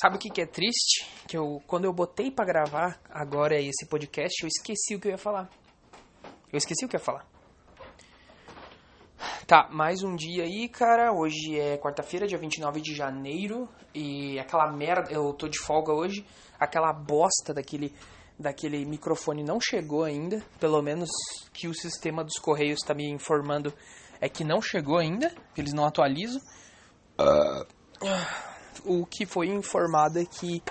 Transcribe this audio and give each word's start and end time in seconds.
Sabe 0.00 0.14
o 0.14 0.18
que, 0.18 0.30
que 0.30 0.40
é 0.40 0.46
triste? 0.46 1.08
Que 1.26 1.36
eu, 1.36 1.60
quando 1.66 1.84
eu 1.84 1.92
botei 1.92 2.30
para 2.30 2.44
gravar 2.44 3.00
agora 3.10 3.60
esse 3.60 3.84
podcast, 3.88 4.42
eu 4.42 4.46
esqueci 4.46 4.94
o 4.94 5.00
que 5.00 5.08
eu 5.08 5.12
ia 5.12 5.18
falar. 5.18 5.50
Eu 6.52 6.56
esqueci 6.56 6.84
o 6.84 6.88
que 6.88 6.94
eu 6.94 7.00
ia 7.00 7.04
falar. 7.04 7.26
Tá, 9.44 9.68
mais 9.72 10.04
um 10.04 10.14
dia 10.14 10.44
aí, 10.44 10.68
cara. 10.68 11.12
Hoje 11.12 11.58
é 11.58 11.76
quarta-feira, 11.78 12.28
dia 12.28 12.38
29 12.38 12.80
de 12.80 12.94
janeiro. 12.94 13.68
E 13.92 14.38
aquela 14.38 14.70
merda, 14.70 15.10
eu 15.10 15.32
tô 15.32 15.48
de 15.48 15.58
folga 15.58 15.92
hoje. 15.92 16.24
Aquela 16.60 16.92
bosta 16.92 17.52
daquele, 17.52 17.92
daquele 18.38 18.84
microfone 18.84 19.42
não 19.42 19.58
chegou 19.60 20.04
ainda. 20.04 20.40
Pelo 20.60 20.80
menos 20.80 21.08
que 21.52 21.66
o 21.66 21.74
sistema 21.74 22.22
dos 22.22 22.38
Correios 22.38 22.78
tá 22.86 22.94
me 22.94 23.10
informando 23.10 23.74
é 24.20 24.28
que 24.28 24.44
não 24.44 24.62
chegou 24.62 24.96
ainda. 24.96 25.34
Eles 25.56 25.72
não 25.72 25.84
atualizam. 25.84 26.40
Uh. 27.18 28.47
O 28.84 29.06
que 29.06 29.26
foi 29.26 29.48
informado 29.48 30.18
é 30.18 30.24
que. 30.24 30.62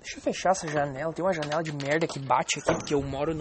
Deixa 0.00 0.18
eu 0.18 0.22
fechar 0.22 0.50
essa 0.50 0.68
janela. 0.68 1.12
Tem 1.12 1.24
uma 1.24 1.32
janela 1.32 1.62
de 1.62 1.72
merda 1.72 2.06
que 2.06 2.18
bate 2.18 2.58
aqui, 2.58 2.72
porque 2.74 2.94
eu 2.94 3.02
moro 3.02 3.34
num. 3.34 3.40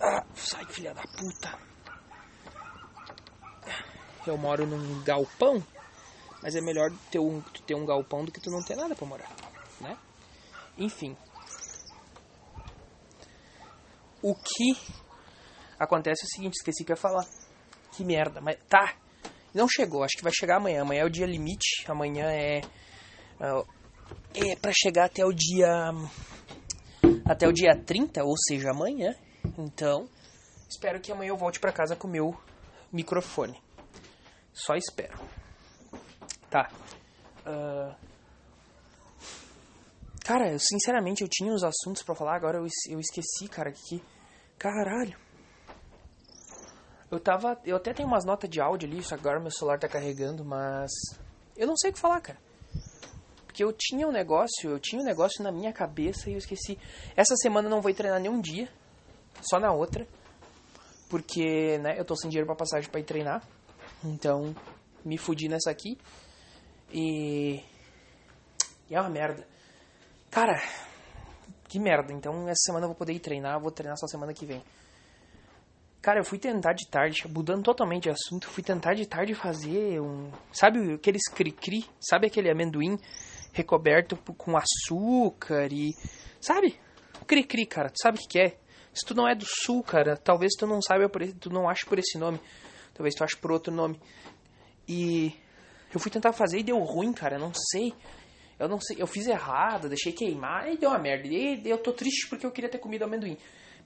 Ah, 0.00 0.24
sai, 0.34 0.64
filha 0.66 0.92
da 0.92 1.02
puta. 1.02 1.58
Eu 4.26 4.36
moro 4.36 4.66
num 4.66 5.02
galpão, 5.04 5.62
mas 6.42 6.56
é 6.56 6.60
melhor 6.60 6.90
ter 7.10 7.20
um, 7.20 7.40
ter 7.66 7.74
um 7.74 7.86
galpão 7.86 8.24
do 8.24 8.32
que 8.32 8.40
tu 8.40 8.50
não 8.50 8.62
ter 8.62 8.74
nada 8.74 8.94
pra 8.94 9.06
morar, 9.06 9.30
né? 9.80 9.96
Enfim. 10.76 11.16
O 14.20 14.34
que 14.34 14.76
acontece 15.78 16.24
é 16.24 16.26
o 16.26 16.28
seguinte, 16.28 16.54
esqueci 16.54 16.84
que 16.84 16.92
ia 16.92 16.96
falar. 16.96 17.24
Que 17.92 18.04
merda, 18.04 18.40
mas 18.40 18.58
tá. 18.68 18.94
Não 19.56 19.66
chegou, 19.66 20.04
acho 20.04 20.18
que 20.18 20.22
vai 20.22 20.32
chegar 20.34 20.58
amanhã. 20.58 20.82
Amanhã 20.82 21.00
é 21.00 21.04
o 21.06 21.10
dia 21.10 21.24
limite. 21.24 21.82
Amanhã 21.88 22.30
é. 22.30 22.60
É, 23.40 24.50
é 24.50 24.56
para 24.56 24.70
chegar 24.70 25.06
até 25.06 25.24
o 25.24 25.32
dia. 25.32 25.66
Até 27.24 27.48
o 27.48 27.52
dia 27.52 27.74
30, 27.74 28.22
ou 28.22 28.34
seja, 28.36 28.70
amanhã. 28.70 29.16
Então, 29.56 30.06
espero 30.68 31.00
que 31.00 31.10
amanhã 31.10 31.30
eu 31.30 31.38
volte 31.38 31.58
para 31.58 31.72
casa 31.72 31.96
com 31.96 32.06
o 32.06 32.10
meu 32.10 32.38
microfone. 32.92 33.58
Só 34.52 34.74
espero. 34.74 35.18
Tá. 36.50 36.70
Uh... 37.46 37.94
Cara, 40.22 40.52
eu, 40.52 40.58
sinceramente, 40.58 41.22
eu 41.22 41.28
tinha 41.30 41.50
uns 41.50 41.64
assuntos 41.64 42.02
para 42.02 42.14
falar, 42.14 42.36
agora 42.36 42.58
eu, 42.58 42.66
eu 42.90 43.00
esqueci, 43.00 43.48
cara, 43.48 43.72
que. 43.72 44.02
Caralho. 44.58 45.25
Eu 47.16 47.20
tava. 47.20 47.58
Eu 47.64 47.76
até 47.76 47.94
tenho 47.94 48.06
umas 48.06 48.26
notas 48.26 48.48
de 48.50 48.60
áudio 48.60 48.86
ali, 48.86 48.98
isso 48.98 49.14
agora 49.14 49.40
meu 49.40 49.50
celular 49.50 49.78
tá 49.78 49.88
carregando, 49.88 50.44
mas. 50.44 50.90
Eu 51.56 51.66
não 51.66 51.74
sei 51.74 51.90
o 51.90 51.94
que 51.94 51.98
falar, 51.98 52.20
cara. 52.20 52.38
Porque 53.46 53.64
eu 53.64 53.72
tinha 53.72 54.06
um 54.06 54.12
negócio, 54.12 54.68
eu 54.68 54.78
tinha 54.78 55.00
um 55.00 55.04
negócio 55.04 55.42
na 55.42 55.50
minha 55.50 55.72
cabeça 55.72 56.28
e 56.28 56.34
eu 56.34 56.38
esqueci. 56.38 56.78
Essa 57.16 57.34
semana 57.36 57.68
eu 57.68 57.70
não 57.70 57.80
vou 57.80 57.92
treinar 57.94 58.20
nenhum 58.20 58.38
dia, 58.38 58.68
só 59.40 59.58
na 59.58 59.72
outra. 59.72 60.06
Porque, 61.08 61.78
né, 61.78 61.98
eu 61.98 62.04
tô 62.04 62.14
sem 62.16 62.28
dinheiro 62.28 62.46
pra 62.46 62.54
passagem 62.54 62.90
pra 62.90 63.00
ir 63.00 63.04
treinar. 63.04 63.42
Então, 64.04 64.54
me 65.02 65.16
fudi 65.16 65.48
nessa 65.48 65.70
aqui. 65.70 65.96
E. 66.92 67.62
E 68.90 68.94
é 68.94 69.00
uma 69.00 69.08
merda. 69.08 69.48
Cara, 70.30 70.60
que 71.66 71.80
merda. 71.80 72.12
Então, 72.12 72.46
essa 72.46 72.64
semana 72.66 72.84
eu 72.84 72.88
vou 72.90 72.96
poder 72.96 73.14
ir 73.14 73.20
treinar. 73.20 73.58
Vou 73.58 73.70
treinar 73.70 73.96
só 73.96 74.06
semana 74.06 74.34
que 74.34 74.44
vem. 74.44 74.62
Cara, 76.02 76.20
eu 76.20 76.24
fui 76.24 76.38
tentar 76.38 76.72
de 76.72 76.88
tarde, 76.88 77.24
mudando 77.28 77.64
totalmente 77.64 78.04
de 78.04 78.10
assunto, 78.10 78.46
fui 78.46 78.62
tentar 78.62 78.94
de 78.94 79.06
tarde 79.06 79.34
fazer 79.34 80.00
um. 80.00 80.30
Sabe 80.52 80.94
aqueles 80.94 81.28
cri-cri? 81.28 81.84
Sabe 82.00 82.28
aquele 82.28 82.48
amendoim 82.48 82.96
recoberto 83.52 84.16
com 84.16 84.56
açúcar 84.56 85.72
e. 85.72 85.90
Sabe? 86.40 86.78
Cri-cri, 87.26 87.66
cara. 87.66 87.90
Tu 87.90 88.00
sabe 88.00 88.18
o 88.18 88.28
que, 88.28 88.38
é? 88.38 88.58
Se 88.94 89.04
tu 89.04 89.14
não 89.14 89.28
é 89.28 89.34
do 89.34 89.44
sul, 89.44 89.82
cara, 89.82 90.16
talvez 90.16 90.52
tu 90.56 90.66
não 90.66 90.80
saiba 90.80 91.08
por 91.08 91.26
tu 91.34 91.50
não 91.50 91.68
ache 91.68 91.84
por 91.84 91.98
esse 91.98 92.16
nome. 92.16 92.40
Talvez 92.94 93.14
tu 93.14 93.24
ache 93.24 93.36
por 93.36 93.50
outro 93.50 93.74
nome. 93.74 94.00
E 94.88 95.34
eu 95.92 95.98
fui 95.98 96.10
tentar 96.10 96.32
fazer 96.32 96.58
e 96.58 96.62
deu 96.62 96.78
ruim, 96.78 97.12
cara. 97.12 97.38
Não 97.38 97.52
sei. 97.52 97.92
Eu 98.58 98.68
não 98.68 98.80
sei. 98.80 98.96
Eu 98.98 99.06
fiz 99.06 99.26
errado, 99.26 99.88
deixei 99.88 100.12
queimar 100.12 100.72
e 100.72 100.78
deu 100.78 100.90
uma 100.90 100.98
merda. 100.98 101.26
E 101.28 101.60
eu 101.64 101.78
tô 101.78 101.92
triste 101.92 102.28
porque 102.28 102.46
eu 102.46 102.50
queria 102.50 102.70
ter 102.70 102.78
comido 102.78 103.04
amendoim. 103.04 103.36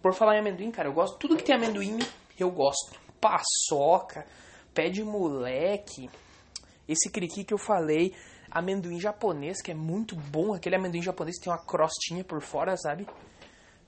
Por 0.02 0.14
falar 0.14 0.36
em 0.36 0.40
amendoim, 0.40 0.70
cara, 0.70 0.88
eu 0.88 0.92
gosto. 0.92 1.18
Tudo 1.18 1.36
que 1.36 1.44
tem 1.44 1.54
amendoim, 1.54 1.98
eu 2.38 2.50
gosto. 2.50 2.98
Paçoca, 3.20 4.26
pé 4.72 4.88
de 4.88 5.04
moleque. 5.04 6.08
Esse 6.88 7.10
criqui 7.10 7.44
que 7.44 7.54
eu 7.54 7.58
falei. 7.58 8.14
Amendoim 8.50 8.98
japonês, 8.98 9.62
que 9.62 9.70
é 9.70 9.74
muito 9.74 10.16
bom. 10.16 10.54
Aquele 10.54 10.76
amendoim 10.76 11.02
japonês 11.02 11.38
que 11.38 11.44
tem 11.44 11.52
uma 11.52 11.64
crostinha 11.64 12.24
por 12.24 12.40
fora, 12.42 12.76
sabe? 12.76 13.06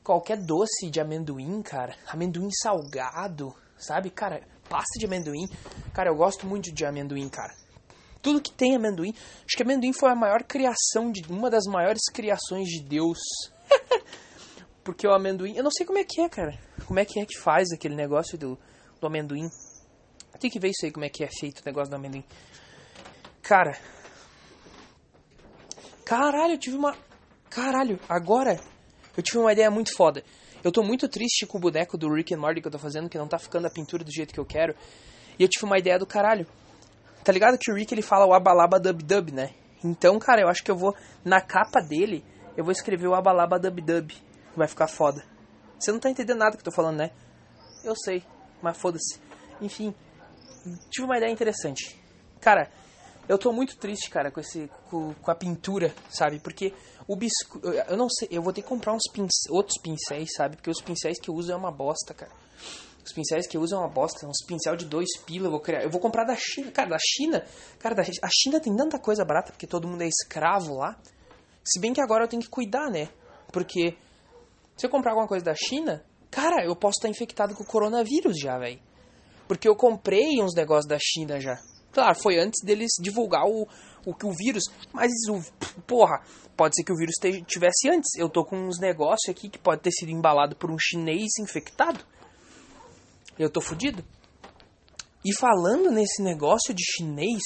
Qualquer 0.04 0.36
doce 0.36 0.90
de 0.90 1.00
amendoim, 1.00 1.62
cara. 1.62 1.96
Amendoim 2.06 2.50
salgado, 2.50 3.54
sabe? 3.76 4.10
Cara, 4.10 4.42
pasta 4.68 4.98
de 4.98 5.06
amendoim. 5.06 5.48
Cara, 5.92 6.10
eu 6.10 6.16
gosto 6.16 6.46
muito 6.46 6.72
de 6.72 6.84
amendoim, 6.84 7.28
cara. 7.28 7.52
Tudo 8.20 8.40
que 8.40 8.52
tem 8.52 8.76
amendoim. 8.76 9.12
Acho 9.12 9.56
que 9.56 9.62
amendoim 9.62 9.92
foi 9.92 10.10
a 10.10 10.14
maior 10.14 10.44
criação 10.44 11.10
de. 11.10 11.22
Uma 11.28 11.50
das 11.50 11.64
maiores 11.64 12.02
criações 12.12 12.68
de 12.68 12.80
Deus. 12.80 13.18
Porque 14.84 15.06
o 15.06 15.12
amendoim. 15.12 15.56
Eu 15.56 15.62
não 15.62 15.70
sei 15.70 15.86
como 15.86 15.98
é 15.98 16.04
que 16.04 16.20
é, 16.20 16.28
cara. 16.28 16.58
Como 16.86 16.98
é 16.98 17.04
que 17.04 17.20
é 17.20 17.26
que 17.26 17.38
faz 17.38 17.68
aquele 17.72 17.94
negócio 17.94 18.36
do, 18.36 18.58
do 19.00 19.06
amendoim. 19.06 19.48
Tem 20.40 20.50
que 20.50 20.58
ver 20.58 20.70
isso 20.70 20.84
aí, 20.84 20.90
como 20.90 21.04
é 21.04 21.08
que 21.08 21.22
é 21.22 21.28
feito 21.28 21.60
o 21.60 21.62
negócio 21.64 21.90
do 21.90 21.96
amendoim. 21.96 22.24
Cara. 23.42 23.78
Caralho, 26.04 26.54
eu 26.54 26.58
tive 26.58 26.76
uma. 26.76 26.96
Caralho, 27.48 28.00
agora 28.08 28.58
eu 29.16 29.22
tive 29.22 29.38
uma 29.38 29.52
ideia 29.52 29.70
muito 29.70 29.94
foda. 29.94 30.24
Eu 30.64 30.72
tô 30.72 30.82
muito 30.82 31.08
triste 31.08 31.46
com 31.46 31.58
o 31.58 31.60
boneco 31.60 31.96
do 31.96 32.12
Rick 32.12 32.34
and 32.34 32.38
Morty 32.38 32.60
que 32.60 32.66
eu 32.66 32.72
tô 32.72 32.78
fazendo, 32.78 33.08
que 33.08 33.18
não 33.18 33.28
tá 33.28 33.38
ficando 33.38 33.66
a 33.66 33.70
pintura 33.70 34.02
do 34.02 34.12
jeito 34.12 34.32
que 34.32 34.40
eu 34.40 34.44
quero. 34.44 34.74
E 35.38 35.42
eu 35.42 35.48
tive 35.48 35.64
uma 35.64 35.78
ideia 35.78 35.98
do 35.98 36.06
caralho. 36.06 36.46
Tá 37.22 37.32
ligado 37.32 37.58
que 37.58 37.70
o 37.70 37.74
Rick 37.74 37.94
ele 37.94 38.02
fala 38.02 38.26
o 38.26 38.34
abalaba 38.34 38.80
dub 38.80 39.02
dub, 39.02 39.32
né? 39.32 39.50
Então, 39.84 40.18
cara, 40.18 40.40
eu 40.40 40.48
acho 40.48 40.62
que 40.62 40.70
eu 40.70 40.76
vou. 40.76 40.94
Na 41.24 41.40
capa 41.40 41.80
dele, 41.80 42.24
eu 42.56 42.64
vou 42.64 42.72
escrever 42.72 43.06
o 43.06 43.14
abalaba 43.14 43.58
dub 43.58 43.80
dub 43.80 44.12
vai 44.56 44.68
ficar 44.68 44.88
foda. 44.88 45.24
Você 45.78 45.90
não 45.92 45.98
tá 45.98 46.10
entendendo 46.10 46.38
nada 46.38 46.56
que 46.56 46.60
eu 46.60 46.64
tô 46.64 46.72
falando, 46.72 46.98
né? 46.98 47.10
Eu 47.84 47.94
sei, 47.96 48.24
mas 48.60 48.76
foda-se. 48.76 49.20
Enfim, 49.60 49.94
tive 50.90 51.04
uma 51.04 51.16
ideia 51.16 51.30
interessante. 51.30 52.00
Cara, 52.40 52.70
eu 53.28 53.38
tô 53.38 53.52
muito 53.52 53.76
triste, 53.76 54.10
cara, 54.10 54.30
com 54.30 54.40
esse 54.40 54.70
com, 54.90 55.14
com 55.14 55.30
a 55.30 55.34
pintura, 55.34 55.94
sabe? 56.10 56.38
Porque 56.38 56.74
o 57.06 57.16
bisco, 57.16 57.60
eu 57.88 57.96
não 57.96 58.08
sei, 58.08 58.28
eu 58.30 58.42
vou 58.42 58.52
ter 58.52 58.62
que 58.62 58.68
comprar 58.68 58.92
uns 58.92 59.02
outros 59.50 59.80
pincéis, 59.80 60.30
sabe? 60.36 60.56
Porque 60.56 60.70
os 60.70 60.80
pincéis 60.80 61.20
que 61.20 61.30
eu 61.30 61.34
uso 61.34 61.52
é 61.52 61.56
uma 61.56 61.70
bosta, 61.70 62.14
cara. 62.14 62.32
Os 63.04 63.12
pincéis 63.12 63.48
que 63.48 63.56
eu 63.56 63.60
uso 63.60 63.74
é 63.74 63.78
uma 63.78 63.88
bosta, 63.88 64.26
uns 64.26 64.44
pincel 64.46 64.76
de 64.76 64.84
dois 64.84 65.08
pila, 65.26 65.46
eu 65.48 65.50
vou 65.50 65.60
criar. 65.60 65.82
Eu 65.82 65.90
vou 65.90 66.00
comprar 66.00 66.24
da 66.24 66.36
China, 66.36 66.70
cara, 66.70 66.90
da 66.90 66.98
China. 67.00 67.44
Cara, 67.78 67.94
da, 67.94 68.02
a 68.02 68.28
China 68.30 68.60
tem 68.60 68.74
tanta 68.76 68.98
coisa 68.98 69.24
barata 69.24 69.50
porque 69.50 69.66
todo 69.66 69.88
mundo 69.88 70.02
é 70.02 70.08
escravo 70.08 70.76
lá. 70.76 70.96
Se 71.64 71.80
bem 71.80 71.92
que 71.92 72.00
agora 72.00 72.24
eu 72.24 72.28
tenho 72.28 72.42
que 72.42 72.48
cuidar, 72.48 72.90
né? 72.90 73.08
Porque 73.52 73.96
se 74.82 74.86
eu 74.86 74.90
comprar 74.90 75.12
alguma 75.12 75.28
coisa 75.28 75.44
da 75.44 75.54
China, 75.54 76.04
cara, 76.28 76.64
eu 76.64 76.74
posso 76.74 76.98
estar 76.98 77.08
infectado 77.08 77.54
com 77.54 77.62
o 77.62 77.66
coronavírus 77.66 78.36
já, 78.36 78.58
velho. 78.58 78.80
Porque 79.46 79.68
eu 79.68 79.76
comprei 79.76 80.42
uns 80.42 80.56
negócios 80.56 80.88
da 80.88 80.98
China 81.00 81.38
já. 81.38 81.56
Claro, 81.92 82.18
foi 82.20 82.40
antes 82.40 82.60
deles 82.64 82.90
divulgar 83.00 83.44
o, 83.44 83.62
o, 84.04 84.10
o 84.10 84.32
vírus. 84.32 84.64
Mas, 84.92 85.12
o, 85.30 85.40
porra, 85.86 86.20
pode 86.56 86.74
ser 86.74 86.82
que 86.82 86.92
o 86.92 86.96
vírus 86.96 87.14
tivesse 87.46 87.88
antes. 87.88 88.10
Eu 88.16 88.28
tô 88.28 88.44
com 88.44 88.56
uns 88.56 88.80
negócios 88.80 89.28
aqui 89.28 89.48
que 89.48 89.56
pode 89.56 89.82
ter 89.82 89.92
sido 89.92 90.10
embalado 90.10 90.56
por 90.56 90.68
um 90.68 90.76
chinês 90.76 91.30
infectado. 91.38 92.04
Eu 93.38 93.48
tô 93.48 93.60
fudido. 93.60 94.04
E 95.24 95.32
falando 95.32 95.92
nesse 95.92 96.20
negócio 96.24 96.74
de 96.74 96.82
chinês, 96.82 97.42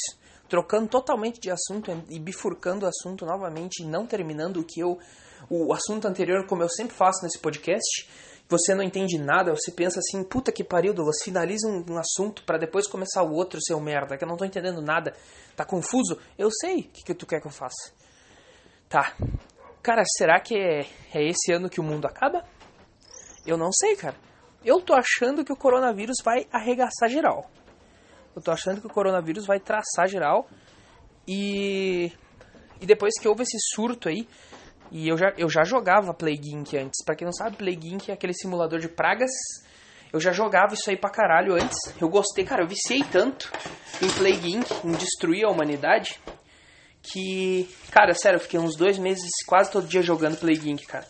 trocando 0.48 0.88
totalmente 0.88 1.38
de 1.38 1.50
assunto 1.50 1.90
e 2.08 2.18
bifurcando 2.18 2.86
o 2.86 2.88
assunto 2.88 3.26
novamente 3.26 3.84
não 3.84 4.06
terminando 4.06 4.56
o 4.56 4.64
que 4.64 4.80
eu 4.80 4.98
o 5.48 5.72
assunto 5.72 6.06
anterior, 6.06 6.46
como 6.46 6.62
eu 6.62 6.68
sempre 6.68 6.94
faço 6.94 7.22
nesse 7.22 7.38
podcast, 7.38 8.08
você 8.48 8.74
não 8.74 8.82
entende 8.82 9.18
nada, 9.18 9.52
você 9.52 9.72
pensa 9.72 9.98
assim, 9.98 10.22
puta 10.22 10.52
que 10.52 10.62
pariu, 10.62 10.94
Douglas, 10.94 11.22
finaliza 11.22 11.66
um, 11.68 11.84
um 11.94 11.98
assunto 11.98 12.44
para 12.44 12.58
depois 12.58 12.86
começar 12.86 13.22
o 13.22 13.32
outro, 13.32 13.60
seu 13.60 13.80
merda, 13.80 14.16
que 14.16 14.24
eu 14.24 14.28
não 14.28 14.36
tô 14.36 14.44
entendendo 14.44 14.80
nada, 14.80 15.14
tá 15.56 15.64
confuso? 15.64 16.18
Eu 16.38 16.48
sei 16.50 16.80
o 16.80 16.82
que, 16.84 17.04
que 17.04 17.14
tu 17.14 17.26
quer 17.26 17.40
que 17.40 17.46
eu 17.46 17.52
faça. 17.52 17.92
Tá. 18.88 19.16
Cara, 19.82 20.02
será 20.16 20.40
que 20.40 20.56
é, 20.56 20.86
é 21.12 21.28
esse 21.28 21.52
ano 21.52 21.68
que 21.68 21.80
o 21.80 21.84
mundo 21.84 22.06
acaba? 22.06 22.44
Eu 23.44 23.56
não 23.56 23.72
sei, 23.72 23.96
cara. 23.96 24.16
Eu 24.64 24.80
tô 24.80 24.94
achando 24.94 25.44
que 25.44 25.52
o 25.52 25.56
coronavírus 25.56 26.16
vai 26.24 26.46
arregaçar 26.52 27.08
geral. 27.08 27.50
Eu 28.34 28.42
tô 28.42 28.50
achando 28.50 28.80
que 28.80 28.86
o 28.86 28.90
coronavírus 28.90 29.46
vai 29.46 29.60
traçar 29.60 30.08
geral. 30.08 30.48
E. 31.26 32.12
E 32.80 32.84
depois 32.84 33.14
que 33.18 33.26
houve 33.26 33.42
esse 33.42 33.56
surto 33.74 34.08
aí, 34.08 34.28
e 34.90 35.08
eu 35.08 35.16
já, 35.16 35.32
eu 35.36 35.48
já 35.48 35.64
jogava 35.64 36.14
Plague 36.14 36.54
Inc. 36.54 36.74
antes. 36.74 37.04
Pra 37.04 37.14
quem 37.14 37.24
não 37.24 37.32
sabe, 37.32 37.56
Plague 37.56 37.94
Inc. 37.94 38.08
é 38.08 38.12
aquele 38.12 38.34
simulador 38.34 38.78
de 38.78 38.88
pragas. 38.88 39.30
Eu 40.12 40.20
já 40.20 40.32
jogava 40.32 40.74
isso 40.74 40.88
aí 40.88 40.96
pra 40.96 41.10
caralho 41.10 41.54
antes. 41.54 41.76
Eu 42.00 42.08
gostei, 42.08 42.44
cara, 42.44 42.62
eu 42.62 42.68
viciei 42.68 43.02
tanto 43.04 43.50
em 44.00 44.08
Plague 44.08 44.54
Inc., 44.54 44.70
em 44.84 44.92
destruir 44.92 45.44
a 45.44 45.50
humanidade, 45.50 46.20
que, 47.02 47.68
cara, 47.90 48.14
sério, 48.14 48.36
eu 48.36 48.40
fiquei 48.40 48.58
uns 48.58 48.76
dois 48.76 48.98
meses 48.98 49.30
quase 49.46 49.70
todo 49.70 49.86
dia 49.86 50.02
jogando 50.02 50.38
Plague 50.38 50.70
Inc, 50.70 50.86
cara. 50.86 51.06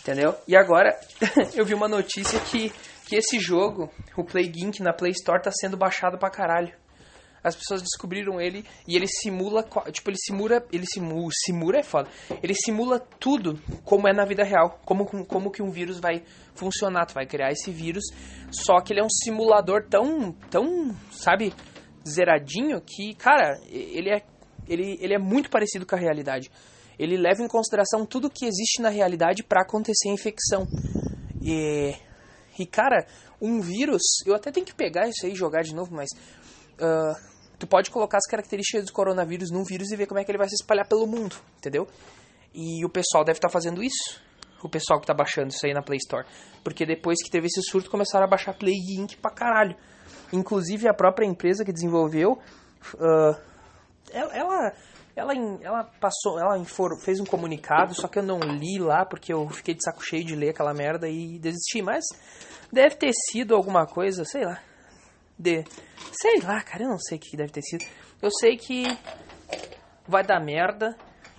Entendeu? 0.00 0.34
E 0.46 0.56
agora 0.56 0.98
eu 1.54 1.64
vi 1.64 1.74
uma 1.74 1.88
notícia 1.88 2.38
que, 2.40 2.70
que 3.06 3.16
esse 3.16 3.38
jogo, 3.38 3.90
o 4.16 4.24
Plague 4.24 4.64
Inc 4.64 4.80
na 4.80 4.92
Play 4.92 5.12
Store, 5.12 5.42
tá 5.42 5.50
sendo 5.52 5.76
baixado 5.76 6.18
pra 6.18 6.30
caralho. 6.30 6.72
As 7.42 7.56
pessoas 7.56 7.80
descobriram 7.80 8.40
ele 8.40 8.64
e 8.86 8.96
ele 8.96 9.06
simula, 9.06 9.62
tipo, 9.90 10.10
ele 10.10 10.18
simula, 10.18 10.64
ele 10.72 10.84
simula, 10.86 11.30
simula 11.46 11.78
é 11.78 11.82
foda. 11.82 12.08
Ele 12.42 12.54
simula 12.54 13.00
tudo 13.18 13.58
como 13.84 14.06
é 14.06 14.12
na 14.12 14.24
vida 14.24 14.44
real, 14.44 14.78
como, 14.84 15.06
como 15.24 15.50
que 15.50 15.62
um 15.62 15.70
vírus 15.70 15.98
vai 15.98 16.22
funcionar. 16.54 17.06
Tu 17.06 17.14
vai 17.14 17.26
criar 17.26 17.50
esse 17.50 17.70
vírus, 17.70 18.04
só 18.50 18.80
que 18.80 18.92
ele 18.92 19.00
é 19.00 19.04
um 19.04 19.10
simulador 19.10 19.86
tão, 19.88 20.32
tão, 20.50 20.94
sabe, 21.10 21.54
zeradinho 22.06 22.80
que, 22.80 23.14
cara, 23.14 23.58
ele 23.70 24.10
é, 24.10 24.22
ele, 24.68 24.98
ele 25.00 25.14
é 25.14 25.18
muito 25.18 25.48
parecido 25.50 25.86
com 25.86 25.94
a 25.94 25.98
realidade. 25.98 26.50
Ele 26.98 27.16
leva 27.16 27.42
em 27.42 27.48
consideração 27.48 28.04
tudo 28.04 28.28
que 28.28 28.44
existe 28.44 28.82
na 28.82 28.90
realidade 28.90 29.42
para 29.42 29.62
acontecer 29.62 30.10
a 30.10 30.12
infecção. 30.12 30.66
E, 31.42 31.94
e, 32.58 32.66
cara, 32.66 33.06
um 33.40 33.60
vírus, 33.60 34.02
eu 34.26 34.34
até 34.34 34.52
tenho 34.52 34.66
que 34.66 34.74
pegar 34.74 35.08
isso 35.08 35.24
aí 35.24 35.32
e 35.32 35.34
jogar 35.34 35.62
de 35.62 35.74
novo, 35.74 35.94
mas 35.94 36.10
uh, 36.78 37.29
tu 37.60 37.66
pode 37.66 37.90
colocar 37.90 38.16
as 38.16 38.26
características 38.26 38.86
do 38.86 38.92
coronavírus 38.92 39.50
num 39.50 39.62
vírus 39.62 39.92
e 39.92 39.96
ver 39.96 40.06
como 40.06 40.18
é 40.18 40.24
que 40.24 40.30
ele 40.30 40.38
vai 40.38 40.48
se 40.48 40.54
espalhar 40.54 40.88
pelo 40.88 41.06
mundo, 41.06 41.36
entendeu? 41.58 41.86
E 42.54 42.84
o 42.84 42.88
pessoal 42.88 43.22
deve 43.22 43.36
estar 43.36 43.48
tá 43.48 43.52
fazendo 43.52 43.82
isso. 43.82 44.18
O 44.62 44.68
pessoal 44.68 44.98
que 44.98 45.04
está 45.04 45.14
baixando 45.14 45.48
isso 45.48 45.64
aí 45.64 45.72
na 45.72 45.82
Play 45.82 45.98
Store. 45.98 46.26
Porque 46.64 46.84
depois 46.84 47.22
que 47.22 47.30
teve 47.30 47.46
esse 47.46 47.62
surto, 47.62 47.90
começaram 47.90 48.24
a 48.24 48.28
baixar 48.28 48.54
Plague 48.54 48.98
Inc. 48.98 49.16
pra 49.16 49.30
caralho. 49.30 49.76
Inclusive 50.32 50.88
a 50.88 50.94
própria 50.94 51.26
empresa 51.26 51.64
que 51.64 51.72
desenvolveu, 51.72 52.32
uh, 52.94 53.40
ela, 54.10 54.72
ela, 55.14 55.34
ela 55.62 55.84
passou, 56.00 56.38
ela 56.38 56.62
fez 57.04 57.20
um 57.20 57.24
comunicado, 57.24 57.94
só 57.94 58.08
que 58.08 58.18
eu 58.18 58.22
não 58.22 58.38
li 58.38 58.78
lá 58.78 59.04
porque 59.04 59.32
eu 59.32 59.48
fiquei 59.50 59.74
de 59.74 59.82
saco 59.82 60.02
cheio 60.02 60.24
de 60.24 60.34
ler 60.34 60.50
aquela 60.50 60.72
merda 60.72 61.08
e 61.08 61.38
desisti. 61.38 61.82
Mas 61.82 62.04
deve 62.72 62.96
ter 62.96 63.12
sido 63.30 63.54
alguma 63.54 63.86
coisa, 63.86 64.24
sei 64.24 64.44
lá, 64.44 64.60
de. 65.40 65.64
Sei 66.12 66.40
lá, 66.42 66.62
cara, 66.62 66.84
eu 66.84 66.88
não 66.88 66.98
sei 66.98 67.16
o 67.16 67.20
que 67.20 67.36
deve 67.36 67.52
ter 67.52 67.62
sido. 67.62 67.84
Eu 68.20 68.30
sei 68.30 68.56
que 68.56 68.84
vai 70.06 70.22
dar 70.22 70.40
merda 70.40 70.96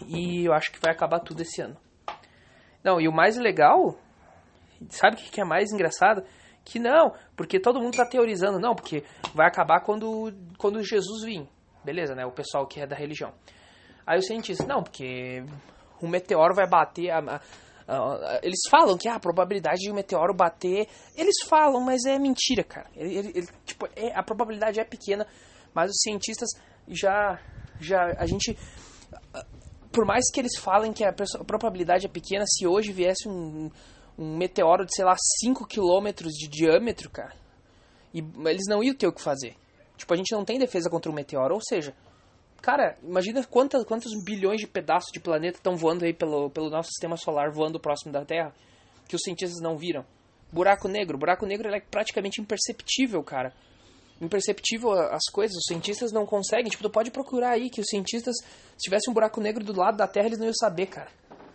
e 0.08 0.46
eu 0.46 0.54
acho 0.54 0.72
que 0.72 0.80
vai 0.80 0.94
acabar 0.94 1.20
tudo 1.20 1.42
esse 1.42 1.62
ano. 1.62 1.78
Não, 2.84 3.00
e 3.00 3.08
o 3.08 3.12
mais 3.12 3.38
legal, 3.38 3.96
sabe 4.90 5.18
o 5.18 5.20
que 5.20 5.40
é 5.40 5.46
mais 5.46 5.72
engraçado? 5.72 6.24
Que 6.66 6.80
não, 6.80 7.14
porque 7.36 7.60
todo 7.60 7.80
mundo 7.80 7.98
tá 7.98 8.06
teorizando, 8.06 8.60
não, 8.60 8.74
porque 8.74 9.04
vai 9.36 9.48
acabar 9.48 9.82
quando, 9.82 10.34
quando 10.58 10.84
Jesus 10.84 11.24
vir. 11.24 11.48
Beleza, 11.84 12.16
né? 12.16 12.26
O 12.26 12.32
pessoal 12.32 12.68
que 12.68 12.80
é 12.80 12.88
da 12.88 12.96
religião. 12.96 13.34
Aí 14.06 14.18
os 14.18 14.26
cientistas, 14.26 14.68
não, 14.68 14.82
porque 14.84 15.44
um 16.02 16.08
meteoro 16.08 16.56
vai 16.56 16.68
bater. 16.68 17.12
A, 17.12 17.42
Uh, 17.92 18.40
eles 18.42 18.62
falam 18.70 18.98
que 18.98 19.10
ah, 19.10 19.16
a 19.16 19.20
probabilidade 19.20 19.82
de 19.82 19.92
um 19.92 19.94
meteoro 19.94 20.34
bater. 20.34 20.88
Eles 21.14 21.36
falam, 21.46 21.82
mas 21.82 22.06
é 22.06 22.18
mentira, 22.18 22.64
cara. 22.64 22.90
Ele, 22.96 23.18
ele, 23.18 23.32
ele, 23.36 23.48
tipo, 23.66 23.86
é, 23.98 24.18
a 24.18 24.24
probabilidade 24.24 24.80
é 24.80 24.86
pequena, 24.86 25.28
mas 25.74 25.92
os 25.92 25.98
cientistas 26.02 26.50
já. 26.88 27.38
já 27.82 28.14
a 28.18 28.26
gente. 28.26 28.58
Por 29.92 30.06
mais 30.06 30.24
que 30.32 30.40
eles 30.40 30.58
falem 30.58 30.94
que 30.94 31.04
a, 31.04 31.10
a 31.10 31.44
probabilidade 31.44 32.06
é 32.06 32.10
pequena, 32.10 32.46
se 32.48 32.66
hoje 32.66 32.94
viesse 32.94 33.28
um, 33.28 33.70
um 34.18 34.38
meteoro 34.38 34.86
de, 34.86 34.96
sei 34.96 35.04
lá, 35.04 35.16
5 35.42 35.68
km 35.68 36.26
de 36.30 36.48
diâmetro, 36.48 37.10
cara, 37.10 37.36
e 38.14 38.20
eles 38.48 38.68
não 38.70 38.82
iam 38.82 38.96
ter 38.96 39.08
o 39.08 39.14
que 39.14 39.22
fazer. 39.22 39.54
Tipo, 39.98 40.14
a 40.14 40.18
gente 40.18 40.32
não 40.32 40.46
tem 40.46 40.58
defesa 40.58 40.90
contra 40.90 41.12
um 41.12 41.14
meteoro, 41.14 41.56
ou 41.56 41.62
seja, 41.62 41.94
Cara, 42.62 42.96
imagina 43.02 43.44
quantas, 43.44 43.84
quantos 43.84 44.12
bilhões 44.24 44.60
de 44.60 44.68
pedaços 44.68 45.12
de 45.12 45.20
planeta 45.20 45.58
estão 45.58 45.76
voando 45.76 46.06
aí 46.06 46.14
pelo, 46.14 46.50
pelo 46.52 46.70
nosso 46.70 46.90
sistema 46.90 47.18
solar, 47.18 47.52
voando 47.52 47.80
próximo 47.80 48.12
da 48.12 48.24
Terra, 48.24 48.54
que 49.08 49.16
os 49.16 49.22
cientistas 49.24 49.60
não 49.60 49.78
viram. 49.78 50.06
Buraco 50.52 50.88
negro. 50.88 51.18
Buraco 51.18 51.46
negro 51.46 51.74
é 51.74 51.80
praticamente 51.80 52.40
imperceptível, 52.40 53.24
cara. 53.24 53.52
Imperceptível 54.22 54.92
as 54.92 55.26
coisas. 55.32 55.56
Os 55.58 55.66
cientistas 55.68 56.12
não 56.12 56.26
conseguem. 56.26 56.70
Tipo, 56.70 56.84
tu 56.84 56.90
pode 56.90 57.10
procurar 57.10 57.52
aí 57.52 57.70
que 57.70 57.82
os 57.82 57.88
cientistas, 57.88 58.36
se 58.38 58.84
tivesse 58.84 59.10
um 59.10 59.14
buraco 59.14 59.42
negro 59.42 59.64
do 59.64 59.76
lado 59.76 59.98
da 59.98 60.08
Terra, 60.08 60.28
eles 60.28 60.38
não 60.38 60.46
iam 60.46 60.54
saber, 60.54 60.86
cara. 60.86 61.10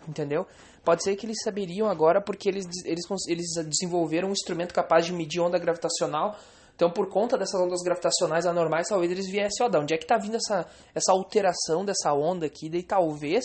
Entendeu? 0.07 0.45
Pode 0.83 1.03
ser 1.03 1.15
que 1.15 1.25
eles 1.25 1.37
saberiam 1.43 1.87
agora 1.87 2.21
porque 2.21 2.49
eles, 2.49 2.65
eles, 2.85 3.05
eles 3.27 3.47
desenvolveram 3.65 4.29
um 4.29 4.33
instrumento 4.33 4.73
capaz 4.73 5.05
de 5.05 5.13
medir 5.13 5.39
onda 5.39 5.59
gravitacional 5.59 6.37
então, 6.77 6.91
por 6.91 7.09
conta 7.09 7.35
dessas 7.39 7.59
ondas 7.59 7.81
gravitacionais 7.81 8.45
anormais, 8.45 8.87
talvez 8.87 9.11
eles 9.11 9.27
viessem, 9.27 9.65
ó, 9.65 9.67
de 9.67 9.77
onde 9.77 9.95
é 9.95 9.97
que 9.97 10.05
tá 10.05 10.15
vindo 10.15 10.35
essa, 10.35 10.63
essa 10.93 11.11
alteração 11.11 11.83
dessa 11.83 12.13
onda 12.13 12.45
aqui? 12.45 12.69
Daí 12.69 12.83
talvez, 12.83 13.43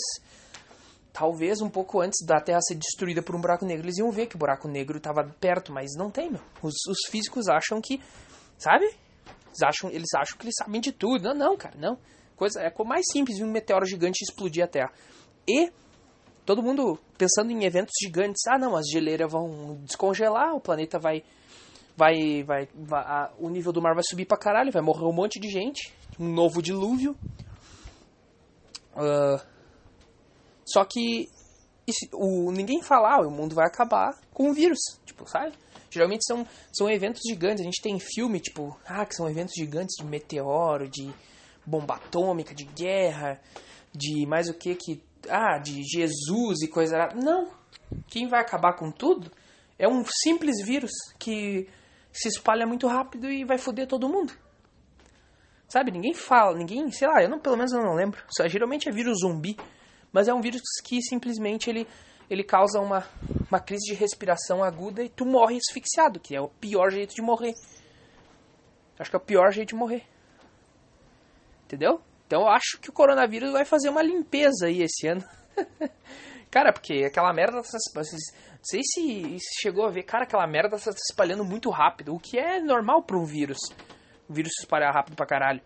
talvez 1.15 1.63
um 1.63 1.71
pouco 1.71 2.03
antes 2.03 2.27
da 2.27 2.39
Terra 2.43 2.61
ser 2.61 2.75
destruída 2.75 3.23
por 3.23 3.35
um 3.35 3.41
buraco 3.41 3.65
negro, 3.65 3.87
eles 3.87 3.97
iam 3.97 4.11
ver 4.11 4.27
que 4.27 4.37
o 4.37 4.39
buraco 4.39 4.69
negro 4.69 4.99
estava 4.99 5.25
perto, 5.41 5.73
mas 5.73 5.93
não 5.97 6.11
tem, 6.11 6.31
meu. 6.31 6.43
Os, 6.63 6.75
os 6.87 7.11
físicos 7.11 7.49
acham 7.49 7.81
que, 7.81 8.03
sabe? 8.59 8.85
Eles 8.85 9.63
acham, 9.63 9.91
eles 9.91 10.15
acham 10.15 10.37
que 10.37 10.45
eles 10.45 10.55
sabem 10.59 10.83
de 10.83 10.93
tudo. 10.93 11.25
Não, 11.25 11.35
não, 11.35 11.57
cara, 11.57 11.75
não. 11.79 11.99
Coisa, 12.37 12.61
é 12.61 12.71
mais 12.85 13.07
simples 13.11 13.41
um 13.41 13.51
meteoro 13.51 13.87
gigante 13.87 14.23
explodir 14.23 14.63
a 14.63 14.69
Terra. 14.69 14.93
E 15.49 15.73
todo 16.45 16.63
mundo 16.63 16.99
pensando 17.17 17.51
em 17.51 17.65
eventos 17.65 17.95
gigantes. 17.99 18.43
Ah, 18.47 18.59
não, 18.59 18.77
as 18.77 18.85
geleiras 18.93 19.33
vão 19.33 19.79
descongelar, 19.85 20.55
o 20.55 20.61
planeta 20.61 20.99
vai 20.99 21.25
vai, 21.97 22.43
vai, 22.43 22.69
vai 22.75 23.03
a, 23.03 23.33
o 23.39 23.49
nível 23.49 23.73
do 23.73 23.83
mar 23.83 23.95
vai 23.95 24.05
subir 24.09 24.27
pra 24.27 24.39
caralho, 24.39 24.73
vai 24.73 24.83
morrer 24.83 25.05
um 25.05 25.13
monte 25.13 25.39
de 25.39 25.49
gente, 25.49 25.93
um 26.19 26.29
novo 26.29 26.63
dilúvio. 26.63 27.17
Uh, 28.95 29.41
só 30.65 30.85
que 30.85 31.29
o, 32.13 32.51
ninguém 32.53 32.83
fala, 32.83 33.17
ah, 33.17 33.27
o 33.27 33.31
mundo 33.31 33.55
vai 33.55 33.67
acabar 33.67 34.19
com 34.33 34.51
o 34.51 34.55
vírus, 34.55 34.79
tipo, 35.05 35.29
sabe? 35.29 35.53
Geralmente 35.91 36.25
são, 36.25 36.47
são 36.73 36.89
eventos 36.89 37.21
gigantes, 37.29 37.61
a 37.61 37.65
gente 37.65 37.83
tem 37.83 37.99
filme, 37.99 38.41
tipo, 38.41 38.79
ah, 38.87 39.05
que 39.05 39.15
são 39.15 39.29
eventos 39.29 39.55
gigantes 39.55 39.95
de 39.99 40.07
meteoro, 40.07 40.89
de 40.89 41.13
bomba 41.67 41.97
atômica, 41.97 42.55
de 42.55 42.65
guerra, 42.65 43.41
de 43.93 44.27
mais 44.27 44.49
o 44.49 44.55
que 44.55 44.75
que, 44.75 45.03
ah, 45.29 45.59
de 45.59 45.83
Jesus 45.83 46.63
e 46.63 46.69
coisa... 46.69 47.09
Não, 47.15 47.51
quem 48.09 48.27
vai 48.27 48.41
acabar 48.41 48.75
com 48.75 48.91
tudo 48.91 49.31
é 49.79 49.87
um 49.87 50.03
simples 50.23 50.65
vírus 50.65 50.93
que 51.19 51.69
se 52.13 52.29
espalha 52.29 52.67
muito 52.67 52.87
rápido 52.87 53.31
e 53.31 53.45
vai 53.45 53.59
foder 53.59 53.87
todo 53.87 54.09
mundo. 54.09 54.33
Sabe, 55.67 55.91
ninguém 55.91 56.13
fala, 56.13 56.57
ninguém, 56.57 56.91
sei 56.91 57.09
lá, 57.09 57.23
eu 57.23 57.31
não, 57.31 57.39
pelo 57.39 57.57
menos 57.57 57.73
eu 57.73 57.81
não 57.81 57.95
lembro. 57.95 58.23
Só, 58.37 58.47
geralmente 58.47 58.89
é 58.89 58.93
vírus 58.93 59.21
zumbi, 59.21 59.57
mas 60.13 60.29
é 60.29 60.35
um 60.35 60.41
vírus 60.41 60.61
que 60.85 61.01
simplesmente 61.01 61.71
ele, 61.71 61.89
ele 62.29 62.45
causa 62.45 62.79
uma, 62.79 63.07
uma 63.51 63.59
crise 63.59 63.87
de 63.87 63.95
respiração 63.95 64.63
aguda 64.63 65.03
e 65.03 65.09
tu 65.09 65.25
morre 65.25 65.57
asfixiado, 65.57 66.21
que 66.21 66.37
é 66.37 66.41
o 66.41 66.49
pior 66.49 66.91
jeito 66.91 67.15
de 67.15 67.23
morrer. 67.23 67.55
Acho 68.99 69.09
que 69.09 69.17
é 69.17 69.19
o 69.19 69.23
pior 69.23 69.51
jeito 69.51 69.71
de 69.71 69.75
morrer. 69.75 70.05
Entendeu? 71.65 72.03
Então 72.27 72.43
eu 72.43 72.49
acho 72.49 72.79
que 72.79 72.91
o 72.91 72.93
coronavírus 72.93 73.53
vai 73.53 73.65
fazer 73.65 73.89
uma 73.89 74.03
limpeza 74.03 74.67
aí 74.67 74.83
esse 74.83 75.07
ano. 75.07 75.25
Cara, 76.51 76.71
porque 76.71 77.05
aquela 77.05 77.33
merda 77.33 77.63
sei 78.63 78.81
se, 78.83 79.39
se 79.39 79.61
chegou 79.61 79.85
a 79.87 79.91
ver, 79.91 80.05
cara, 80.05 80.25
aquela 80.25 80.47
merda 80.47 80.79
tá 80.79 80.79
se 80.79 80.91
espalhando 81.11 81.45
muito 81.45 81.71
rápido, 81.71 82.15
o 82.15 82.21
que 82.21 82.39
é 82.39 82.61
normal 82.61 83.03
para 83.03 83.19
um 83.19 83.25
vírus. 83.25 83.59
O 84.29 84.33
vírus 84.33 84.53
se 84.55 84.63
espalhar 84.63 84.95
rápido 84.95 85.17
pra 85.17 85.27
caralho. 85.27 85.61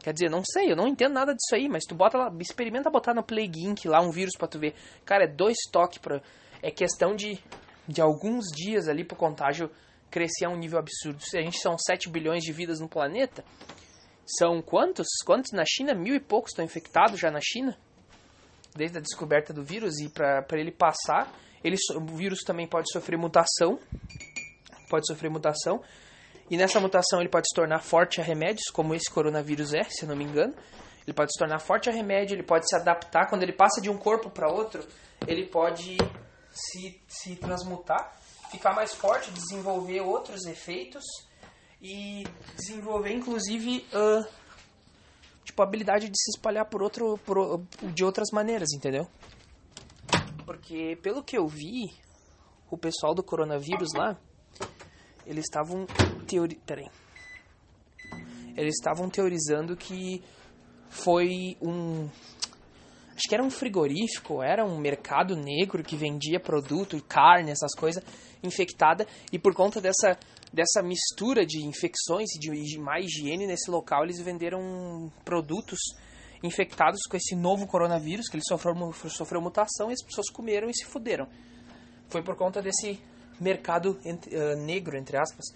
Quer 0.00 0.12
dizer, 0.12 0.30
não 0.30 0.42
sei, 0.44 0.70
eu 0.70 0.76
não 0.76 0.86
entendo 0.86 1.14
nada 1.14 1.34
disso 1.34 1.54
aí, 1.54 1.68
mas 1.68 1.84
tu 1.84 1.94
bota 1.94 2.16
lá, 2.16 2.32
experimenta 2.40 2.90
botar 2.90 3.14
no 3.14 3.22
Plague 3.22 3.64
Inc 3.64 3.86
lá 3.86 4.00
um 4.00 4.10
vírus 4.10 4.36
para 4.38 4.48
tu 4.48 4.58
ver. 4.58 4.74
Cara, 5.04 5.24
é 5.24 5.26
dois 5.26 5.56
toques 5.72 5.98
pra. 5.98 6.20
É 6.62 6.70
questão 6.70 7.14
de, 7.14 7.38
de 7.88 8.00
alguns 8.00 8.46
dias 8.54 8.88
ali 8.88 9.04
pro 9.04 9.16
contágio 9.16 9.70
crescer 10.10 10.46
a 10.46 10.48
um 10.48 10.56
nível 10.56 10.78
absurdo. 10.78 11.20
Se 11.20 11.36
a 11.36 11.42
gente 11.42 11.58
são 11.58 11.76
7 11.76 12.08
bilhões 12.08 12.42
de 12.42 12.52
vidas 12.52 12.80
no 12.80 12.88
planeta, 12.88 13.44
são 14.38 14.62
quantos? 14.62 15.06
Quantos 15.24 15.52
na 15.52 15.64
China? 15.64 15.94
Mil 15.94 16.14
e 16.14 16.20
poucos 16.20 16.52
estão 16.52 16.64
infectados 16.64 17.20
já 17.20 17.30
na 17.30 17.40
China? 17.40 17.76
Desde 18.74 18.98
a 18.98 19.00
descoberta 19.00 19.52
do 19.52 19.64
vírus 19.64 19.98
e 20.00 20.08
para 20.08 20.44
ele 20.52 20.72
passar 20.72 21.32
ele, 21.62 21.76
o 21.94 22.16
vírus 22.16 22.40
também 22.40 22.66
pode 22.66 22.90
sofrer 22.92 23.16
mutação, 23.16 23.78
pode 24.88 25.06
sofrer 25.06 25.30
mutação, 25.30 25.82
e 26.50 26.56
nessa 26.56 26.80
mutação 26.80 27.20
ele 27.20 27.28
pode 27.28 27.46
se 27.48 27.54
tornar 27.54 27.80
forte 27.80 28.20
a 28.20 28.24
remédios, 28.24 28.70
como 28.72 28.94
esse 28.94 29.10
coronavírus 29.10 29.74
é, 29.74 29.84
se 29.84 30.06
não 30.06 30.14
me 30.14 30.24
engano. 30.24 30.54
Ele 31.06 31.14
pode 31.14 31.32
se 31.32 31.38
tornar 31.38 31.60
forte 31.60 31.88
a 31.88 31.92
remédio, 31.92 32.34
ele 32.34 32.42
pode 32.42 32.68
se 32.68 32.74
adaptar, 32.76 33.28
quando 33.28 33.42
ele 33.42 33.52
passa 33.52 33.80
de 33.80 33.88
um 33.88 33.96
corpo 33.96 34.28
para 34.28 34.50
outro, 34.50 34.84
ele 35.26 35.46
pode 35.46 35.96
se, 36.50 37.00
se 37.06 37.36
transmutar, 37.36 38.16
ficar 38.50 38.74
mais 38.74 38.94
forte, 38.94 39.30
desenvolver 39.30 40.00
outros 40.00 40.46
efeitos 40.46 41.04
e 41.80 42.24
desenvolver 42.56 43.12
inclusive 43.12 43.86
uh, 43.92 44.26
tipo 45.44 45.62
a 45.62 45.64
habilidade 45.64 46.08
de 46.08 46.18
se 46.18 46.30
espalhar 46.30 46.64
por 46.64 46.82
outro 46.82 47.18
por, 47.18 47.62
de 47.82 48.04
outras 48.04 48.28
maneiras, 48.32 48.68
entendeu? 48.74 49.06
Porque, 50.46 50.96
pelo 51.02 51.24
que 51.24 51.36
eu 51.36 51.48
vi, 51.48 51.90
o 52.70 52.78
pessoal 52.78 53.12
do 53.12 53.22
coronavírus 53.22 53.88
lá, 53.94 54.16
eles 55.26 55.44
estavam 55.44 55.84
teori... 56.26 56.54
Peraí. 56.64 56.88
Eles 58.56 58.76
estavam 58.76 59.10
teorizando 59.10 59.76
que 59.76 60.22
foi 60.88 61.56
um. 61.60 62.08
Acho 63.08 63.28
que 63.28 63.34
era 63.34 63.42
um 63.42 63.50
frigorífico, 63.50 64.42
era 64.42 64.64
um 64.64 64.78
mercado 64.78 65.34
negro 65.34 65.82
que 65.82 65.96
vendia 65.96 66.38
produto, 66.38 67.02
carne, 67.08 67.50
essas 67.50 67.74
coisas, 67.74 68.02
infectada. 68.42 69.06
E 69.32 69.38
por 69.38 69.54
conta 69.54 69.80
dessa, 69.80 70.18
dessa 70.52 70.82
mistura 70.82 71.44
de 71.44 71.66
infecções 71.66 72.28
e 72.36 72.38
de, 72.38 72.50
de 72.50 72.78
higiene 73.00 73.46
nesse 73.46 73.70
local, 73.70 74.04
eles 74.04 74.20
venderam 74.20 75.10
produtos 75.24 75.78
infectados 76.46 77.00
com 77.08 77.16
esse 77.16 77.34
novo 77.34 77.66
coronavírus, 77.66 78.28
que 78.28 78.36
ele 78.36 78.44
sofreu, 78.46 78.74
sofreu 79.10 79.40
mutação 79.40 79.90
e 79.90 79.92
as 79.92 80.02
pessoas 80.02 80.30
comeram 80.30 80.68
e 80.68 80.74
se 80.74 80.84
fuderam. 80.86 81.28
Foi 82.08 82.22
por 82.22 82.36
conta 82.36 82.62
desse 82.62 83.00
mercado 83.40 83.98
entre, 84.04 84.34
uh, 84.36 84.56
negro, 84.56 84.96
entre 84.96 85.16
aspas. 85.16 85.46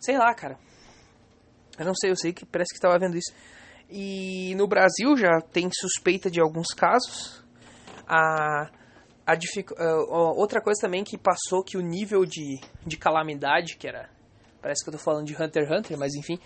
Sei 0.00 0.16
lá, 0.16 0.34
cara. 0.34 0.58
Eu 1.78 1.84
não 1.84 1.94
sei, 1.94 2.10
eu 2.10 2.16
sei 2.16 2.32
que 2.32 2.44
parece 2.44 2.70
que 2.70 2.78
estava 2.78 2.98
vendo 2.98 3.16
isso. 3.16 3.32
E 3.88 4.54
no 4.54 4.66
Brasil 4.66 5.16
já 5.16 5.40
tem 5.40 5.68
suspeita 5.72 6.30
de 6.30 6.40
alguns 6.40 6.68
casos. 6.68 7.44
A, 8.06 8.70
a 9.26 9.34
uh, 9.34 10.38
outra 10.38 10.60
coisa 10.60 10.80
também 10.80 11.04
que 11.04 11.18
passou 11.18 11.62
que 11.62 11.76
o 11.76 11.80
nível 11.80 12.24
de, 12.24 12.60
de 12.86 12.96
calamidade, 12.96 13.76
que 13.76 13.86
era. 13.86 14.08
Parece 14.60 14.84
que 14.84 14.90
eu 14.90 14.92
tô 14.92 14.98
falando 14.98 15.26
de 15.26 15.34
Hunter 15.34 15.64
x 15.64 15.70
Hunter, 15.70 15.98
mas 15.98 16.14
enfim. 16.14 16.38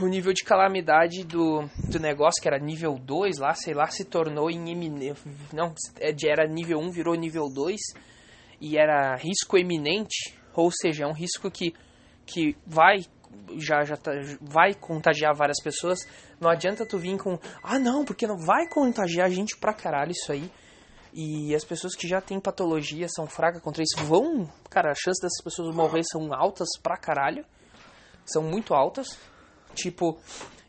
O 0.00 0.06
nível 0.06 0.32
de 0.32 0.42
calamidade 0.42 1.24
do, 1.24 1.68
do 1.90 2.00
negócio, 2.00 2.40
que 2.40 2.48
era 2.48 2.58
nível 2.58 2.98
2 2.98 3.38
lá, 3.38 3.54
sei 3.54 3.74
lá, 3.74 3.86
se 3.86 4.04
tornou 4.04 4.50
em 4.50 4.70
eminente. 4.70 5.20
Não, 5.52 5.74
é, 6.00 6.14
era 6.26 6.46
nível 6.48 6.78
1, 6.78 6.90
virou 6.90 7.14
nível 7.14 7.48
2. 7.48 7.80
E 8.60 8.78
era 8.78 9.16
risco 9.16 9.58
eminente, 9.58 10.34
ou 10.54 10.70
seja, 10.70 11.04
é 11.04 11.06
um 11.06 11.12
risco 11.12 11.50
que, 11.50 11.74
que 12.24 12.56
vai 12.66 13.04
já, 13.58 13.82
já 13.84 13.96
tá, 13.96 14.12
vai 14.40 14.74
contagiar 14.74 15.34
várias 15.34 15.60
pessoas, 15.62 15.98
não 16.40 16.48
adianta 16.48 16.86
tu 16.86 16.98
vir 16.98 17.18
com, 17.18 17.38
ah 17.62 17.78
não, 17.78 18.04
porque 18.04 18.26
não 18.26 18.38
vai 18.38 18.68
contagiar 18.68 19.28
gente 19.30 19.56
pra 19.56 19.74
caralho 19.74 20.12
isso 20.12 20.32
aí. 20.32 20.50
E 21.12 21.54
as 21.54 21.64
pessoas 21.64 21.94
que 21.94 22.08
já 22.08 22.20
têm 22.20 22.40
patologia 22.40 23.06
são 23.08 23.26
fracas 23.26 23.62
contra 23.62 23.82
isso 23.82 24.04
vão, 24.04 24.50
cara, 24.68 24.90
a 24.90 24.94
chance 24.94 25.22
dessas 25.22 25.42
pessoas 25.42 25.74
morrer 25.74 26.02
são 26.04 26.34
altas 26.34 26.68
pra 26.82 26.96
caralho. 26.96 27.44
São 28.26 28.42
muito 28.42 28.74
altas. 28.74 29.16
Tipo, 29.74 30.18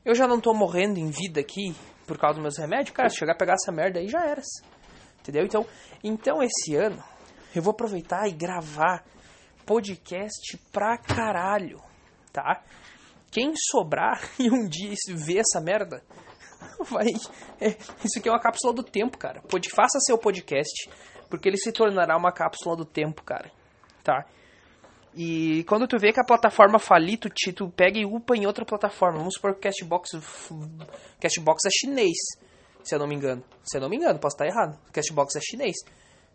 eu 0.03 0.13
já 0.13 0.27
não 0.27 0.39
tô 0.39 0.53
morrendo 0.53 0.99
em 0.99 1.09
vida 1.09 1.39
aqui 1.39 1.75
por 2.05 2.17
causa 2.17 2.35
dos 2.35 2.43
meus 2.43 2.57
remédios, 2.57 2.95
cara, 2.95 3.09
se 3.09 3.17
chegar 3.17 3.33
a 3.33 3.37
pegar 3.37 3.53
essa 3.53 3.71
merda 3.71 3.99
aí 3.99 4.07
já 4.07 4.23
era. 4.25 4.41
Entendeu? 5.21 5.43
Então, 5.43 5.65
então 6.03 6.43
esse 6.43 6.75
ano 6.75 7.01
eu 7.55 7.61
vou 7.61 7.71
aproveitar 7.71 8.27
e 8.27 8.31
gravar 8.31 9.03
podcast 9.65 10.57
pra 10.71 10.97
caralho 10.97 11.81
tá? 12.35 12.61
Quem 13.31 13.53
sobrar 13.71 14.21
e 14.37 14.51
um 14.51 14.67
dia 14.67 14.93
ver 15.15 15.39
essa 15.39 15.61
merda, 15.61 16.03
vai. 16.89 17.07
É, 17.61 17.69
isso 18.03 18.19
aqui 18.19 18.27
é 18.27 18.31
uma 18.31 18.41
cápsula 18.41 18.73
do 18.73 18.83
tempo, 18.83 19.17
cara. 19.17 19.41
Pode, 19.49 19.69
faça 19.69 19.99
seu 20.01 20.17
podcast, 20.17 20.89
porque 21.29 21.47
ele 21.47 21.57
se 21.57 21.71
tornará 21.71 22.17
uma 22.17 22.31
cápsula 22.31 22.75
do 22.75 22.85
tempo, 22.85 23.23
cara. 23.23 23.49
Tá? 24.03 24.25
E 25.15 25.63
quando 25.63 25.87
tu 25.87 25.97
vê 25.97 26.11
que 26.11 26.19
a 26.19 26.25
plataforma 26.25 26.77
falir, 26.77 27.17
tu, 27.17 27.29
tu 27.53 27.69
pega 27.69 27.97
e 27.97 28.05
upa 28.05 28.35
em 28.35 28.45
outra 28.45 28.65
plataforma. 28.65 29.19
Vamos 29.19 29.35
supor 29.35 29.53
que 29.53 29.59
o 29.59 29.61
Castbox, 29.61 30.11
Castbox 31.21 31.65
é 31.65 31.69
chinês, 31.71 32.17
se 32.83 32.93
eu 32.93 32.99
não 32.99 33.07
me 33.07 33.15
engano. 33.15 33.41
Se 33.63 33.77
eu 33.77 33.81
não 33.81 33.89
me 33.89 33.95
engano, 33.95 34.19
posso 34.19 34.35
estar 34.35 34.45
errado. 34.45 34.77
Castbox 34.91 35.35
é 35.37 35.39
chinês. 35.41 35.75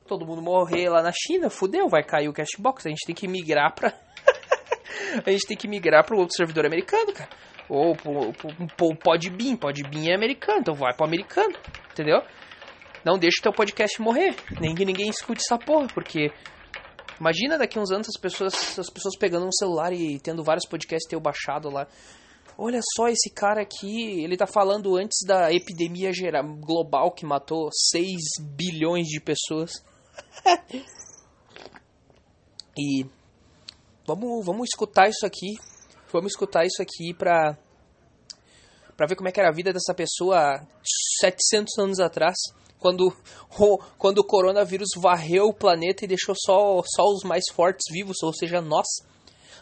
Todo 0.07 0.25
mundo 0.27 0.41
morrer 0.41 0.89
lá 0.89 1.03
na 1.03 1.13
China, 1.13 1.51
fudeu, 1.51 1.89
vai 1.89 2.03
cair 2.03 2.29
o 2.29 2.33
Castbox. 2.33 2.87
A 2.87 2.89
gente 2.89 3.05
tem 3.05 3.15
que 3.15 3.29
migrar 3.29 3.75
pra 3.75 3.93
a 5.27 5.31
gente 5.31 5.47
tem 5.47 5.57
que 5.57 5.69
migrar 5.69 6.05
para 6.05 6.17
outro 6.17 6.35
servidor 6.35 6.65
americano, 6.65 7.13
cara. 7.13 7.29
Ou 7.69 7.95
pro, 7.95 8.97
Podbean. 8.97 9.57
Podbean 9.57 10.11
é 10.11 10.15
americano, 10.15 10.61
então 10.61 10.75
vai 10.75 10.95
pro 10.95 11.05
americano, 11.05 11.55
entendeu? 11.93 12.23
Não 13.05 13.19
deixa 13.19 13.41
o 13.41 13.43
teu 13.43 13.53
podcast 13.53 14.01
morrer. 14.01 14.35
Que 14.35 14.85
ninguém 14.85 15.09
escute 15.11 15.43
essa 15.45 15.59
porra, 15.59 15.87
porque... 15.93 16.33
Imagina 17.21 17.59
daqui 17.59 17.79
uns 17.79 17.91
anos 17.91 18.09
as 18.09 18.21
pessoas, 18.21 18.79
as 18.79 18.91
pessoas 18.91 19.17
pegando 19.17 19.47
um 19.47 19.53
celular 19.53 19.93
e 19.93 20.19
tendo 20.19 20.43
vários 20.43 20.67
podcasts 20.67 21.09
teu 21.09 21.21
baixado 21.21 21.71
lá. 21.71 21.87
Olha 22.57 22.81
só 22.97 23.09
esse 23.09 23.31
cara 23.31 23.63
aqui, 23.63 24.23
ele 24.23 24.37
tá 24.37 24.47
falando 24.47 24.97
antes 24.97 25.19
da 25.27 25.53
epidemia 25.53 26.13
geral, 26.13 26.45
global 26.57 27.13
que 27.13 27.25
matou 27.27 27.69
6 27.93 28.07
bilhões 28.41 29.07
de 29.07 29.21
pessoas. 29.21 29.85
e 32.77 33.07
Vamos, 34.11 34.45
vamos 34.45 34.69
escutar 34.69 35.09
isso 35.09 35.25
aqui. 35.25 35.55
Vamos 36.13 36.33
escutar 36.33 36.65
isso 36.67 36.83
aqui 36.83 37.15
pra, 37.15 37.57
pra 38.97 39.07
ver 39.07 39.15
como 39.15 39.29
é 39.29 39.33
que 39.33 39.39
era 39.39 39.51
a 39.51 39.55
vida 39.55 39.73
dessa 39.73 39.95
pessoa 39.95 40.61
700 41.21 41.79
anos 41.79 42.01
atrás. 42.01 42.35
Quando, 42.81 43.15
quando 43.99 44.19
o 44.19 44.25
coronavírus 44.25 44.89
varreu 44.97 45.49
o 45.49 45.55
planeta 45.55 46.05
e 46.05 46.09
deixou 46.09 46.35
só, 46.35 46.83
só 46.85 47.05
os 47.05 47.23
mais 47.23 47.45
fortes 47.53 47.85
vivos, 47.93 48.17
ou 48.23 48.33
seja, 48.33 48.61
nós. 48.61 48.87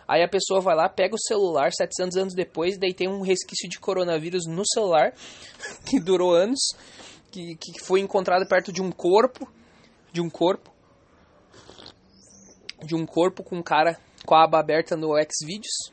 Aí 0.07 0.23
a 0.23 0.29
pessoa 0.29 0.61
vai 0.61 0.75
lá, 0.75 0.89
pega 0.89 1.15
o 1.15 1.21
celular 1.21 1.71
700 1.71 2.17
anos 2.17 2.35
depois, 2.35 2.79
daí 2.79 2.95
tem 2.95 3.09
um 3.09 3.21
resquício 3.21 3.69
de 3.69 3.79
coronavírus 3.79 4.47
no 4.47 4.63
celular, 4.73 5.13
que 5.85 6.01
durou 6.01 6.33
anos, 6.33 6.61
que, 7.31 7.57
que 7.57 7.85
foi 7.85 8.01
encontrado 8.01 8.49
perto 8.49 8.73
de 8.73 8.81
um 8.81 8.91
corpo, 8.91 9.47
de 10.13 10.21
um 10.23 10.31
corpo, 10.31 10.73
de 12.85 12.95
um 12.95 13.05
corpo 13.05 13.43
com 13.43 13.63
cara 13.63 13.99
com 14.25 14.35
a 14.35 14.45
aba 14.45 14.61
aberta 14.61 14.97
no 14.97 15.15
Xvideos. 15.17 15.93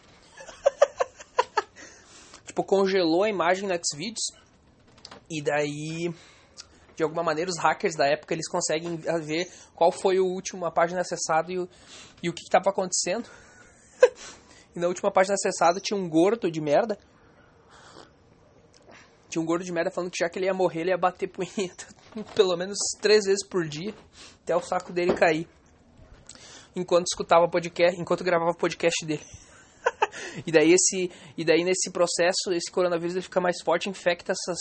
tipo, 2.45 2.63
congelou 2.63 3.23
a 3.23 3.29
imagem 3.29 3.67
no 3.67 3.75
Xvideos. 3.75 4.31
E 5.29 5.41
daí, 5.41 6.13
de 6.95 7.03
alguma 7.03 7.23
maneira, 7.23 7.49
os 7.49 7.57
hackers 7.57 7.95
da 7.95 8.07
época 8.07 8.33
eles 8.33 8.47
conseguem 8.47 8.97
ver 9.21 9.49
qual 9.73 9.91
foi 9.91 10.19
o 10.19 10.25
último 10.25 10.65
a 10.65 10.71
página 10.71 11.01
acessada 11.01 11.51
e 11.51 11.59
o, 11.59 11.69
e 12.23 12.29
o 12.29 12.33
que 12.33 12.43
estava 12.43 12.69
acontecendo. 12.69 13.29
e 14.75 14.79
na 14.79 14.87
última 14.87 15.11
página 15.11 15.35
acessada 15.35 15.79
tinha 15.79 15.99
um 15.99 16.09
gordo 16.09 16.49
de 16.49 16.61
merda. 16.61 16.97
Tinha 19.29 19.41
um 19.41 19.45
gordo 19.45 19.65
de 19.65 19.71
merda 19.71 19.91
falando 19.91 20.11
que 20.11 20.19
já 20.19 20.29
que 20.29 20.39
ele 20.39 20.45
ia 20.45 20.53
morrer, 20.53 20.81
ele 20.81 20.91
ia 20.91 20.97
bater 20.97 21.27
punheta 21.27 21.87
pelo 22.35 22.55
menos 22.55 22.77
três 23.01 23.25
vezes 23.25 23.45
por 23.45 23.67
dia 23.67 23.93
até 24.43 24.55
o 24.55 24.61
saco 24.61 24.93
dele 24.93 25.13
cair 25.13 25.47
enquanto 26.75 27.07
escutava 27.07 27.47
podcast, 27.47 27.99
enquanto 27.99 28.23
gravava 28.23 28.51
o 28.51 28.57
podcast 28.57 29.05
dele. 29.05 29.23
E 30.45 30.51
daí 30.51 30.73
esse 30.73 31.11
e 31.37 31.45
daí 31.45 31.63
nesse 31.63 31.91
processo 31.91 32.51
esse 32.51 32.71
coronavírus 32.71 33.23
fica 33.23 33.39
mais 33.39 33.57
forte, 33.63 33.89
infecta 33.89 34.31
essas, 34.31 34.57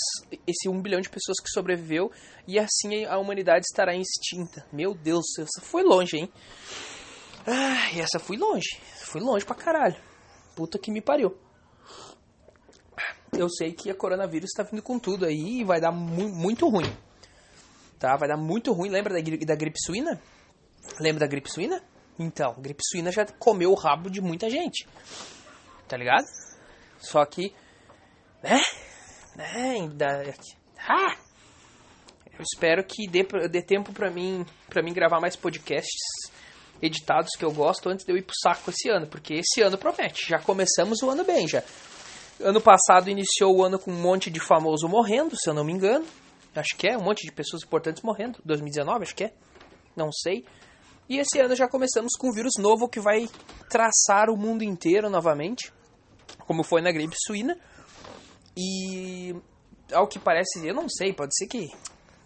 esse 0.46 0.68
um 0.68 0.80
bilhão 0.80 1.00
de 1.00 1.08
pessoas 1.08 1.38
que 1.40 1.50
sobreviveu 1.50 2.10
e 2.46 2.58
assim 2.58 3.04
a 3.04 3.18
humanidade 3.18 3.64
estará 3.68 3.94
extinta. 3.96 4.66
Meu 4.72 4.94
Deus, 4.94 5.24
essa 5.38 5.60
foi 5.60 5.82
longe, 5.82 6.16
hein? 6.16 6.32
Ah, 7.46 7.98
essa 7.98 8.18
foi 8.18 8.36
longe. 8.36 8.78
Fui 8.96 9.20
longe 9.20 9.44
pra 9.44 9.54
caralho. 9.54 9.96
Puta 10.56 10.78
que 10.78 10.90
me 10.90 11.00
pariu. 11.00 11.36
Eu 13.36 13.48
sei 13.48 13.72
que 13.72 13.90
a 13.90 13.94
coronavírus 13.94 14.50
está 14.50 14.62
vindo 14.62 14.82
com 14.82 14.98
tudo 14.98 15.26
aí 15.26 15.60
e 15.60 15.64
vai 15.64 15.80
dar 15.80 15.90
mu 15.90 16.28
muito 16.28 16.68
ruim. 16.68 16.90
Tá? 17.98 18.16
Vai 18.16 18.28
dar 18.28 18.36
muito 18.36 18.72
ruim. 18.72 18.90
Lembra 18.90 19.12
da, 19.12 19.20
da 19.20 19.56
gripe 19.56 19.78
suína? 19.80 20.20
Lembra 21.00 21.20
da 21.20 21.26
gripe 21.26 21.50
suína? 21.50 21.82
Então, 22.18 22.54
gripe 22.58 22.82
suína 22.84 23.10
já 23.10 23.26
comeu 23.26 23.72
o 23.72 23.74
rabo 23.74 24.08
de 24.08 24.20
muita 24.20 24.48
gente. 24.48 24.86
Tá 25.88 25.96
ligado? 25.96 26.26
Só 26.98 27.24
que, 27.24 27.54
né? 28.42 28.60
né 29.36 29.52
ainda. 29.54 30.34
Ah! 30.78 31.16
Eu 32.32 32.42
espero 32.42 32.84
que 32.84 33.06
dê, 33.08 33.22
dê 33.48 33.62
tempo 33.62 33.92
pra 33.92 34.10
mim, 34.10 34.44
pra 34.68 34.82
mim 34.82 34.92
gravar 34.92 35.20
mais 35.20 35.36
podcasts 35.36 36.32
editados 36.82 37.30
que 37.38 37.44
eu 37.44 37.52
gosto 37.52 37.88
antes 37.88 38.04
de 38.04 38.12
eu 38.12 38.16
ir 38.16 38.22
pro 38.22 38.34
saco 38.42 38.70
esse 38.70 38.88
ano, 38.88 39.06
porque 39.06 39.34
esse 39.34 39.62
ano 39.62 39.78
promete. 39.78 40.28
Já 40.28 40.38
começamos 40.38 41.02
o 41.02 41.10
ano 41.10 41.24
bem, 41.24 41.46
já. 41.46 41.62
Ano 42.40 42.60
passado 42.60 43.08
iniciou 43.08 43.56
o 43.56 43.64
ano 43.64 43.78
com 43.78 43.92
um 43.92 44.00
monte 44.00 44.30
de 44.30 44.40
famoso 44.40 44.88
morrendo, 44.88 45.36
se 45.36 45.48
eu 45.48 45.54
não 45.54 45.64
me 45.64 45.72
engano. 45.72 46.04
Acho 46.54 46.76
que 46.76 46.88
é, 46.88 46.96
um 46.96 47.02
monte 47.02 47.24
de 47.24 47.32
pessoas 47.32 47.62
importantes 47.62 48.02
morrendo. 48.02 48.38
2019, 48.44 49.04
acho 49.04 49.14
que 49.14 49.24
é. 49.24 49.32
Não 49.96 50.10
sei. 50.12 50.44
E 51.08 51.18
esse 51.18 51.38
ano 51.38 51.54
já 51.54 51.68
começamos 51.68 52.12
com 52.18 52.28
um 52.28 52.32
vírus 52.32 52.54
novo 52.58 52.88
que 52.88 52.98
vai 52.98 53.28
traçar 53.68 54.30
o 54.30 54.36
mundo 54.36 54.64
inteiro 54.64 55.10
novamente, 55.10 55.72
como 56.46 56.62
foi 56.64 56.80
na 56.80 56.90
gripe 56.90 57.14
suína. 57.26 57.58
E 58.56 59.34
ao 59.92 60.06
que 60.06 60.18
parece, 60.18 60.66
eu 60.66 60.74
não 60.74 60.88
sei, 60.88 61.12
pode 61.12 61.36
ser 61.36 61.46
que 61.46 61.70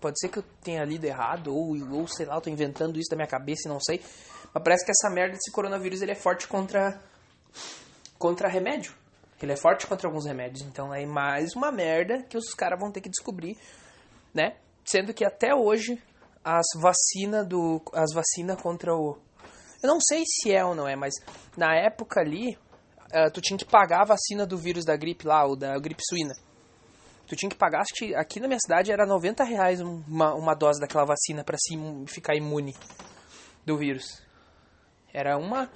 pode 0.01 0.19
ser 0.21 0.29
que 0.29 0.39
eu 0.39 0.45
tenha 0.63 0.85
lido 0.85 1.05
errado 1.05 1.53
ou, 1.53 1.77
ou 1.93 2.07
sei 2.07 2.25
lá, 2.25 2.37
eu 2.37 2.41
tô 2.41 2.49
inventando 2.51 3.01
isso 3.01 3.11
da 3.11 3.17
minha 3.17 3.27
cabeça 3.27 3.63
e 3.67 3.69
não 3.69 3.81
sei. 3.81 4.01
Mas 4.55 4.63
parece 4.63 4.85
que 4.85 4.93
essa 4.93 5.13
merda 5.13 5.35
desse 5.35 5.51
coronavírus 5.51 6.01
ele 6.03 6.13
é 6.13 6.15
forte 6.15 6.47
contra 6.47 7.01
contra 8.17 8.49
remédio. 8.49 8.95
Ele 9.41 9.53
é 9.53 9.57
forte 9.57 9.87
contra 9.87 10.09
alguns 10.09 10.27
remédios, 10.27 10.63
então 10.63 10.93
é 10.93 11.07
mais 11.07 11.55
uma 11.55 11.71
merda 11.71 12.23
que 12.25 12.37
os 12.37 12.53
caras 12.55 12.79
vão 12.79 12.91
ter 12.91 13.01
que 13.01 13.09
descobrir, 13.09 13.57
né? 14.35 14.57
Sendo 14.85 15.15
que 15.15 15.25
até 15.25 15.55
hoje 15.55 16.03
as 16.49 16.67
vacinas 16.81 17.47
do 17.47 17.83
as 17.93 18.15
vacinas 18.15 18.61
contra 18.61 18.95
o 18.95 19.19
eu 19.83 19.89
não 19.89 20.01
sei 20.01 20.25
se 20.27 20.51
é 20.51 20.65
ou 20.65 20.75
não 20.75 20.89
é, 20.89 20.97
mas 20.97 21.13
na 21.57 21.77
época 21.77 22.21
ali 22.21 22.57
uh, 23.13 23.31
tu 23.33 23.41
tinha 23.41 23.59
que 23.59 23.67
pagar 23.67 24.01
a 24.01 24.07
vacina 24.07 24.47
do 24.47 24.57
vírus 24.57 24.85
da 24.85 24.97
gripe 24.97 25.27
lá, 25.27 25.45
ou 25.45 25.55
da 25.55 25.79
gripe 25.79 26.03
suína. 26.09 26.35
Tu 27.27 27.37
tinha 27.37 27.51
que 27.51 27.57
pagar, 27.57 27.83
acho 27.83 27.95
que 27.95 28.15
aqui 28.15 28.41
na 28.41 28.49
minha 28.49 28.59
cidade 28.59 28.91
era 28.91 29.07
90 29.07 29.45
reais 29.45 29.81
uma, 29.81 30.35
uma 30.35 30.55
dose 30.55 30.81
daquela 30.81 31.05
vacina 31.05 31.45
para 31.45 31.59
se 31.59 31.77
ficar 32.07 32.35
imune 32.35 32.75
do 33.65 33.77
vírus. 33.77 34.23
Era 35.13 35.37
uma. 35.37 35.71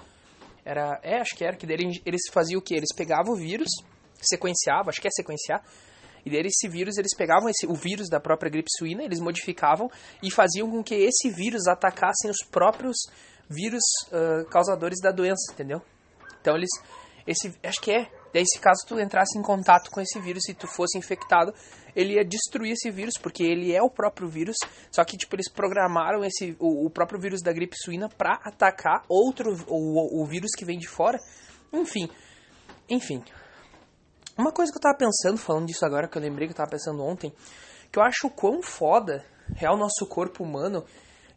Era. 0.65 0.99
É, 1.03 1.21
acho 1.21 1.37
que 1.37 1.45
era. 1.45 1.57
Que 1.57 1.67
dele, 1.67 2.03
eles 2.07 2.23
faziam 2.33 2.59
o 2.59 2.63
que? 2.63 2.75
Eles 2.75 2.95
pegavam 2.97 3.35
o 3.35 3.37
vírus, 3.37 3.69
sequenciavam, 4.21 4.89
acho 4.89 5.01
que 5.01 5.09
é 5.09 5.11
sequenciar. 5.11 5.63
E 6.25 6.31
daí 6.31 6.43
esse 6.47 6.69
vírus, 6.69 6.97
eles 6.99 7.15
pegavam 7.17 7.49
esse, 7.49 7.67
o 7.67 7.75
vírus 7.75 8.09
da 8.09 8.21
própria 8.21 8.51
gripe 8.51 8.69
suína, 8.77 9.03
eles 9.03 9.21
modificavam 9.21 9.91
e 10.23 10.31
faziam 10.31 10.71
com 10.71 10.83
que 10.83 10.95
esse 10.95 11.31
vírus 11.31 11.67
atacassem 11.67 12.31
os 12.31 12.47
próprios 12.51 12.97
vírus 13.49 13.83
uh, 14.09 14.49
causadores 14.49 15.01
da 15.01 15.11
doença, 15.11 15.53
entendeu? 15.53 15.83
Então 16.41 16.57
eles. 16.57 16.71
Esse, 17.27 17.55
acho 17.63 17.81
que 17.81 17.93
é. 17.93 18.11
Daí, 18.33 18.45
se 18.47 18.59
caso 18.59 18.87
tu 18.87 18.99
entrasse 18.99 19.39
em 19.39 19.43
contato 19.43 19.91
com 19.91 20.01
esse 20.01 20.19
vírus 20.19 20.49
e 20.49 20.55
tu 20.55 20.67
fosse 20.67 20.97
infectado, 20.97 21.53
ele 21.95 22.15
ia 22.15 22.25
destruir 22.25 22.73
esse 22.73 22.91
vírus, 22.91 23.15
porque 23.21 23.43
ele 23.43 23.75
é 23.75 23.83
o 23.83 23.91
próprio 23.91 24.27
vírus. 24.27 24.57
Só 24.91 25.05
que, 25.05 25.19
tipo, 25.19 25.37
eles 25.37 25.51
programaram 25.53 26.25
esse, 26.25 26.57
o, 26.59 26.87
o 26.87 26.91
próprio 26.91 27.21
vírus 27.21 27.43
da 27.43 27.53
gripe 27.53 27.77
suína 27.77 28.09
para 28.09 28.41
atacar 28.43 29.05
outro, 29.07 29.55
o, 29.69 30.23
o 30.23 30.27
vírus 30.27 30.53
que 30.57 30.65
vem 30.65 30.79
de 30.79 30.89
fora. 30.89 31.19
Enfim. 31.71 32.09
Enfim. 32.89 33.23
Uma 34.37 34.51
coisa 34.51 34.73
que 34.73 34.79
eu 34.79 34.83
tava 34.83 34.97
pensando, 34.97 35.37
falando 35.37 35.67
disso 35.67 35.85
agora, 35.85 36.09
que 36.09 36.17
eu 36.17 36.23
lembrei 36.23 36.49
que 36.49 36.53
eu 36.53 36.57
tava 36.57 36.71
pensando 36.71 37.03
ontem, 37.03 37.33
que 37.91 37.99
eu 37.99 38.03
acho 38.03 38.27
o 38.27 38.31
quão 38.31 38.63
foda 38.63 39.25
é 39.61 39.71
o 39.71 39.77
nosso 39.77 40.07
corpo 40.07 40.43
humano 40.43 40.85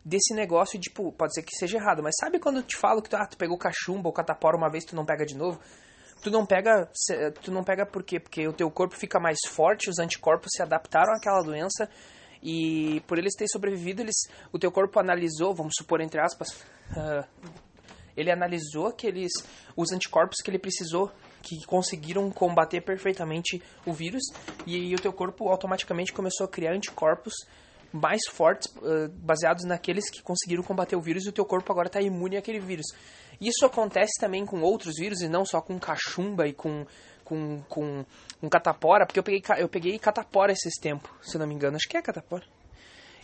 desse 0.04 0.34
negócio, 0.34 0.80
tipo, 0.80 1.12
pode 1.12 1.34
ser 1.34 1.44
que 1.44 1.56
seja 1.56 1.78
errado, 1.78 2.02
mas 2.02 2.16
sabe 2.20 2.40
quando 2.40 2.58
eu 2.58 2.64
te 2.64 2.78
falo 2.78 3.02
que 3.02 3.10
tu, 3.10 3.18
ah, 3.18 3.26
tu 3.26 3.36
pegou 3.38 3.58
cachumba 3.58 4.08
ou 4.08 4.14
catapora 4.14 4.56
uma 4.56 4.70
vez 4.70 4.86
tu 4.86 4.96
não 4.96 5.04
pega 5.04 5.26
de 5.26 5.36
novo? 5.36 5.60
Tu 6.22 6.32
não 6.32 6.46
pega, 6.46 6.90
tu 7.42 7.52
não 7.52 7.64
pega 7.64 7.86
por 7.86 8.04
quê? 8.04 8.20
Porque 8.20 8.48
o 8.48 8.54
teu 8.54 8.70
corpo 8.72 8.96
fica 8.96 9.20
mais 9.20 9.40
forte, 9.48 9.90
os 9.90 10.00
anticorpos 10.00 10.52
se 10.56 10.62
adaptaram 10.62 11.14
àquela 11.14 11.42
doença 11.42 11.90
e 12.42 13.02
por 13.08 13.18
eles 13.18 13.34
terem 13.36 13.50
sobrevivido, 13.50 14.02
eles, 14.02 14.16
o 14.54 14.60
teu 14.60 14.72
corpo 14.72 15.00
analisou, 15.00 15.54
vamos 15.54 15.74
supor 15.76 16.00
entre 16.00 16.22
aspas, 16.22 16.50
uh, 16.92 17.28
ele 18.16 18.32
analisou 18.32 18.88
aqueles 18.88 19.32
os 19.76 19.92
anticorpos 19.92 20.38
que 20.44 20.50
ele 20.50 20.60
precisou 20.60 21.12
que 21.46 21.64
conseguiram 21.66 22.32
combater 22.32 22.82
perfeitamente 22.82 23.62
o 23.86 23.94
vírus 23.94 24.24
e, 24.66 24.90
e 24.90 24.96
o 24.96 25.00
teu 25.00 25.14
corpo 25.14 25.48
automaticamente 25.48 26.12
começou 26.12 26.46
a 26.46 26.50
criar 26.50 26.74
anticorpos 26.74 27.34
mais 27.94 28.22
fortes, 28.30 28.68
uh, 28.78 29.10
baseados 29.10 29.64
naqueles 29.64 30.10
que 30.10 30.22
conseguiram 30.22 30.64
combater 30.64 30.96
o 30.96 31.02
vírus, 31.02 31.26
e 31.26 31.30
o 31.30 31.32
teu 31.32 31.46
corpo 31.46 31.72
agora 31.72 31.88
está 31.88 32.02
imune 32.02 32.36
àquele 32.36 32.60
vírus. 32.60 32.88
Isso 33.40 33.66
acontece 33.66 34.20
também 34.20 34.46
com 34.46 34.62
outros 34.62 34.96
vírus, 34.98 35.22
e 35.22 35.30
não 35.30 35.46
só 35.46 35.62
com 35.62 35.80
cachumba 35.80 36.46
e 36.46 36.54
com, 36.54 36.86
com, 37.24 37.62
com, 37.70 38.06
com 38.42 38.50
catapora, 38.50 39.06
porque 39.06 39.20
eu 39.20 39.24
peguei, 39.24 39.42
eu 39.60 39.70
peguei 39.70 39.98
catapora 39.98 40.52
esses 40.52 40.74
tempos, 40.78 41.10
se 41.22 41.38
não 41.38 41.48
me 41.48 41.56
engano, 41.56 41.78
acho 41.78 41.88
que 41.88 41.96
é 41.96 42.02
catapora. 42.02 42.44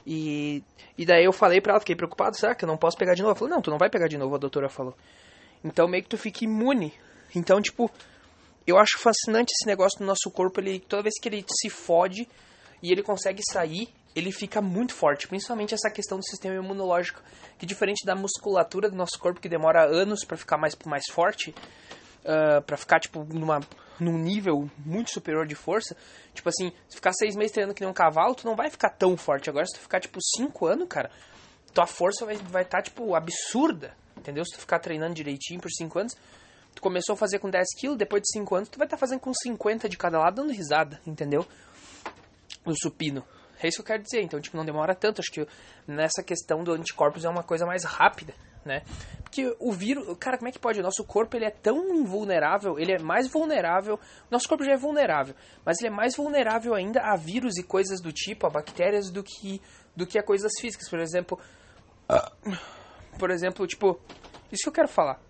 E, 0.06 0.64
e 0.98 1.06
daí 1.06 1.26
eu 1.26 1.34
falei 1.34 1.60
pra 1.60 1.74
ela, 1.74 1.80
fiquei 1.80 1.96
preocupado, 1.96 2.38
será 2.38 2.56
que 2.56 2.64
eu 2.64 2.68
não 2.68 2.78
posso 2.78 2.98
pegar 2.98 3.14
de 3.14 3.22
novo? 3.22 3.32
Ela 3.32 3.40
falou, 3.40 3.54
não, 3.54 3.62
tu 3.62 3.70
não 3.70 3.78
vai 3.78 3.90
pegar 3.90 4.08
de 4.08 4.18
novo, 4.18 4.36
a 4.36 4.40
doutora 4.40 4.70
falou. 4.70 4.96
Então 5.64 5.88
meio 5.88 6.04
que 6.04 6.10
tu 6.10 6.18
fica 6.18 6.46
imune. 6.46 6.94
Então, 7.36 7.62
tipo, 7.62 7.90
eu 8.66 8.78
acho 8.78 9.00
fascinante 9.00 9.52
esse 9.52 9.66
negócio 9.66 10.00
do 10.00 10.06
nosso 10.06 10.30
corpo, 10.32 10.60
ele 10.60 10.80
toda 10.80 11.04
vez 11.04 11.16
que 11.20 11.28
ele 11.28 11.46
se 11.50 11.70
fode 11.70 12.28
e 12.82 12.92
ele 12.92 13.04
consegue 13.04 13.42
sair, 13.52 13.90
ele 14.16 14.32
fica 14.32 14.62
muito 14.62 14.94
forte, 14.94 15.28
principalmente 15.28 15.74
essa 15.74 15.90
questão 15.90 16.18
do 16.18 16.26
sistema 16.26 16.56
imunológico, 16.56 17.22
que 17.58 17.66
diferente 17.66 18.06
da 18.06 18.16
musculatura 18.16 18.90
do 18.90 18.96
nosso 18.96 19.18
corpo 19.20 19.40
que 19.40 19.50
demora 19.50 19.86
anos 19.86 20.26
para 20.26 20.38
ficar 20.38 20.58
mais 20.58 20.76
mais 20.86 21.04
forte, 21.12 21.56
uh, 22.22 22.62
para 22.66 22.78
ficar 22.78 23.00
tipo 23.00 23.24
numa 23.24 23.60
num 24.00 24.18
nível 24.18 24.68
muito 24.84 25.12
superior 25.12 25.46
de 25.46 25.54
força, 25.54 25.96
tipo 26.34 26.50
assim, 26.50 26.72
se 26.90 26.96
ficar 26.96 27.14
seis 27.14 27.36
meses 27.36 27.52
treinando 27.52 27.76
que 27.76 27.82
nem 27.82 27.90
um 27.90 27.94
cavalo, 27.94 28.34
tu 28.34 28.48
não 28.48 28.56
vai 28.56 28.68
ficar 28.68 28.90
tão 28.90 29.16
forte. 29.16 29.48
Agora 29.48 29.66
se 29.68 29.74
tu 29.74 29.80
ficar 29.80 30.00
tipo 30.00 30.18
cinco 30.36 30.66
anos, 30.66 30.88
cara, 30.88 31.12
tua 31.72 31.86
força 31.86 32.26
vai 32.26 32.36
vai 32.36 32.64
estar 32.64 32.80
tá, 32.80 32.84
tipo 32.84 33.14
absurda, 33.14 33.96
entendeu? 34.18 34.44
Se 34.44 34.56
tu 34.56 34.60
ficar 34.60 34.80
treinando 34.80 35.14
direitinho 35.14 35.62
por 35.62 35.70
cinco 35.70 36.00
anos, 36.00 36.16
tu 36.74 36.82
começou 36.82 37.14
a 37.14 37.18
fazer 37.18 37.40
com 37.40 37.50
10 37.50 37.68
quilos, 37.80 37.98
depois 37.98 38.22
de 38.22 38.32
5 38.32 38.56
anos 38.56 38.70
tu 38.70 38.78
vai 38.78 38.86
estar 38.86 38.98
tá 38.98 39.00
fazendo 39.00 39.20
com 39.20 39.34
50 39.34 39.88
de 39.90 39.98
cada 39.98 40.20
lado 40.20 40.36
dando 40.36 40.52
risada, 40.52 41.00
entendeu? 41.06 41.46
O 42.66 42.74
supino. 42.76 43.24
É 43.62 43.68
isso 43.68 43.78
que 43.78 43.82
eu 43.82 43.86
quero 43.86 44.04
dizer. 44.04 44.22
Então, 44.22 44.42
tipo, 44.42 44.58
não 44.58 44.66
demora 44.66 44.96
tanto. 44.96 45.22
Acho 45.22 45.32
que 45.32 45.48
nessa 45.88 46.24
questão 46.24 46.64
do 46.64 46.74
anticorpos 46.74 47.24
é 47.24 47.30
uma 47.30 47.44
coisa 47.44 47.66
mais 47.66 47.84
rápida, 47.84 48.34
né? 48.66 48.82
Porque 49.22 49.56
o 49.60 49.72
vírus... 49.72 50.18
Cara, 50.20 50.38
como 50.38 50.50
é 50.50 50.52
que 50.52 50.60
pode? 50.60 50.80
O 50.80 50.84
nosso 50.84 51.04
corpo, 51.04 51.38
ele 51.38 51.46
é 51.46 51.52
tão 51.52 51.94
invulnerável, 51.94 52.80
ele 52.80 52.94
é 52.94 53.00
mais 53.00 53.28
vulnerável... 53.28 54.00
Nosso 54.32 54.50
corpo 54.50 54.64
já 54.64 54.74
é 54.74 54.78
vulnerável, 54.78 55.36
mas 55.64 55.80
ele 55.80 55.88
é 55.90 55.92
mais 55.92 56.16
vulnerável 56.16 56.74
ainda 56.74 57.02
a 57.02 57.16
vírus 57.16 57.58
e 57.58 57.64
coisas 57.64 58.02
do 58.02 58.12
tipo, 58.12 58.48
a 58.48 58.50
bactérias, 58.50 59.12
do 59.12 59.24
que, 59.24 59.62
do 59.96 60.08
que 60.08 60.18
a 60.18 60.24
coisas 60.24 60.52
físicas. 60.60 60.90
Por 60.90 61.00
exemplo... 61.00 61.40
Por 63.18 63.30
exemplo, 63.30 63.68
tipo... 63.68 64.00
Isso 64.52 64.64
que 64.64 64.70
eu 64.70 64.74
quero 64.74 64.88
falar. 64.88 65.22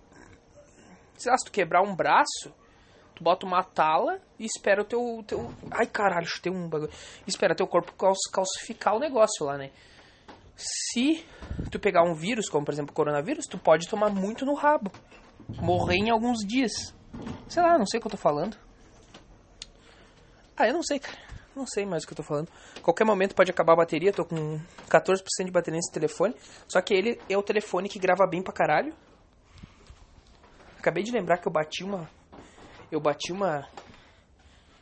Se 1.21 1.45
tu 1.45 1.51
quebrar 1.51 1.81
um 1.81 1.95
braço, 1.95 2.53
Tu 3.21 3.23
bota 3.23 3.45
uma 3.45 3.63
tala 3.63 4.19
e 4.39 4.45
espera 4.45 4.81
o 4.81 4.84
teu. 4.84 5.23
teu... 5.27 5.53
Ai 5.69 5.86
caralho, 5.86 6.27
tem 6.41 6.51
um 6.51 6.67
bagulho. 6.67 6.91
Espera 7.27 7.53
teu 7.53 7.67
corpo 7.67 7.93
calcificar 8.31 8.95
o 8.95 8.99
negócio 8.99 9.45
lá, 9.45 9.60
né? 9.60 9.69
Se 10.55 11.23
tu 11.69 11.79
pegar 11.79 12.01
um 12.01 12.15
vírus, 12.15 12.49
como 12.49 12.65
por 12.65 12.73
exemplo 12.73 12.91
o 12.91 12.95
coronavírus, 12.95 13.45
tu 13.45 13.60
pode 13.60 13.88
tomar 13.88 14.10
muito 14.10 14.43
no 14.43 14.55
rabo. 14.55 14.91
Morrer 15.62 15.97
em 15.97 16.10
alguns 16.10 16.39
dias. 16.39 16.95
Sei 17.47 17.62
lá, 17.62 17.77
não 17.77 17.86
sei 17.86 17.99
o 17.99 18.01
que 18.01 18.07
eu 18.07 18.12
tô 18.12 18.17
falando. 18.17 18.57
Ah, 20.57 20.67
eu 20.67 20.73
não 20.73 20.81
sei, 20.81 20.97
cara. 20.97 21.17
Não 21.55 21.67
sei 21.67 21.86
mais 21.86 22.03
o 22.03 22.07
que 22.07 22.13
eu 22.13 22.17
tô 22.17 22.23
falando. 22.23 22.49
Qualquer 22.81 23.03
momento 23.03 23.36
pode 23.36 23.51
acabar 23.51 23.73
a 23.73 23.77
bateria. 23.77 24.12
Tô 24.12 24.25
com 24.25 24.60
14% 24.89 25.45
de 25.45 25.51
bateria 25.51 25.77
nesse 25.77 25.91
telefone. 25.91 26.36
Só 26.67 26.81
que 26.81 26.93
ele 26.93 27.21
é 27.29 27.38
o 27.38 27.43
telefone 27.43 27.88
que 27.88 27.99
grava 27.99 28.25
bem 28.25 28.41
pra 28.41 28.51
caralho. 28.51 28.95
Acabei 30.82 31.04
de 31.04 31.12
lembrar 31.12 31.38
que 31.38 31.48
eu 31.48 31.52
bati 31.52 31.84
uma 31.84 32.10
eu 32.91 33.00
bati 33.00 33.32
uma 33.32 33.70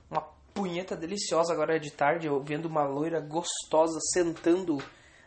uma 0.10 0.22
punheta 0.54 0.96
deliciosa 0.96 1.52
agora 1.52 1.78
de 1.78 1.92
tarde, 1.92 2.26
eu 2.26 2.42
vendo 2.42 2.68
uma 2.68 2.86
loira 2.86 3.20
gostosa 3.20 4.00
sentando 4.14 4.78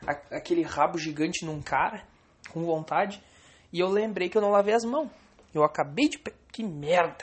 a, 0.07 0.13
aquele 0.35 0.63
rabo 0.63 0.97
gigante 0.97 1.45
num 1.45 1.61
cara, 1.61 2.03
com 2.51 2.65
vontade, 2.65 3.23
e 3.71 3.81
eu 3.81 3.89
lembrei 3.91 4.31
que 4.31 4.39
eu 4.39 4.41
não 4.41 4.49
lavei 4.49 4.73
as 4.73 4.83
mãos. 4.83 5.11
Eu 5.53 5.63
acabei 5.63 6.09
de. 6.09 6.17
Que 6.51 6.65
merda! 6.65 7.23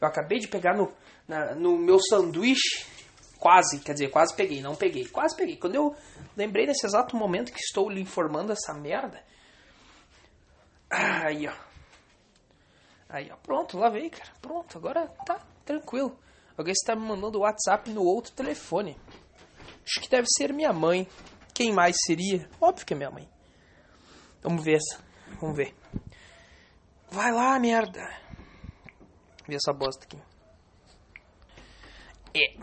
Eu 0.00 0.08
acabei 0.08 0.40
de 0.40 0.48
pegar 0.48 0.76
no, 0.76 0.92
na, 1.28 1.54
no 1.54 1.78
meu 1.78 2.00
sanduíche, 2.00 2.84
quase, 3.38 3.78
quer 3.78 3.92
dizer, 3.92 4.10
quase 4.10 4.34
peguei, 4.34 4.60
não 4.60 4.74
peguei, 4.74 5.06
quase 5.06 5.36
peguei. 5.36 5.56
Quando 5.56 5.76
eu 5.76 5.94
lembrei 6.36 6.66
nesse 6.66 6.84
exato 6.84 7.16
momento 7.16 7.52
que 7.52 7.60
estou 7.60 7.88
lhe 7.88 8.00
informando 8.00 8.50
essa 8.50 8.74
merda. 8.74 9.22
Aí, 10.90 11.46
ó. 11.46 11.65
Aí, 13.08 13.30
ó, 13.30 13.36
pronto, 13.36 13.78
lavei, 13.78 14.10
cara. 14.10 14.30
Pronto, 14.40 14.76
agora 14.76 15.06
tá 15.24 15.40
tranquilo. 15.64 16.18
Alguém 16.56 16.72
está 16.72 16.96
me 16.96 17.06
mandando 17.06 17.40
WhatsApp 17.40 17.90
no 17.90 18.02
outro 18.02 18.32
telefone. 18.32 18.98
Acho 19.84 20.00
que 20.00 20.08
deve 20.08 20.26
ser 20.28 20.52
minha 20.52 20.72
mãe. 20.72 21.06
Quem 21.54 21.72
mais 21.72 21.96
seria? 22.06 22.48
Óbvio 22.60 22.84
que 22.84 22.94
é 22.94 22.96
minha 22.96 23.10
mãe. 23.10 23.28
Vamos 24.42 24.64
ver 24.64 24.76
essa. 24.76 25.04
Vamos 25.40 25.56
ver. 25.56 25.74
Vai 27.10 27.30
lá, 27.32 27.58
merda. 27.58 28.02
Vê 29.46 29.54
essa 29.54 29.72
bosta 29.72 30.04
aqui. 30.04 30.18
É. 32.34 32.56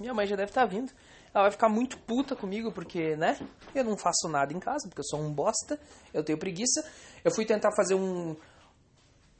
Minha 0.00 0.14
mãe 0.14 0.26
já 0.26 0.36
deve 0.36 0.50
estar 0.50 0.62
tá 0.62 0.66
vindo. 0.66 0.92
Ela 1.34 1.44
vai 1.44 1.50
ficar 1.50 1.68
muito 1.68 1.98
puta 1.98 2.34
comigo 2.34 2.72
porque, 2.72 3.16
né? 3.16 3.38
Eu 3.74 3.84
não 3.84 3.96
faço 3.96 4.28
nada 4.28 4.52
em 4.52 4.60
casa 4.60 4.88
porque 4.88 5.00
eu 5.00 5.04
sou 5.04 5.20
um 5.20 5.32
bosta. 5.32 5.78
Eu 6.12 6.24
tenho 6.24 6.38
preguiça. 6.38 6.82
Eu 7.24 7.30
fui 7.34 7.44
tentar 7.44 7.70
fazer 7.74 7.94
um 7.94 8.36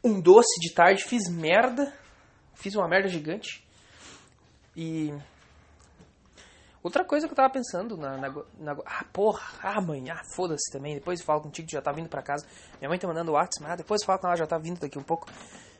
um 0.05 0.21
doce 0.21 0.61
de 0.61 0.75
tarde, 0.75 1.05
fiz 1.05 1.29
merda. 1.29 1.93
Fiz 2.55 2.75
uma 2.75 2.89
merda 2.89 3.09
gigante. 3.09 3.65
E. 4.77 5.13
Outra 6.83 7.05
coisa 7.05 7.29
que 7.29 7.33
eu 7.33 7.37
tava 7.37 7.53
pensando 7.53 7.97
na. 7.97 8.17
na, 8.17 8.29
na 8.59 8.73
ah, 8.85 9.05
porra, 9.13 9.41
ah, 9.63 9.81
mãe, 9.81 10.11
ah, 10.11 10.23
foda-se 10.35 10.71
também. 10.73 10.95
Depois 10.95 11.21
eu 11.21 11.27
falo 11.27 11.43
contigo 11.43 11.69
que 11.69 11.75
já 11.75 11.83
tá 11.83 11.93
vindo 11.93 12.09
pra 12.09 12.23
casa. 12.23 12.47
Minha 12.81 12.89
mãe 12.89 12.99
tá 12.99 13.07
mandando 13.07 13.33
WhatsApp, 13.33 13.71
ah, 13.71 13.77
depois 13.77 14.03
eu 14.03 14.07
falo 14.07 14.19
com 14.19 14.27
ela, 14.27 14.37
já 14.37 14.47
tá 14.47 14.59
vindo 14.59 14.81
daqui 14.81 14.99
um 14.99 15.03
pouco. 15.03 15.29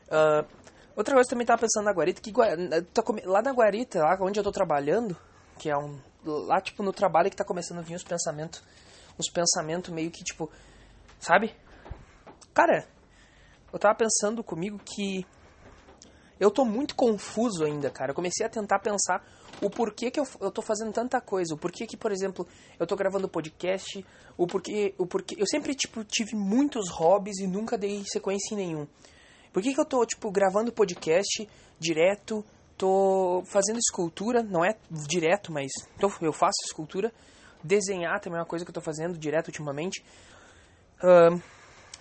Uh, 0.07 0.47
outra 0.95 1.13
coisa 1.13 1.27
que 1.27 1.33
eu 1.33 1.37
também 1.37 1.45
tava 1.45 1.59
pensando 1.59 1.85
na 1.85 1.91
Guarita, 1.91 2.21
que 2.21 2.31
lá 3.25 3.41
na 3.41 3.51
Guarita, 3.51 3.99
lá 3.99 4.17
onde 4.21 4.39
eu 4.39 4.43
tô 4.43 4.51
trabalhando, 4.51 5.17
que 5.59 5.69
é 5.69 5.77
um. 5.77 5.99
Lá, 6.23 6.61
tipo, 6.61 6.81
no 6.83 6.93
trabalho 6.93 7.29
que 7.29 7.35
tá 7.35 7.43
começando 7.43 7.79
a 7.79 7.81
vir 7.81 7.95
os 7.95 8.03
pensamentos. 8.03 8.63
Uns 9.19 9.29
pensamentos 9.29 9.93
meio 9.93 10.09
que, 10.09 10.23
tipo. 10.23 10.49
Sabe? 11.19 11.53
Cara, 12.53 12.87
eu 13.73 13.79
tava 13.79 13.95
pensando 13.95 14.43
comigo 14.43 14.79
que 14.79 15.25
eu 16.39 16.51
tô 16.51 16.63
muito 16.63 16.95
confuso 16.95 17.63
ainda, 17.63 17.89
cara. 17.89 18.11
Eu 18.11 18.15
comecei 18.15 18.45
a 18.45 18.49
tentar 18.49 18.79
pensar 18.79 19.25
o 19.61 19.69
porquê 19.69 20.11
que 20.11 20.19
eu, 20.19 20.27
eu 20.39 20.51
tô 20.51 20.61
fazendo 20.61 20.91
tanta 20.91 21.19
coisa. 21.19 21.53
O 21.53 21.57
porquê 21.57 21.87
que, 21.87 21.97
por 21.97 22.11
exemplo, 22.11 22.47
eu 22.79 22.85
tô 22.85 22.95
gravando 22.95 23.27
podcast. 23.27 24.05
O 24.37 24.45
porquê, 24.45 24.93
o 24.97 25.07
porquê. 25.07 25.35
Eu 25.39 25.47
sempre, 25.47 25.73
tipo, 25.73 26.03
tive 26.03 26.35
muitos 26.35 26.89
hobbies 26.91 27.39
e 27.39 27.47
nunca 27.47 27.77
dei 27.77 28.03
sequência 28.05 28.53
em 28.53 28.57
nenhum. 28.57 28.87
Por 29.51 29.61
que, 29.61 29.73
que 29.73 29.79
eu 29.79 29.85
tô, 29.85 30.05
tipo, 30.05 30.31
gravando 30.31 30.71
podcast 30.71 31.47
direto, 31.79 32.43
tô 32.77 33.43
fazendo 33.45 33.77
escultura, 33.77 34.43
não 34.43 34.65
é 34.65 34.75
direto, 34.89 35.51
mas 35.51 35.71
tô, 35.99 36.11
eu 36.21 36.33
faço 36.33 36.57
escultura. 36.65 37.11
Desenhar 37.63 38.19
também 38.19 38.37
é 38.37 38.41
uma 38.41 38.47
coisa 38.47 38.65
que 38.65 38.71
eu 38.71 38.75
tô 38.75 38.81
fazendo 38.81 39.17
direto 39.17 39.47
ultimamente. 39.47 40.03
Uh, 41.01 41.41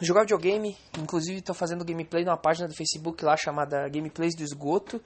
jogar 0.04 0.22
videogame, 0.22 0.76
inclusive 0.98 1.40
tô 1.40 1.54
fazendo 1.54 1.84
gameplay 1.84 2.24
numa 2.24 2.36
página 2.36 2.68
do 2.68 2.74
Facebook 2.74 3.24
lá 3.24 3.36
chamada 3.36 3.88
Gameplays 3.88 4.34
do 4.34 4.42
Esgoto. 4.42 5.00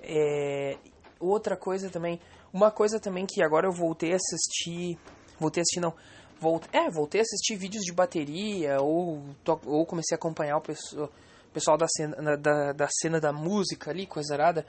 É, 0.00 0.78
outra 1.18 1.56
coisa 1.56 1.90
também, 1.90 2.20
uma 2.52 2.70
coisa 2.70 2.98
também 2.98 3.26
que 3.26 3.42
agora 3.42 3.66
eu 3.66 3.72
voltei 3.72 4.12
a 4.12 4.16
assistir, 4.16 4.98
voltei 5.38 5.60
a 5.60 5.62
assistir 5.62 5.80
não, 5.80 5.94
volt, 6.40 6.64
é, 6.72 6.90
voltei 6.90 7.20
a 7.20 7.22
assistir 7.22 7.56
vídeos 7.56 7.84
de 7.84 7.92
bateria 7.92 8.80
ou, 8.80 9.22
ou 9.66 9.84
comecei 9.84 10.14
a 10.14 10.18
acompanhar 10.18 10.56
o 10.56 10.62
pessoal, 10.62 11.10
pessoal 11.52 11.76
da 11.76 11.86
cena 11.86 12.36
da, 12.36 12.72
da 12.72 12.88
cena 12.88 13.20
da 13.20 13.32
música 13.32 13.90
ali, 13.90 14.06
coisa 14.06 14.34
arada, 14.34 14.64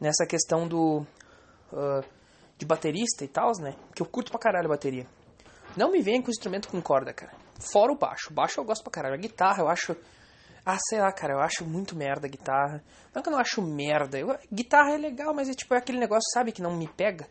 nessa 0.00 0.26
questão 0.26 0.68
do 0.68 1.06
uh, 1.72 2.04
de 2.58 2.66
baterista 2.66 3.24
e 3.24 3.28
tal, 3.28 3.52
né? 3.60 3.74
Que 3.94 4.02
eu 4.02 4.06
curto 4.06 4.30
pra 4.30 4.40
caralho 4.40 4.66
a 4.66 4.70
bateria. 4.70 5.06
Não 5.76 5.90
me 5.90 6.02
venha 6.02 6.22
com 6.22 6.30
instrumento 6.30 6.68
com 6.68 6.82
corda, 6.82 7.12
cara. 7.12 7.32
Fora 7.58 7.92
o 7.92 7.96
baixo. 7.96 8.32
Baixo 8.32 8.60
eu 8.60 8.64
gosto 8.64 8.82
pra 8.82 8.92
caralho. 8.92 9.14
A 9.14 9.18
guitarra 9.18 9.62
eu 9.62 9.68
acho. 9.68 9.96
Ah, 10.64 10.78
sei 10.88 11.00
lá, 11.00 11.10
cara, 11.12 11.34
eu 11.34 11.40
acho 11.40 11.64
muito 11.64 11.96
merda 11.96 12.26
a 12.26 12.30
guitarra. 12.30 12.82
Não 13.14 13.20
é 13.20 13.22
que 13.22 13.28
eu 13.28 13.32
não 13.32 13.40
acho 13.40 13.62
merda. 13.62 14.18
Eu... 14.18 14.38
Guitarra 14.52 14.92
é 14.92 14.98
legal, 14.98 15.34
mas 15.34 15.48
é 15.48 15.54
tipo 15.54 15.74
é 15.74 15.78
aquele 15.78 15.98
negócio, 15.98 16.28
sabe, 16.32 16.52
que 16.52 16.62
não 16.62 16.76
me 16.76 16.86
pega. 16.86 17.26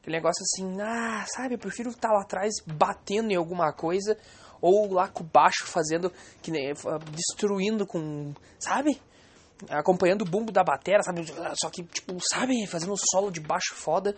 Aquele 0.00 0.16
negócio 0.16 0.42
assim, 0.42 0.80
ah, 0.80 1.24
sabe, 1.26 1.54
eu 1.54 1.58
prefiro 1.58 1.90
estar 1.90 2.10
lá 2.10 2.22
atrás 2.22 2.54
batendo 2.66 3.30
em 3.32 3.36
alguma 3.36 3.72
coisa. 3.72 4.16
Ou 4.60 4.92
lá 4.92 5.08
com 5.08 5.24
o 5.24 5.26
baixo 5.26 5.66
fazendo, 5.66 6.12
que 6.42 6.50
nem, 6.50 6.72
destruindo 7.12 7.86
com, 7.86 8.32
sabe? 8.58 9.00
Acompanhando 9.68 10.22
o 10.22 10.30
bumbo 10.30 10.52
da 10.52 10.62
batera, 10.62 11.02
sabe? 11.02 11.24
Só 11.60 11.70
que, 11.70 11.82
tipo, 11.82 12.16
sabe, 12.30 12.66
fazendo 12.66 12.92
um 12.92 12.96
solo 13.10 13.30
de 13.30 13.40
baixo 13.40 13.74
foda. 13.74 14.14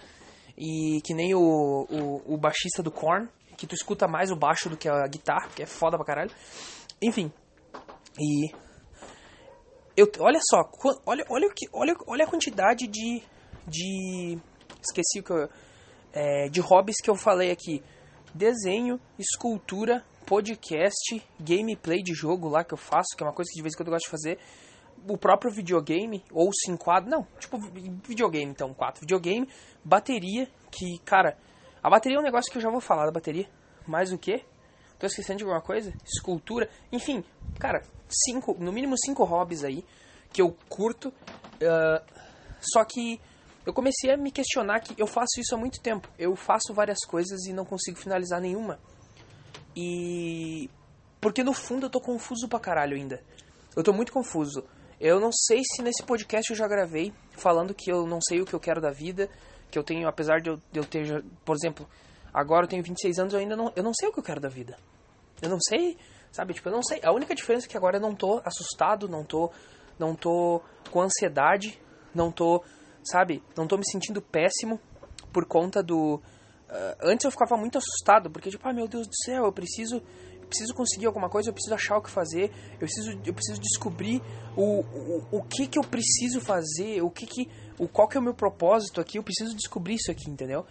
E 0.56 1.00
que 1.02 1.14
nem 1.14 1.34
o, 1.34 1.40
o, 1.40 2.34
o 2.34 2.36
baixista 2.36 2.82
do 2.82 2.90
Korn, 2.90 3.28
que 3.62 3.66
tu 3.68 3.76
escuta 3.76 4.08
mais 4.08 4.32
o 4.32 4.36
baixo 4.36 4.68
do 4.68 4.76
que 4.76 4.88
a 4.88 5.06
guitarra, 5.06 5.48
que 5.54 5.62
é 5.62 5.66
foda 5.66 5.96
pra 5.96 6.04
caralho. 6.04 6.30
Enfim. 7.00 7.32
E. 8.18 8.50
Eu, 9.96 10.10
olha 10.18 10.40
só, 10.42 10.62
olha, 11.06 11.24
olha, 11.28 11.48
que, 11.54 11.68
olha, 11.72 11.94
olha 12.08 12.24
a 12.24 12.28
quantidade 12.28 12.88
de. 12.88 13.22
de. 13.66 14.38
Esqueci 14.82 15.20
o 15.20 15.22
que 15.22 15.32
eu. 15.32 15.48
É, 16.12 16.48
de 16.48 16.60
hobbies 16.60 16.96
que 17.00 17.08
eu 17.08 17.14
falei 17.14 17.52
aqui: 17.52 17.84
desenho, 18.34 19.00
escultura, 19.16 20.04
podcast, 20.26 21.22
gameplay 21.38 22.02
de 22.02 22.14
jogo 22.14 22.48
lá 22.48 22.64
que 22.64 22.74
eu 22.74 22.78
faço, 22.78 23.16
que 23.16 23.22
é 23.22 23.26
uma 23.26 23.32
coisa 23.32 23.48
que 23.48 23.56
de 23.56 23.62
vez 23.62 23.74
em 23.74 23.76
quando 23.76 23.88
eu 23.88 23.92
gosto 23.92 24.06
de 24.06 24.10
fazer. 24.10 24.38
O 25.08 25.18
próprio 25.18 25.52
videogame, 25.52 26.24
ou 26.32 26.52
se 26.52 26.70
enquadra. 26.70 27.08
Não, 27.08 27.26
tipo 27.38 27.58
videogame, 28.06 28.50
então, 28.50 28.74
quatro. 28.74 29.00
Videogame, 29.00 29.48
bateria, 29.84 30.48
que, 30.70 30.98
cara, 31.04 31.36
a 31.82 31.90
bateria 31.90 32.16
é 32.16 32.20
um 32.20 32.24
negócio 32.24 32.50
que 32.50 32.58
eu 32.58 32.62
já 32.62 32.70
vou 32.70 32.80
falar 32.80 33.06
da 33.06 33.12
bateria. 33.12 33.48
Mais 33.86 34.12
o 34.12 34.18
que? 34.18 34.44
Tô 34.98 35.06
esquecendo 35.06 35.38
de 35.38 35.44
alguma 35.44 35.60
coisa? 35.60 35.92
Escultura. 36.04 36.68
Enfim, 36.92 37.24
cara, 37.58 37.82
cinco, 38.08 38.56
no 38.58 38.72
mínimo 38.72 38.94
cinco 38.96 39.24
hobbies 39.24 39.64
aí 39.64 39.84
que 40.32 40.40
eu 40.40 40.56
curto. 40.68 41.08
Uh, 41.08 42.04
só 42.60 42.84
que 42.84 43.20
eu 43.66 43.72
comecei 43.72 44.12
a 44.12 44.16
me 44.16 44.30
questionar 44.30 44.80
que 44.80 45.00
eu 45.00 45.06
faço 45.06 45.40
isso 45.40 45.54
há 45.54 45.58
muito 45.58 45.80
tempo. 45.80 46.08
Eu 46.18 46.36
faço 46.36 46.72
várias 46.72 46.98
coisas 47.04 47.46
e 47.46 47.52
não 47.52 47.64
consigo 47.64 47.98
finalizar 47.98 48.40
nenhuma. 48.40 48.78
E. 49.76 50.70
Porque 51.20 51.42
no 51.42 51.52
fundo 51.52 51.86
eu 51.86 51.90
tô 51.90 52.00
confuso 52.00 52.48
pra 52.48 52.60
caralho 52.60 52.96
ainda. 52.96 53.22
Eu 53.76 53.82
tô 53.82 53.92
muito 53.92 54.12
confuso. 54.12 54.64
Eu 55.00 55.18
não 55.18 55.32
sei 55.32 55.62
se 55.64 55.82
nesse 55.82 56.02
podcast 56.04 56.50
eu 56.50 56.56
já 56.56 56.68
gravei 56.68 57.12
falando 57.32 57.74
que 57.74 57.90
eu 57.90 58.06
não 58.06 58.20
sei 58.20 58.40
o 58.40 58.44
que 58.44 58.54
eu 58.54 58.60
quero 58.60 58.80
da 58.80 58.90
vida, 58.90 59.28
que 59.72 59.78
eu 59.78 59.82
tenho, 59.82 60.06
apesar 60.06 60.40
de 60.42 60.50
eu, 60.50 60.56
de 60.70 60.78
eu 60.78 60.84
ter, 60.84 61.24
por 61.44 61.56
exemplo, 61.56 61.88
agora 62.32 62.66
eu 62.66 62.68
tenho 62.68 62.82
26 62.82 63.18
anos, 63.18 63.32
eu 63.32 63.40
ainda 63.40 63.56
não, 63.56 63.72
eu 63.74 63.82
não 63.82 63.94
sei 63.94 64.08
o 64.08 64.12
que 64.12 64.20
eu 64.20 64.22
quero 64.22 64.38
da 64.40 64.50
vida. 64.50 64.76
Eu 65.40 65.48
não 65.48 65.58
sei, 65.58 65.96
sabe, 66.30 66.52
tipo, 66.52 66.68
eu 66.68 66.72
não 66.72 66.82
sei. 66.82 67.00
A 67.02 67.10
única 67.10 67.34
diferença 67.34 67.66
é 67.66 67.68
que 67.68 67.76
agora 67.76 67.96
eu 67.96 68.00
não 68.00 68.14
tô 68.14 68.42
assustado, 68.44 69.08
não 69.08 69.24
tô, 69.24 69.50
não 69.98 70.14
tô 70.14 70.60
com 70.90 71.00
ansiedade, 71.00 71.80
não 72.14 72.30
tô, 72.30 72.62
sabe, 73.02 73.42
não 73.56 73.66
tô 73.66 73.78
me 73.78 73.90
sentindo 73.90 74.20
péssimo 74.20 74.78
por 75.32 75.46
conta 75.46 75.82
do... 75.82 76.20
Uh, 76.68 76.96
antes 77.02 77.24
eu 77.24 77.30
ficava 77.30 77.56
muito 77.56 77.78
assustado, 77.78 78.30
porque 78.30 78.50
tipo, 78.50 78.66
ah, 78.68 78.72
meu 78.72 78.86
Deus 78.86 79.06
do 79.06 79.14
céu, 79.24 79.46
eu 79.46 79.52
preciso 79.52 80.02
preciso 80.52 80.74
conseguir 80.74 81.06
alguma 81.06 81.30
coisa, 81.30 81.48
eu 81.48 81.54
preciso 81.54 81.74
achar 81.74 81.96
o 81.96 82.02
que 82.02 82.10
fazer, 82.10 82.52
eu 82.74 82.80
preciso, 82.80 83.10
eu 83.24 83.32
preciso 83.32 83.60
descobrir 83.60 84.22
o, 84.54 84.80
o, 84.80 85.38
o 85.38 85.42
que 85.42 85.66
que 85.66 85.78
eu 85.78 85.82
preciso 85.82 86.42
fazer, 86.42 87.02
o 87.02 87.10
que 87.10 87.26
que, 87.26 87.48
o, 87.82 87.88
qual 87.88 88.06
que 88.06 88.16
é 88.16 88.20
o 88.20 88.22
meu 88.22 88.34
propósito 88.34 89.00
aqui, 89.00 89.18
eu 89.18 89.22
preciso 89.22 89.54
descobrir 89.56 89.94
isso 89.94 90.10
aqui, 90.10 90.30
entendeu? 90.30 90.64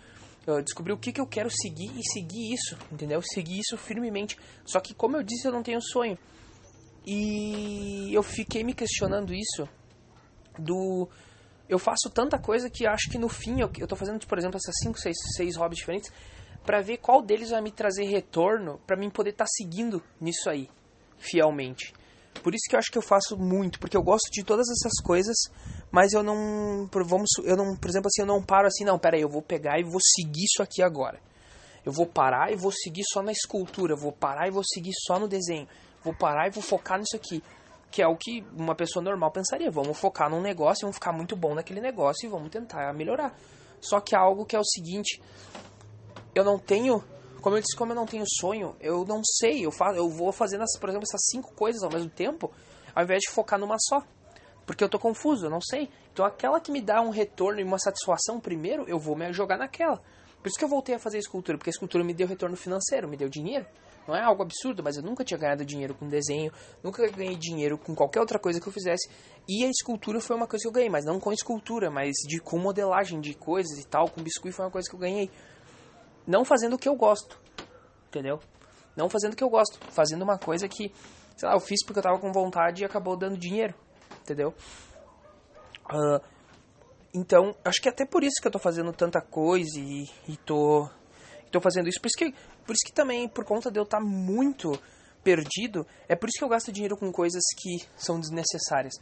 Eu 0.45 0.61
descobrir 0.61 0.93
o 0.93 0.97
que 0.97 1.11
que 1.11 1.21
eu 1.21 1.27
quero 1.27 1.49
seguir 1.49 1.91
e 1.95 2.03
seguir 2.11 2.53
isso, 2.53 2.77
entendeu? 2.91 3.21
Seguir 3.21 3.59
isso 3.59 3.77
firmemente. 3.77 4.37
Só 4.65 4.79
que, 4.79 4.93
como 4.93 5.17
eu 5.17 5.23
disse, 5.23 5.47
eu 5.47 5.51
não 5.51 5.61
tenho 5.61 5.81
sonho. 5.81 6.17
E 7.05 8.13
eu 8.13 8.23
fiquei 8.23 8.63
me 8.63 8.73
questionando 8.73 9.33
isso 9.33 9.67
do 10.57 11.09
eu 11.67 11.79
faço 11.79 12.09
tanta 12.13 12.37
coisa 12.37 12.69
que 12.69 12.85
acho 12.85 13.09
que 13.09 13.17
no 13.17 13.29
fim 13.29 13.61
eu, 13.61 13.71
eu 13.79 13.87
tô 13.87 13.95
fazendo, 13.95 14.25
por 14.27 14.37
exemplo, 14.37 14.57
essas 14.57 14.75
5, 14.83 14.99
6, 14.99 15.15
6 15.37 15.55
hobbies 15.55 15.79
diferentes 15.79 16.11
para 16.65 16.81
ver 16.81 16.97
qual 16.97 17.21
deles 17.21 17.49
vai 17.49 17.61
me 17.61 17.71
trazer 17.71 18.03
retorno 18.05 18.79
para 18.85 18.97
mim 18.97 19.09
poder 19.09 19.31
estar 19.31 19.45
tá 19.45 19.49
seguindo 19.49 20.03
nisso 20.19 20.49
aí 20.49 20.69
fielmente. 21.17 21.93
Por 22.43 22.55
isso 22.55 22.63
que 22.69 22.75
eu 22.75 22.79
acho 22.79 22.91
que 22.91 22.97
eu 22.97 23.01
faço 23.01 23.37
muito, 23.37 23.79
porque 23.79 23.95
eu 23.95 24.01
gosto 24.01 24.29
de 24.31 24.43
todas 24.43 24.67
essas 24.69 24.93
coisas, 25.03 25.35
mas 25.91 26.13
eu 26.13 26.23
não, 26.23 26.89
vamos, 27.05 27.29
eu 27.43 27.55
não, 27.55 27.75
por 27.75 27.89
exemplo, 27.89 28.07
assim, 28.07 28.21
eu 28.21 28.25
não 28.25 28.41
paro 28.41 28.67
assim, 28.67 28.83
não, 28.83 28.97
pera 28.97 29.15
aí, 29.15 29.21
eu 29.21 29.29
vou 29.29 29.41
pegar 29.41 29.79
e 29.79 29.83
vou 29.83 29.99
seguir 30.01 30.45
isso 30.45 30.63
aqui 30.63 30.81
agora. 30.81 31.19
Eu 31.85 31.91
vou 31.91 32.05
parar 32.05 32.51
e 32.51 32.55
vou 32.55 32.71
seguir 32.71 33.03
só 33.11 33.21
na 33.21 33.31
escultura, 33.31 33.95
vou 33.95 34.11
parar 34.11 34.47
e 34.47 34.51
vou 34.51 34.63
seguir 34.63 34.93
só 35.05 35.19
no 35.19 35.27
desenho, 35.27 35.67
vou 36.03 36.13
parar 36.13 36.47
e 36.47 36.51
vou 36.51 36.63
focar 36.63 36.97
nisso 36.99 37.15
aqui, 37.15 37.43
que 37.91 38.01
é 38.01 38.07
o 38.07 38.15
que 38.15 38.43
uma 38.55 38.75
pessoa 38.75 39.03
normal 39.03 39.31
pensaria. 39.31 39.69
Vamos 39.69 39.97
focar 39.97 40.29
num 40.29 40.41
negócio, 40.41 40.81
vamos 40.81 40.95
ficar 40.95 41.11
muito 41.11 41.35
bom 41.35 41.53
naquele 41.53 41.81
negócio 41.81 42.25
e 42.25 42.29
vamos 42.29 42.49
tentar 42.49 42.93
melhorar. 42.93 43.35
Só 43.79 43.99
que 43.99 44.15
algo 44.15 44.45
que 44.45 44.55
é 44.55 44.59
o 44.59 44.63
seguinte, 44.63 45.21
eu 46.33 46.43
não 46.43 46.57
tenho, 46.57 47.03
como 47.41 47.57
eu 47.57 47.61
disse, 47.61 47.75
como 47.75 47.91
eu 47.91 47.95
não 47.95 48.05
tenho 48.05 48.23
sonho, 48.39 48.75
eu 48.79 49.03
não 49.05 49.21
sei, 49.23 49.65
eu, 49.65 49.71
faço, 49.71 49.97
eu 49.97 50.09
vou 50.09 50.31
fazendo, 50.31 50.63
por 50.79 50.89
exemplo, 50.89 51.07
essas 51.07 51.21
cinco 51.29 51.53
coisas 51.55 51.81
ao 51.83 51.91
mesmo 51.91 52.09
tempo, 52.09 52.51
ao 52.93 53.03
invés 53.03 53.19
de 53.21 53.31
focar 53.31 53.59
numa 53.59 53.77
só. 53.79 54.03
Porque 54.65 54.83
eu 54.83 54.89
tô 54.89 54.99
confuso, 54.99 55.47
eu 55.47 55.49
não 55.49 55.59
sei. 55.59 55.89
Então 56.13 56.23
aquela 56.23 56.59
que 56.59 56.71
me 56.71 56.81
dá 56.81 57.01
um 57.01 57.09
retorno 57.09 57.59
e 57.59 57.63
uma 57.63 57.79
satisfação 57.79 58.39
primeiro, 58.39 58.85
eu 58.87 58.99
vou 58.99 59.15
me 59.15 59.33
jogar 59.33 59.57
naquela. 59.57 60.01
Por 60.41 60.47
isso 60.47 60.57
que 60.57 60.63
eu 60.63 60.69
voltei 60.69 60.95
a 60.95 60.99
fazer 60.99 61.17
escultura, 61.17 61.57
porque 61.57 61.69
a 61.69 61.71
escultura 61.73 62.03
me 62.03 62.13
deu 62.13 62.27
retorno 62.27 62.55
financeiro, 62.55 63.07
me 63.07 63.17
deu 63.17 63.27
dinheiro. 63.27 63.65
Não 64.07 64.15
é 64.15 64.21
algo 64.21 64.41
absurdo, 64.41 64.81
mas 64.83 64.97
eu 64.97 65.03
nunca 65.03 65.23
tinha 65.23 65.37
ganhado 65.37 65.63
dinheiro 65.63 65.93
com 65.93 66.07
desenho, 66.07 66.51
nunca 66.83 67.07
ganhei 67.11 67.35
dinheiro 67.35 67.77
com 67.77 67.93
qualquer 67.93 68.19
outra 68.19 68.39
coisa 68.39 68.59
que 68.59 68.67
eu 68.67 68.73
fizesse. 68.73 69.07
E 69.47 69.63
a 69.63 69.69
escultura 69.69 70.19
foi 70.19 70.35
uma 70.35 70.47
coisa 70.47 70.63
que 70.63 70.67
eu 70.67 70.71
ganhei, 70.71 70.89
mas 70.89 71.05
não 71.05 71.19
com 71.19 71.31
escultura, 71.31 71.91
mas 71.91 72.13
de 72.27 72.39
com 72.39 72.57
modelagem 72.57 73.21
de 73.21 73.35
coisas 73.35 73.77
e 73.77 73.87
tal, 73.87 74.09
com 74.09 74.23
biscuit 74.23 74.51
foi 74.51 74.65
uma 74.65 74.71
coisa 74.71 74.89
que 74.89 74.95
eu 74.95 74.99
ganhei 74.99 75.29
não 76.31 76.45
fazendo 76.45 76.75
o 76.75 76.79
que 76.79 76.87
eu 76.87 76.95
gosto, 76.95 77.37
entendeu? 78.07 78.39
Não 78.95 79.09
fazendo 79.09 79.33
o 79.33 79.35
que 79.35 79.43
eu 79.43 79.49
gosto, 79.49 79.77
fazendo 79.91 80.21
uma 80.21 80.37
coisa 80.37 80.67
que, 80.67 80.91
sei 81.35 81.47
lá, 81.47 81.55
eu 81.55 81.59
fiz 81.59 81.83
porque 81.85 81.99
eu 81.99 82.03
tava 82.03 82.17
com 82.19 82.31
vontade 82.31 82.81
e 82.81 82.85
acabou 82.85 83.17
dando 83.17 83.37
dinheiro, 83.37 83.75
entendeu? 84.21 84.53
Uh, 85.91 86.23
então, 87.13 87.53
acho 87.65 87.81
que 87.81 87.89
é 87.89 87.91
até 87.91 88.05
por 88.05 88.23
isso 88.23 88.41
que 88.41 88.47
eu 88.47 88.51
tô 88.51 88.59
fazendo 88.59 88.93
tanta 88.93 89.19
coisa 89.19 89.77
e, 89.77 90.09
e 90.29 90.37
tô, 90.37 90.89
tô 91.51 91.59
fazendo 91.59 91.89
isso. 91.89 91.99
Por 91.99 92.07
isso, 92.07 92.17
que, 92.17 92.31
por 92.65 92.73
isso 92.73 92.85
que 92.85 92.93
também, 92.93 93.27
por 93.27 93.43
conta 93.43 93.69
de 93.69 93.77
eu 93.77 93.83
estar 93.83 93.99
tá 93.99 94.03
muito 94.03 94.71
perdido, 95.21 95.85
é 96.07 96.15
por 96.15 96.29
isso 96.29 96.37
que 96.37 96.43
eu 96.45 96.49
gasto 96.49 96.71
dinheiro 96.71 96.95
com 96.95 97.11
coisas 97.11 97.43
que 97.57 97.85
são 97.97 98.19
desnecessárias. 98.19 98.93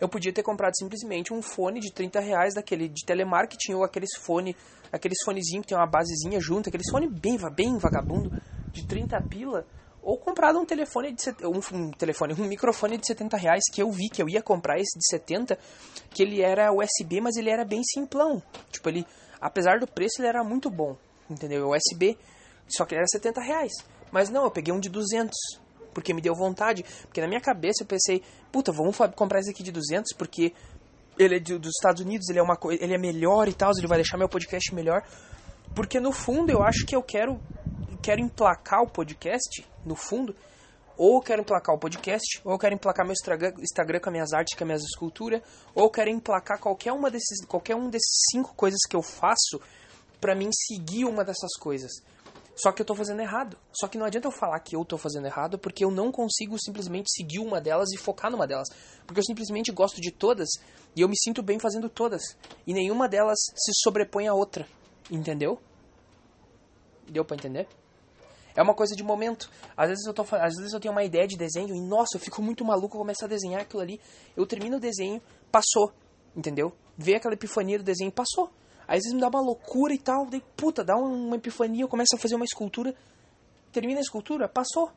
Eu 0.00 0.08
podia 0.08 0.32
ter 0.32 0.42
comprado 0.42 0.74
simplesmente 0.78 1.32
um 1.32 1.42
fone 1.42 1.80
de 1.80 1.92
30 1.92 2.20
reais 2.20 2.54
daquele 2.54 2.88
de 2.88 3.04
telemarketing 3.04 3.74
ou 3.74 3.84
aqueles 3.84 4.10
fone 4.16 4.56
aqueles 4.92 5.18
fonezinhos 5.24 5.62
que 5.64 5.68
tem 5.68 5.78
uma 5.78 5.86
basezinha 5.86 6.40
junto, 6.40 6.68
aqueles 6.68 6.90
fone 6.90 7.08
bem, 7.08 7.36
bem 7.54 7.78
vagabundo, 7.78 8.32
de 8.72 8.86
30 8.86 9.20
pila, 9.22 9.66
ou 10.02 10.16
comprado 10.18 10.58
um 10.58 10.64
telefone 10.64 11.12
de 11.12 11.22
um, 11.44 11.76
um, 11.76 11.90
telefone, 11.90 12.34
um 12.34 12.46
microfone 12.46 12.96
de 12.96 13.06
70 13.06 13.36
reais 13.36 13.64
que 13.72 13.82
eu 13.82 13.90
vi 13.90 14.08
que 14.08 14.22
eu 14.22 14.28
ia 14.28 14.42
comprar 14.42 14.78
esse 14.78 14.98
de 14.98 15.06
70, 15.06 15.58
que 16.10 16.22
ele 16.22 16.40
era 16.40 16.72
USB, 16.72 17.20
mas 17.20 17.36
ele 17.36 17.50
era 17.50 17.64
bem 17.64 17.82
simplão. 17.84 18.42
Tipo, 18.70 18.88
ele, 18.88 19.06
apesar 19.40 19.78
do 19.78 19.86
preço, 19.86 20.20
ele 20.20 20.28
era 20.28 20.42
muito 20.42 20.70
bom, 20.70 20.96
entendeu? 21.28 21.70
USB, 21.70 22.16
só 22.68 22.84
que 22.84 22.94
ele 22.94 23.00
era 23.00 23.08
70 23.08 23.40
reais. 23.40 23.72
Mas 24.10 24.30
não, 24.30 24.44
eu 24.44 24.50
peguei 24.50 24.72
um 24.72 24.80
de 24.80 24.88
200, 24.88 25.36
porque 25.92 26.14
me 26.14 26.20
deu 26.20 26.34
vontade. 26.34 26.84
Porque 27.02 27.20
na 27.20 27.26
minha 27.26 27.40
cabeça 27.40 27.82
eu 27.82 27.86
pensei, 27.86 28.22
puta, 28.52 28.72
vamos 28.72 28.96
comprar 29.14 29.40
esse 29.40 29.50
aqui 29.50 29.62
de 29.62 29.72
200, 29.72 30.14
porque 30.16 30.52
ele 31.18 31.36
é 31.36 31.38
de, 31.38 31.58
dos 31.58 31.72
Estados 31.76 32.00
Unidos, 32.00 32.28
ele 32.28 32.38
é 32.38 32.42
uma 32.42 32.58
ele 32.80 32.94
é 32.94 32.98
melhor 32.98 33.48
e 33.48 33.52
tal, 33.52 33.72
ele 33.76 33.86
vai 33.86 33.98
deixar 33.98 34.16
meu 34.16 34.28
podcast 34.28 34.74
melhor. 34.74 35.02
Porque 35.74 36.00
no 36.00 36.12
fundo 36.12 36.50
eu 36.50 36.62
acho 36.62 36.86
que 36.86 36.94
eu 36.94 37.02
quero 37.02 37.40
quero 38.00 38.20
emplacar 38.20 38.82
o 38.82 38.88
podcast, 38.88 39.66
no 39.84 39.96
fundo, 39.96 40.34
ou 40.96 41.16
eu 41.16 41.20
quero 41.20 41.42
emplacar 41.42 41.74
o 41.74 41.78
podcast, 41.78 42.40
ou 42.44 42.52
eu 42.52 42.58
quero 42.58 42.74
emplacar 42.74 43.04
meu 43.04 43.14
Instagram 43.60 44.00
com 44.00 44.08
as 44.08 44.12
minhas 44.12 44.32
artes, 44.32 44.56
com 44.56 44.64
as 44.64 44.66
minhas 44.66 44.82
esculturas, 44.82 45.42
ou 45.74 45.84
eu 45.84 45.90
quero 45.90 46.10
emplacar 46.10 46.58
qualquer 46.58 46.92
uma 46.92 47.10
desses, 47.10 47.44
qualquer 47.46 47.76
um 47.76 47.88
desses 47.88 48.26
cinco 48.30 48.54
coisas 48.54 48.80
que 48.88 48.96
eu 48.96 49.02
faço 49.02 49.60
para 50.20 50.34
mim 50.34 50.50
seguir 50.52 51.04
uma 51.04 51.24
dessas 51.24 51.56
coisas. 51.60 51.90
Só 52.58 52.72
que 52.72 52.82
eu 52.82 52.86
tô 52.86 52.94
fazendo 52.94 53.20
errado. 53.20 53.56
Só 53.72 53.86
que 53.86 53.96
não 53.96 54.04
adianta 54.04 54.26
eu 54.26 54.32
falar 54.32 54.58
que 54.58 54.74
eu 54.74 54.84
tô 54.84 54.98
fazendo 54.98 55.26
errado, 55.26 55.56
porque 55.56 55.84
eu 55.84 55.92
não 55.92 56.10
consigo 56.10 56.56
simplesmente 56.58 57.08
seguir 57.12 57.38
uma 57.38 57.60
delas 57.60 57.92
e 57.92 57.96
focar 57.96 58.32
numa 58.32 58.48
delas. 58.48 58.68
Porque 59.06 59.20
eu 59.20 59.24
simplesmente 59.24 59.70
gosto 59.70 60.00
de 60.00 60.10
todas 60.10 60.48
e 60.96 61.00
eu 61.00 61.08
me 61.08 61.16
sinto 61.16 61.40
bem 61.40 61.60
fazendo 61.60 61.88
todas. 61.88 62.20
E 62.66 62.74
nenhuma 62.74 63.08
delas 63.08 63.38
se 63.54 63.72
sobrepõe 63.82 64.26
à 64.26 64.34
outra. 64.34 64.66
Entendeu? 65.08 65.60
Deu 67.08 67.24
para 67.24 67.36
entender? 67.36 67.68
É 68.56 68.62
uma 68.62 68.74
coisa 68.74 68.96
de 68.96 69.04
momento. 69.04 69.48
Às 69.76 69.90
vezes 69.90 70.04
eu 70.04 70.12
tô, 70.12 70.22
às 70.22 70.56
vezes 70.56 70.72
eu 70.72 70.80
tenho 70.80 70.90
uma 70.90 71.04
ideia 71.04 71.28
de 71.28 71.36
desenho 71.36 71.76
e 71.76 71.80
nossa, 71.80 72.16
eu 72.16 72.20
fico 72.20 72.42
muito 72.42 72.64
maluco, 72.64 72.96
eu 72.96 73.00
começo 73.00 73.24
a 73.24 73.28
desenhar 73.28 73.60
aquilo 73.60 73.82
ali. 73.82 74.00
Eu 74.36 74.44
termino 74.44 74.78
o 74.78 74.80
desenho, 74.80 75.22
passou, 75.52 75.92
entendeu? 76.36 76.72
Vê 76.96 77.14
aquela 77.14 77.34
epifania 77.34 77.78
do 77.78 77.84
desenho, 77.84 78.10
passou. 78.10 78.50
Aí 78.88 78.96
às 78.96 79.04
vezes 79.04 79.12
me 79.12 79.20
dá 79.20 79.28
uma 79.28 79.42
loucura 79.42 79.92
e 79.92 79.98
tal, 79.98 80.24
daí 80.24 80.42
puta, 80.56 80.82
dá 80.82 80.96
uma 80.96 81.36
epifania, 81.36 81.84
eu 81.84 81.88
começo 81.88 82.16
a 82.16 82.18
fazer 82.18 82.34
uma 82.34 82.44
escultura. 82.44 82.94
Termina 83.70 84.00
a 84.00 84.02
escultura, 84.02 84.48
passou. 84.48 84.90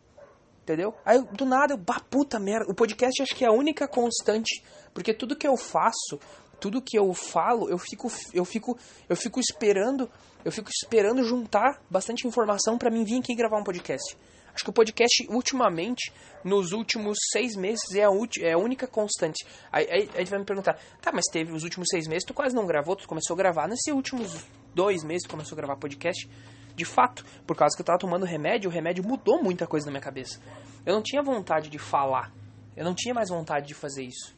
Entendeu? 0.64 0.96
Aí 1.04 1.22
do 1.34 1.44
nada 1.44 1.74
eu, 1.74 1.78
bah, 1.78 2.00
puta 2.10 2.40
merda. 2.40 2.72
O 2.72 2.74
podcast 2.74 3.22
acho 3.22 3.36
que 3.36 3.44
é 3.44 3.50
a 3.50 3.52
única 3.52 3.88
constante, 3.90 4.64
porque 4.94 5.14
tudo 5.14 5.36
que 5.36 5.46
eu 5.46 5.58
faço, 5.58 6.18
tudo 6.60 6.82
que 6.82 6.98
eu 6.98 7.14
falo, 7.14 7.70
eu 7.70 7.78
fico 7.78 8.10
eu 8.34 8.46
fico 8.46 8.78
eu 9.10 9.16
fico 9.16 9.40
esperando, 9.40 10.10
eu 10.46 10.52
fico 10.52 10.70
esperando 10.70 11.24
juntar 11.24 11.82
bastante 11.90 12.26
informação 12.26 12.78
para 12.78 12.90
mim 12.90 13.04
vir 13.04 13.20
aqui 13.20 13.36
gravar 13.36 13.60
um 13.60 13.64
podcast. 13.64 14.18
Acho 14.54 14.64
que 14.64 14.70
o 14.70 14.74
podcast, 14.74 15.28
ultimamente, 15.30 16.12
nos 16.44 16.72
últimos 16.72 17.18
seis 17.32 17.56
meses, 17.56 17.94
é 17.96 18.04
a, 18.04 18.10
é 18.42 18.54
a 18.54 18.58
única 18.58 18.88
constante. 18.88 19.46
Aí, 19.72 19.88
aí, 19.90 20.10
aí 20.16 20.26
vai 20.26 20.40
me 20.40 20.46
perguntar, 20.46 20.78
tá, 21.02 21.12
mas 21.14 21.26
teve 21.32 21.52
os 21.54 21.64
últimos 21.64 21.88
seis 21.90 22.08
meses, 22.08 22.26
tu 22.26 22.34
quase 22.34 22.56
não 22.56 22.66
gravou, 22.66 22.96
tu 22.96 23.08
começou 23.08 23.34
a 23.34 23.38
gravar. 23.38 23.68
Nesses 23.68 23.94
últimos 23.94 24.46
dois 24.74 25.04
meses, 25.04 25.24
tu 25.24 25.30
começou 25.30 25.56
a 25.56 25.58
gravar 25.58 25.76
podcast. 25.78 26.30
De 26.76 26.86
fato, 26.86 27.26
por 27.46 27.56
causa 27.56 27.76
que 27.76 27.82
eu 27.82 27.86
tava 27.86 28.00
tomando 28.00 28.26
remédio, 28.26 28.70
o 28.70 28.74
remédio 28.74 29.04
mudou 29.04 29.44
muita 29.44 29.68
coisa 29.68 29.86
na 29.86 29.92
minha 29.92 30.02
cabeça. 30.02 30.42
Eu 30.86 30.96
não 30.96 31.02
tinha 31.02 31.22
vontade 31.22 31.70
de 31.70 31.78
falar. 31.78 32.34
Eu 32.76 32.86
não 32.86 32.96
tinha 32.96 33.14
mais 33.14 33.30
vontade 33.30 33.68
de 33.68 33.74
fazer 33.74 34.04
isso. 34.04 34.36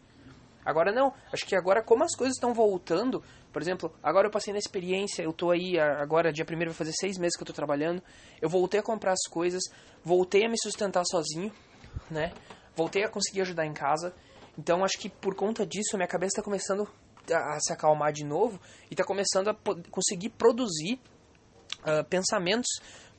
Agora 0.65 0.91
não. 0.91 1.13
Acho 1.31 1.45
que 1.45 1.55
agora, 1.55 1.83
como 1.83 2.03
as 2.03 2.15
coisas 2.15 2.35
estão 2.35 2.53
voltando, 2.53 3.23
por 3.53 3.61
exemplo, 3.61 3.93
agora 4.01 4.27
eu 4.27 4.31
passei 4.31 4.51
na 4.51 4.57
experiência, 4.57 5.21
eu 5.21 5.31
tô 5.31 5.51
aí, 5.51 5.79
agora 5.79 6.33
dia 6.33 6.43
primeiro 6.43 6.71
vai 6.71 6.77
fazer 6.77 6.91
seis 6.99 7.19
meses 7.19 7.37
que 7.37 7.43
eu 7.43 7.47
tô 7.47 7.53
trabalhando. 7.53 8.01
Eu 8.41 8.49
voltei 8.49 8.79
a 8.79 8.83
comprar 8.83 9.11
as 9.11 9.29
coisas, 9.29 9.61
voltei 10.03 10.45
a 10.45 10.49
me 10.49 10.57
sustentar 10.57 11.03
sozinho, 11.05 11.51
né? 12.09 12.33
Voltei 12.75 13.03
a 13.03 13.07
conseguir 13.07 13.41
ajudar 13.41 13.67
em 13.67 13.73
casa. 13.73 14.11
Então 14.57 14.83
acho 14.83 14.97
que 14.97 15.07
por 15.07 15.35
conta 15.35 15.67
disso 15.67 15.95
minha 15.95 16.07
cabeça 16.07 16.31
está 16.31 16.41
começando 16.41 16.89
a, 17.31 17.59
se 17.59 17.71
acalmar 17.71 18.11
de 18.11 18.25
novo 18.25 18.59
e 18.89 18.95
está 18.95 19.03
começando 19.03 19.49
a 19.49 19.55
conseguir 19.91 20.29
produzir 20.29 20.99
uh, 21.81 22.03
pensamentos, 22.09 22.67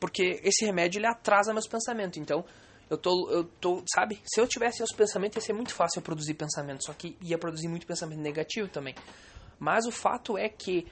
porque 0.00 0.40
esse 0.42 0.66
remédio 0.66 0.98
ele 0.98 1.06
atrasa 1.06 1.52
meus 1.52 1.68
pensamentos. 1.68 2.18
Então 2.18 2.44
eu 2.90 2.98
tô, 2.98 3.30
eu 3.30 3.44
tô, 3.60 3.84
sabe? 3.86 4.20
Se 4.24 4.40
eu 4.40 4.48
tivesse 4.48 4.82
os 4.82 4.90
pensamentos, 4.96 5.36
ia 5.36 5.42
ser 5.42 5.52
muito 5.52 5.72
fácil 5.72 6.00
eu 6.00 6.02
produzir 6.02 6.34
pensamento, 6.34 6.84
só 6.84 6.92
que 6.92 7.16
ia 7.22 7.38
produzir 7.38 7.68
muito 7.68 7.86
pensamento 7.86 8.20
negativo 8.20 8.68
também. 8.68 8.96
Mas 9.64 9.86
o 9.86 9.90
fato 9.90 10.36
é 10.36 10.46
que 10.46 10.86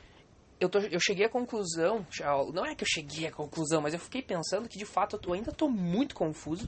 eu, 0.58 0.66
tô, 0.66 0.78
eu 0.78 0.98
cheguei 0.98 1.26
à 1.26 1.28
conclusão, 1.28 2.06
não 2.54 2.64
é 2.64 2.74
que 2.74 2.82
eu 2.82 2.88
cheguei 2.88 3.26
à 3.26 3.30
conclusão, 3.30 3.82
mas 3.82 3.92
eu 3.92 4.00
fiquei 4.00 4.22
pensando 4.22 4.66
que 4.66 4.78
de 4.78 4.86
fato 4.86 5.20
eu 5.26 5.34
ainda 5.34 5.52
tô 5.52 5.68
muito 5.68 6.14
confuso. 6.14 6.66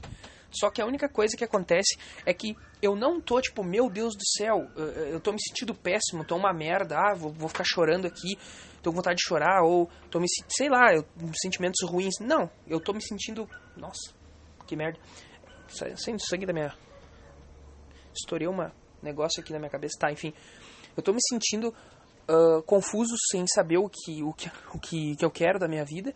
Só 0.51 0.69
que 0.69 0.79
a 0.79 0.85
única 0.85 1.09
coisa 1.09 1.35
que 1.35 1.43
acontece 1.43 1.97
é 2.23 2.31
que 2.31 2.55
eu 2.79 2.95
não 2.95 3.19
tô 3.19 3.41
tipo, 3.41 3.63
meu 3.63 3.89
Deus 3.89 4.13
do 4.15 4.23
céu, 4.37 4.69
eu 4.75 5.19
tô 5.19 5.31
me 5.31 5.39
sentindo 5.41 5.73
péssimo, 5.73 6.23
tô 6.23 6.35
uma 6.35 6.53
merda, 6.53 6.95
ah, 6.95 7.15
vou, 7.15 7.31
vou 7.31 7.49
ficar 7.49 7.63
chorando 7.65 8.05
aqui, 8.05 8.37
tô 8.83 8.91
com 8.91 8.97
vontade 8.97 9.17
de 9.17 9.27
chorar, 9.27 9.63
ou 9.63 9.89
tô 10.11 10.19
me 10.19 10.27
sei 10.47 10.69
lá, 10.69 10.93
eu, 10.93 11.03
sentimentos 11.41 11.89
ruins. 11.89 12.19
Não, 12.19 12.51
eu 12.67 12.79
tô 12.79 12.93
me 12.93 13.01
sentindo. 13.01 13.49
Nossa, 13.75 14.13
que 14.67 14.75
merda. 14.75 14.99
Saindo 15.67 16.23
sangue 16.23 16.45
da 16.45 16.53
minha. 16.53 16.71
Estourei 18.13 18.47
um 18.47 18.55
negócio 19.01 19.41
aqui 19.41 19.51
na 19.51 19.57
minha 19.57 19.71
cabeça. 19.71 19.97
Tá, 19.99 20.11
enfim. 20.11 20.31
Eu 20.95 21.03
tô 21.03 21.11
me 21.11 21.19
sentindo 21.29 21.73
uh, 22.29 22.61
confuso 22.63 23.15
sem 23.31 23.45
saber 23.47 23.77
o 23.77 23.89
que, 23.89 24.23
o, 24.23 24.33
que, 24.33 24.51
o 24.73 24.79
que, 24.79 25.15
que 25.15 25.25
eu 25.25 25.31
quero 25.31 25.59
da 25.59 25.67
minha 25.67 25.85
vida. 25.85 26.13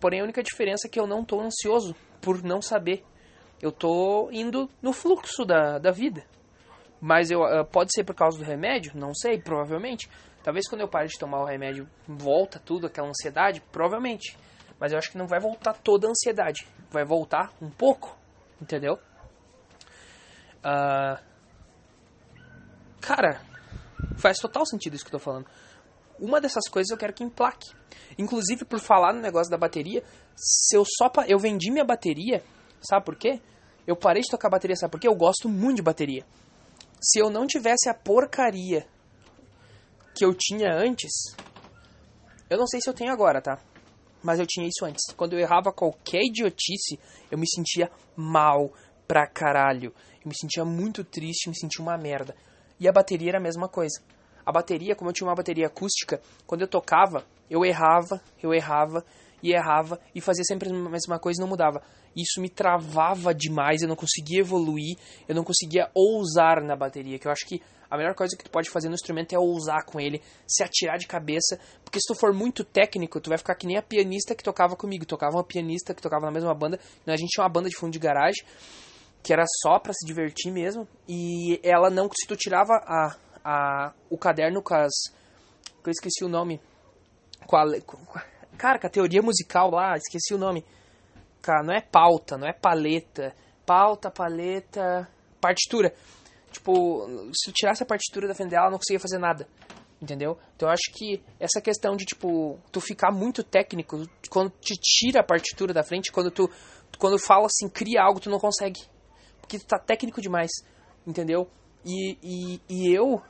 Porém, 0.00 0.20
a 0.20 0.24
única 0.24 0.42
diferença 0.42 0.86
é 0.86 0.90
que 0.90 0.98
eu 0.98 1.06
não 1.06 1.24
tô 1.24 1.40
ansioso 1.40 1.94
por 2.20 2.42
não 2.42 2.62
saber. 2.62 3.04
Eu 3.60 3.72
tô 3.72 4.30
indo 4.30 4.68
no 4.80 4.92
fluxo 4.92 5.44
da, 5.44 5.78
da 5.78 5.90
vida. 5.90 6.24
Mas 7.00 7.30
eu, 7.30 7.42
uh, 7.42 7.64
pode 7.64 7.92
ser 7.92 8.04
por 8.04 8.14
causa 8.14 8.38
do 8.38 8.44
remédio? 8.44 8.92
Não 8.94 9.14
sei, 9.14 9.40
provavelmente. 9.40 10.08
Talvez 10.42 10.68
quando 10.68 10.80
eu 10.80 10.88
pare 10.88 11.08
de 11.08 11.18
tomar 11.18 11.40
o 11.40 11.44
remédio 11.44 11.88
volta 12.06 12.58
tudo, 12.58 12.86
aquela 12.86 13.08
ansiedade? 13.08 13.60
Provavelmente. 13.72 14.36
Mas 14.78 14.92
eu 14.92 14.98
acho 14.98 15.10
que 15.10 15.18
não 15.18 15.26
vai 15.26 15.40
voltar 15.40 15.74
toda 15.74 16.06
a 16.06 16.10
ansiedade. 16.10 16.66
Vai 16.90 17.04
voltar 17.04 17.52
um 17.60 17.70
pouco, 17.70 18.16
entendeu? 18.60 18.98
Uh, 20.58 21.20
cara, 23.00 23.40
faz 24.16 24.38
total 24.38 24.66
sentido 24.66 24.94
isso 24.94 25.04
que 25.04 25.14
eu 25.14 25.18
tô 25.18 25.24
falando. 25.24 25.46
Uma 26.18 26.40
dessas 26.40 26.68
coisas 26.68 26.90
eu 26.90 26.96
quero 26.98 27.12
que 27.12 27.22
emplaque. 27.22 27.70
Inclusive, 28.18 28.64
por 28.64 28.80
falar 28.80 29.12
no 29.12 29.20
negócio 29.20 29.50
da 29.50 29.56
bateria, 29.56 30.02
se 30.36 30.76
eu 30.76 30.84
só 30.84 31.10
eu 31.26 31.38
vendi 31.38 31.70
minha 31.70 31.84
bateria, 31.84 32.42
sabe 32.80 33.04
por 33.04 33.16
quê? 33.16 33.40
Eu 33.86 33.96
parei 33.96 34.22
de 34.22 34.30
tocar 34.30 34.50
bateria, 34.50 34.76
sabe 34.76 34.90
por 34.90 35.00
quê? 35.00 35.08
Eu 35.08 35.14
gosto 35.14 35.48
muito 35.48 35.76
de 35.76 35.82
bateria. 35.82 36.24
Se 37.00 37.20
eu 37.20 37.30
não 37.30 37.46
tivesse 37.46 37.88
a 37.88 37.94
porcaria 37.94 38.86
que 40.14 40.24
eu 40.24 40.34
tinha 40.34 40.74
antes, 40.74 41.10
eu 42.50 42.58
não 42.58 42.66
sei 42.66 42.80
se 42.80 42.90
eu 42.90 42.94
tenho 42.94 43.12
agora, 43.12 43.40
tá? 43.40 43.58
Mas 44.22 44.40
eu 44.40 44.46
tinha 44.46 44.66
isso 44.66 44.84
antes. 44.84 45.14
Quando 45.16 45.34
eu 45.34 45.38
errava 45.38 45.72
qualquer 45.72 46.22
idiotice, 46.24 46.98
eu 47.30 47.38
me 47.38 47.46
sentia 47.48 47.90
mal 48.16 48.72
pra 49.06 49.26
caralho. 49.26 49.94
Eu 50.20 50.28
me 50.28 50.36
sentia 50.36 50.64
muito 50.64 51.04
triste, 51.04 51.48
me 51.48 51.56
sentia 51.56 51.82
uma 51.82 51.96
merda. 51.96 52.34
E 52.80 52.88
a 52.88 52.92
bateria 52.92 53.30
era 53.30 53.38
a 53.38 53.42
mesma 53.42 53.68
coisa. 53.68 54.00
A 54.44 54.52
bateria, 54.52 54.94
como 54.94 55.10
eu 55.10 55.14
tinha 55.14 55.28
uma 55.28 55.34
bateria 55.34 55.66
acústica, 55.66 56.20
quando 56.46 56.62
eu 56.62 56.68
tocava, 56.68 57.24
eu 57.50 57.64
errava, 57.64 58.20
eu 58.42 58.54
errava 58.54 59.04
e 59.42 59.52
errava 59.52 60.00
e 60.14 60.20
fazia 60.20 60.44
sempre 60.44 60.70
a 60.70 60.72
mesma 60.72 61.18
coisa 61.18 61.40
e 61.40 61.42
não 61.42 61.48
mudava. 61.48 61.82
Isso 62.16 62.40
me 62.40 62.48
travava 62.48 63.34
demais, 63.34 63.82
eu 63.82 63.88
não 63.88 63.94
conseguia 63.94 64.40
evoluir, 64.40 64.96
eu 65.28 65.34
não 65.34 65.44
conseguia 65.44 65.90
ousar 65.94 66.62
na 66.62 66.74
bateria, 66.74 67.18
que 67.18 67.28
eu 67.28 67.32
acho 67.32 67.46
que 67.46 67.60
a 67.90 67.96
melhor 67.96 68.14
coisa 68.14 68.36
que 68.36 68.44
tu 68.44 68.50
pode 68.50 68.68
fazer 68.68 68.88
no 68.88 68.94
instrumento 68.94 69.32
é 69.32 69.38
ousar 69.38 69.84
com 69.84 69.98
ele, 69.98 70.20
se 70.46 70.62
atirar 70.62 70.98
de 70.98 71.06
cabeça, 71.06 71.58
porque 71.82 71.98
se 71.98 72.06
tu 72.06 72.14
for 72.14 72.34
muito 72.34 72.62
técnico, 72.62 73.20
tu 73.20 73.30
vai 73.30 73.38
ficar 73.38 73.54
que 73.54 73.66
nem 73.66 73.78
a 73.78 73.82
pianista 73.82 74.34
que 74.34 74.42
tocava 74.42 74.76
comigo. 74.76 75.06
Tocava 75.06 75.36
uma 75.36 75.44
pianista 75.44 75.94
que 75.94 76.02
tocava 76.02 76.26
na 76.26 76.32
mesma 76.32 76.54
banda, 76.54 76.78
a 77.06 77.16
gente 77.16 77.30
tinha 77.30 77.44
uma 77.44 77.50
banda 77.50 77.68
de 77.68 77.76
fundo 77.76 77.92
de 77.92 77.98
garagem, 77.98 78.44
que 79.22 79.32
era 79.32 79.44
só 79.62 79.78
para 79.78 79.92
se 79.92 80.06
divertir 80.06 80.52
mesmo, 80.52 80.86
e 81.08 81.60
ela 81.62 81.90
não, 81.90 82.08
se 82.08 82.26
tu 82.26 82.36
tirava 82.36 82.74
a, 82.74 83.16
a, 83.44 83.92
o 84.08 84.16
caderno 84.16 84.62
com 84.62 84.74
as, 84.74 84.92
eu 85.84 85.90
esqueci 85.90 86.24
o 86.24 86.28
nome, 86.28 86.60
com 87.46 87.56
a, 87.56 87.64
cara, 88.56 88.78
com 88.78 88.86
a 88.86 88.90
teoria 88.90 89.22
musical 89.22 89.70
lá, 89.70 89.96
esqueci 89.96 90.34
o 90.34 90.38
nome, 90.38 90.64
cara, 91.42 91.62
não 91.62 91.74
é 91.74 91.80
pauta, 91.80 92.36
não 92.36 92.46
é 92.46 92.52
paleta, 92.52 93.34
pauta, 93.66 94.10
paleta, 94.10 95.08
partitura, 95.40 95.94
tipo, 96.50 97.06
se 97.34 97.50
eu 97.50 97.54
tirasse 97.54 97.82
a 97.82 97.86
partitura 97.86 98.28
da 98.28 98.34
frente 98.34 98.50
dela, 98.50 98.64
ela 98.64 98.70
não 98.72 98.78
conseguia 98.78 99.00
fazer 99.00 99.18
nada. 99.18 99.46
Entendeu? 100.00 100.38
Então 100.54 100.68
eu 100.68 100.72
acho 100.72 100.92
que 100.94 101.20
essa 101.40 101.60
questão 101.60 101.96
de, 101.96 102.04
tipo, 102.04 102.56
tu 102.70 102.80
ficar 102.80 103.10
muito 103.10 103.42
técnico, 103.42 104.06
quando 104.30 104.50
te 104.60 104.74
tira 104.74 105.20
a 105.20 105.24
partitura 105.24 105.74
da 105.74 105.82
frente, 105.82 106.12
quando 106.12 106.30
tu, 106.30 106.48
quando 106.98 107.18
fala 107.18 107.46
assim, 107.46 107.68
cria 107.68 108.02
algo, 108.02 108.20
tu 108.20 108.30
não 108.30 108.38
consegue. 108.38 108.80
Porque 109.48 109.58
tu 109.58 109.66
tá 109.66 109.78
técnico 109.78 110.20
demais. 110.20 110.50
Entendeu? 111.06 111.48
E, 111.82 112.18
e, 112.22 112.60
e 112.68 112.94
eu, 112.94 113.22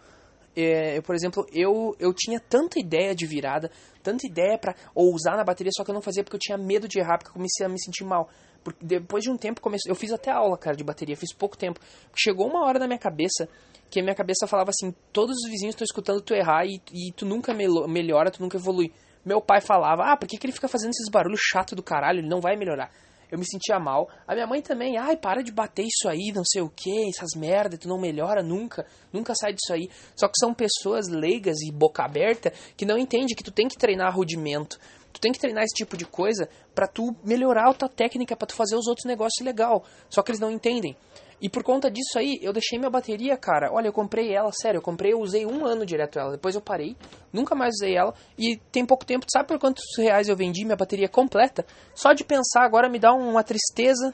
é, 0.57 0.98
eu, 0.98 1.02
por 1.02 1.14
exemplo, 1.14 1.46
eu, 1.52 1.94
eu 2.00 2.12
tinha 2.12 2.40
tanta 2.40 2.81
ideia 2.81 3.14
de 3.14 3.24
virada, 3.24 3.70
tanta 4.02 4.26
ideia 4.26 4.59
para 4.59 4.74
ousar 4.96 5.37
na 5.37 5.44
bateria, 5.44 5.70
só 5.72 5.85
que 5.85 5.90
eu 5.90 5.94
não 5.94 6.02
fazia 6.02 6.24
porque 6.24 6.35
eu 6.35 6.40
tinha 6.40 6.59
medo 6.59 6.88
de 6.88 6.98
errar, 6.98 7.18
porque 7.18 7.31
eu 7.31 7.35
comecei 7.35 7.64
a 7.64 7.68
me 7.68 7.81
sentir 7.81 8.04
mal. 8.04 8.28
Porque 8.64 8.85
depois 8.85 9.22
de 9.22 9.31
um 9.31 9.37
tempo, 9.37 9.61
comecei, 9.61 9.88
eu 9.88 9.94
fiz 9.94 10.11
até 10.11 10.33
aula, 10.33 10.59
cara, 10.59 10.76
de 10.76 10.83
bateria, 10.83 11.16
fiz 11.16 11.33
pouco 11.33 11.57
tempo. 11.57 11.78
Chegou 12.12 12.48
uma 12.48 12.66
hora 12.66 12.81
na 12.81 12.88
minha 12.88 12.98
cabeça 12.98 13.48
que 13.88 14.00
a 14.00 14.02
minha 14.02 14.16
cabeça 14.16 14.48
falava 14.48 14.70
assim: 14.70 14.92
todos 15.12 15.37
os 15.37 15.48
vizinhos 15.48 15.74
estão 15.74 15.85
escutando 15.85 16.20
tu 16.20 16.35
errar 16.35 16.66
e, 16.66 16.83
e 16.92 17.12
tu 17.12 17.24
nunca 17.24 17.54
melhora, 17.54 18.31
tu 18.31 18.42
nunca 18.42 18.57
evolui. 18.57 18.92
Meu 19.24 19.40
pai 19.40 19.61
falava: 19.61 20.12
ah, 20.12 20.16
por 20.16 20.26
que, 20.26 20.37
que 20.37 20.46
ele 20.46 20.52
fica 20.52 20.66
fazendo 20.66 20.90
esses 20.90 21.09
barulhos 21.09 21.40
chato 21.40 21.76
do 21.76 21.83
caralho? 21.83 22.18
Ele 22.18 22.28
não 22.28 22.40
vai 22.40 22.57
melhorar. 22.57 22.90
Eu 23.31 23.38
me 23.38 23.47
sentia 23.47 23.79
mal. 23.79 24.09
A 24.27 24.35
minha 24.35 24.47
mãe 24.47 24.62
também, 24.62 24.97
ai, 24.97 25.17
para 25.17 25.43
de 25.43 25.53
bater 25.53 25.85
isso 25.85 26.09
aí, 26.09 26.33
não 26.35 26.45
sei 26.45 26.62
o 26.62 26.71
que, 26.71 27.09
essas 27.09 27.38
merda, 27.38 27.77
tu 27.77 27.88
não 27.88 27.99
melhora 27.99 28.43
nunca, 28.43 28.87
nunca 29.12 29.35
sai 29.35 29.53
disso 29.53 29.73
aí. 29.73 29.91
Só 30.17 30.27
que 30.27 30.38
são 30.38 30.55
pessoas 30.55 31.09
leigas 31.09 31.61
e 31.61 31.71
boca 31.73 32.05
aberta 32.05 32.53
que 32.77 32.87
não 32.87 32.97
entendem 32.97 33.37
que 33.37 33.45
tu 33.45 33.53
tem 33.53 33.69
que 33.69 33.77
treinar 33.77 34.14
rudimento 34.14 34.79
Tu 35.12 35.21
tem 35.21 35.33
que 35.33 35.38
treinar 35.41 35.64
esse 35.64 35.75
tipo 35.75 35.97
de 35.97 36.05
coisa 36.05 36.49
para 36.75 36.87
tu 36.87 37.14
melhorar 37.25 37.69
a 37.69 37.75
tua 37.75 37.88
técnica, 37.88 38.37
para 38.37 38.47
tu 38.47 38.55
fazer 38.55 38.77
os 38.77 38.87
outros 38.87 39.05
negócios 39.05 39.45
legal. 39.45 39.85
Só 40.09 40.23
que 40.23 40.31
eles 40.31 40.41
não 40.41 40.51
entendem. 40.51 40.97
E 41.40 41.48
por 41.48 41.62
conta 41.62 41.88
disso 41.88 42.18
aí, 42.18 42.38
eu 42.42 42.53
deixei 42.53 42.79
minha 42.79 42.90
bateria, 42.90 43.37
cara. 43.37 43.70
Olha, 43.72 43.87
eu 43.87 43.92
comprei 43.92 44.35
ela, 44.35 44.51
sério, 44.53 44.79
eu 44.79 44.83
comprei, 44.83 45.12
eu 45.12 45.20
usei 45.20 45.46
um 45.46 45.64
ano 45.64 45.87
direto 45.87 46.18
ela. 46.18 46.33
Depois 46.33 46.55
eu 46.55 46.61
parei, 46.61 46.96
nunca 47.33 47.55
mais 47.55 47.74
usei 47.77 47.96
ela. 47.96 48.12
E 48.37 48.57
tem 48.72 48.85
pouco 48.85 49.05
tempo, 49.05 49.24
sabe 49.33 49.46
por 49.46 49.59
quantos 49.59 49.85
reais 49.96 50.29
eu 50.29 50.37
vendi 50.37 50.64
minha 50.64 50.77
bateria 50.77 51.09
completa? 51.09 51.64
Só 51.94 52.12
de 52.12 52.24
pensar 52.24 52.64
agora 52.64 52.88
me 52.88 52.98
dá 52.98 53.12
uma 53.12 53.44
tristeza. 53.44 54.12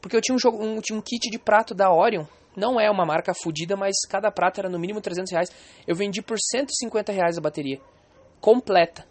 Porque 0.00 0.16
eu 0.16 0.20
tinha 0.20 0.34
um, 0.34 0.38
jogo, 0.38 0.62
um, 0.62 0.80
tinha 0.80 0.98
um 0.98 1.02
kit 1.02 1.30
de 1.30 1.38
prato 1.38 1.74
da 1.74 1.92
Orion. 1.92 2.24
Não 2.56 2.80
é 2.80 2.90
uma 2.90 3.06
marca 3.06 3.32
fodida, 3.34 3.76
mas 3.76 3.94
cada 4.08 4.30
prato 4.32 4.58
era 4.58 4.68
no 4.68 4.80
mínimo 4.80 5.00
300 5.00 5.30
reais. 5.30 5.50
Eu 5.86 5.94
vendi 5.94 6.20
por 6.20 6.36
150 6.40 7.12
reais 7.12 7.38
a 7.38 7.40
bateria. 7.40 7.80
Completa. 8.40 9.06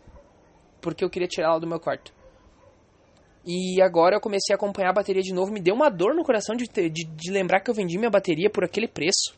Porque 0.81 1.03
eu 1.03 1.09
queria 1.09 1.27
tirar 1.27 1.49
ela 1.49 1.59
do 1.59 1.67
meu 1.67 1.79
quarto. 1.79 2.16
E 3.47 3.81
agora 3.81 4.17
eu 4.17 4.19
comecei 4.19 4.53
a 4.53 4.57
acompanhar 4.57 4.89
a 4.89 4.93
bateria 4.93 5.21
de 5.21 5.33
novo. 5.33 5.53
Me 5.53 5.61
deu 5.61 5.73
uma 5.73 5.89
dor 5.89 6.13
no 6.13 6.21
coração 6.21 6.53
de, 6.53 6.67
de, 6.67 7.05
de 7.05 7.31
lembrar 7.31 7.61
que 7.61 7.69
eu 7.69 7.73
vendi 7.73 7.97
minha 7.97 8.09
bateria 8.09 8.49
por 8.49 8.65
aquele 8.65 8.89
preço. 8.89 9.33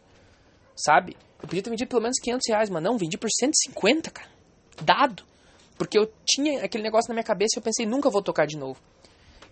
Sabe? 0.75 1.15
Eu 1.39 1.47
podia 1.47 1.61
ter 1.61 1.69
vendido 1.69 1.87
pelo 1.87 2.01
menos 2.01 2.17
500 2.19 2.47
reais, 2.49 2.69
mas 2.71 2.81
não, 2.81 2.97
vendi 2.97 3.19
por 3.19 3.29
150, 3.29 4.09
cara. 4.09 4.27
Dado. 4.81 5.23
Porque 5.77 5.97
eu 5.97 6.11
tinha 6.25 6.65
aquele 6.65 6.83
negócio 6.83 7.07
na 7.09 7.13
minha 7.13 7.23
cabeça 7.23 7.51
e 7.55 7.59
eu 7.59 7.63
pensei, 7.63 7.85
nunca 7.85 8.09
vou 8.09 8.23
tocar 8.23 8.47
de 8.47 8.57
novo. 8.57 8.79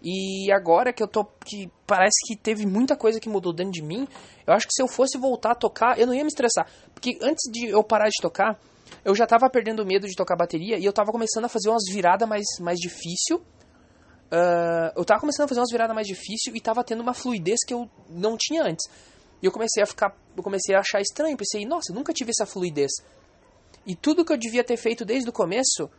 E 0.02 0.52
agora 0.52 0.92
que 0.92 1.04
eu 1.04 1.08
tô. 1.08 1.24
que 1.24 1.70
parece 1.86 2.18
que 2.26 2.36
teve 2.36 2.66
muita 2.66 2.96
coisa 2.96 3.20
que 3.20 3.30
mudou 3.30 3.54
dentro 3.54 3.74
de 3.74 3.84
mim, 3.84 4.08
eu 4.46 4.54
acho 4.54 4.66
que 4.66 4.74
se 4.74 4.82
eu 4.82 4.88
fosse 4.88 5.20
voltar 5.20 5.52
a 5.52 5.56
tocar, 5.56 6.00
eu 6.00 6.08
não 6.08 6.16
ia 6.16 6.24
me 6.24 6.30
estressar. 6.30 6.68
Porque 6.96 7.18
antes 7.22 7.52
de 7.52 7.68
eu 7.68 7.84
parar 7.84 8.10
de 8.10 8.20
tocar, 8.22 8.60
eu 9.06 9.14
já 9.14 9.28
tava 9.28 9.48
perdendo 9.52 9.86
medo 9.86 10.08
de 10.08 10.16
tocar 10.16 10.36
bateria 10.36 10.80
e 10.80 10.86
eu 10.86 10.94
tava 10.94 11.12
começando 11.12 11.46
a 11.46 11.50
fazer 11.50 11.70
umas 11.70 11.84
viradas 11.92 12.28
mais, 12.28 12.46
mais 12.60 12.80
difícil 12.80 13.40
Uh, 14.28 14.92
eu 14.96 15.06
tava 15.06 15.22
começando 15.22 15.46
a 15.46 15.48
fazer 15.48 15.62
umas 15.62 15.72
viradas 15.72 15.96
mais 15.96 16.08
difíceis 16.08 16.54
e 16.54 16.60
tava 16.60 16.84
tendo 16.84 17.02
uma 17.02 17.14
fluidez 17.14 17.60
que 17.66 17.74
eu 17.74 17.90
não 18.10 18.36
tinha 18.38 18.64
antes. 18.64 18.86
E 19.42 19.46
eu 19.46 19.52
comecei 19.52 19.82
a 19.82 19.86
ficar, 19.86 20.16
eu 20.36 20.44
comecei 20.44 20.76
a 20.76 20.80
achar 20.80 21.00
estranho, 21.00 21.38
pensei, 21.38 21.66
nossa, 21.66 21.94
nunca 21.94 22.12
tive 22.12 22.32
essa 22.32 22.46
fluidez. 22.46 22.92
E 23.86 23.96
tudo 23.96 24.26
que 24.26 24.34
eu 24.34 24.38
devia 24.38 24.64
ter 24.64 24.76
feito 24.76 25.06
desde 25.06 25.30
o 25.30 25.34
começo, 25.34 25.90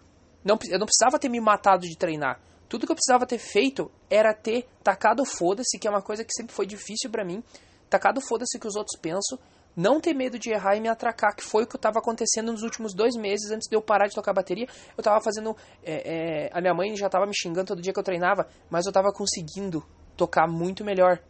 não, 0.45 0.59
eu 0.69 0.79
não 0.79 0.87
precisava 0.87 1.19
ter 1.19 1.29
me 1.29 1.41
matado 1.41 1.87
de 1.87 1.97
treinar. 1.97 2.41
Tudo 2.69 2.85
que 2.85 2.93
eu 2.93 2.97
precisava 2.97 3.25
ter 3.25 3.39
feito 3.39 3.91
era 4.11 4.35
ter 4.35 4.69
tacado 4.83 5.25
foda-se, 5.25 5.79
que 5.79 5.89
é 5.89 5.91
uma 5.91 6.03
coisa 6.03 6.23
que 6.23 6.33
sempre 6.35 6.55
foi 6.55 6.67
difícil 6.67 7.09
para 7.11 7.25
mim, 7.25 7.43
tacado 7.89 8.21
foda-se 8.21 8.59
que 8.59 8.67
os 8.67 8.77
outros 8.77 9.01
pensam, 9.01 9.39
não 9.77 10.01
ter 10.01 10.15
medo 10.15 10.39
de 10.39 10.51
errar 10.51 10.77
e 10.77 10.81
me 10.81 10.89
atracar, 10.89 11.35
que 11.35 11.43
foi 11.43 11.65
o 11.65 11.67
que 11.67 11.77
estava 11.77 11.99
acontecendo 11.99 12.53
nos 12.53 12.63
últimos 12.63 12.95
dois 12.95 13.15
meses 13.17 13.51
antes 13.51 13.69
de 13.69 13.77
eu 13.77 13.83
parar 13.83 14.09
de 14.09 14.15
tocar 14.15 14.33
bateria. 14.33 14.67
Eu 14.97 15.01
estava 15.01 15.21
fazendo. 15.21 15.57
É, 15.83 16.47
é, 16.47 16.51
a 16.53 16.61
minha 16.61 16.75
mãe 16.75 16.97
já 16.97 17.07
estava 17.07 17.27
me 17.27 17.33
xingando 17.35 17.69
todo 17.69 17.83
dia 17.83 17.93
que 17.93 17.99
eu 17.99 18.05
treinava, 18.05 18.49
mas 18.69 18.87
eu 18.87 18.91
estava 18.91 19.13
conseguindo 19.13 19.85
tocar 20.17 20.49
muito 20.49 20.85
melhor. 20.85 21.21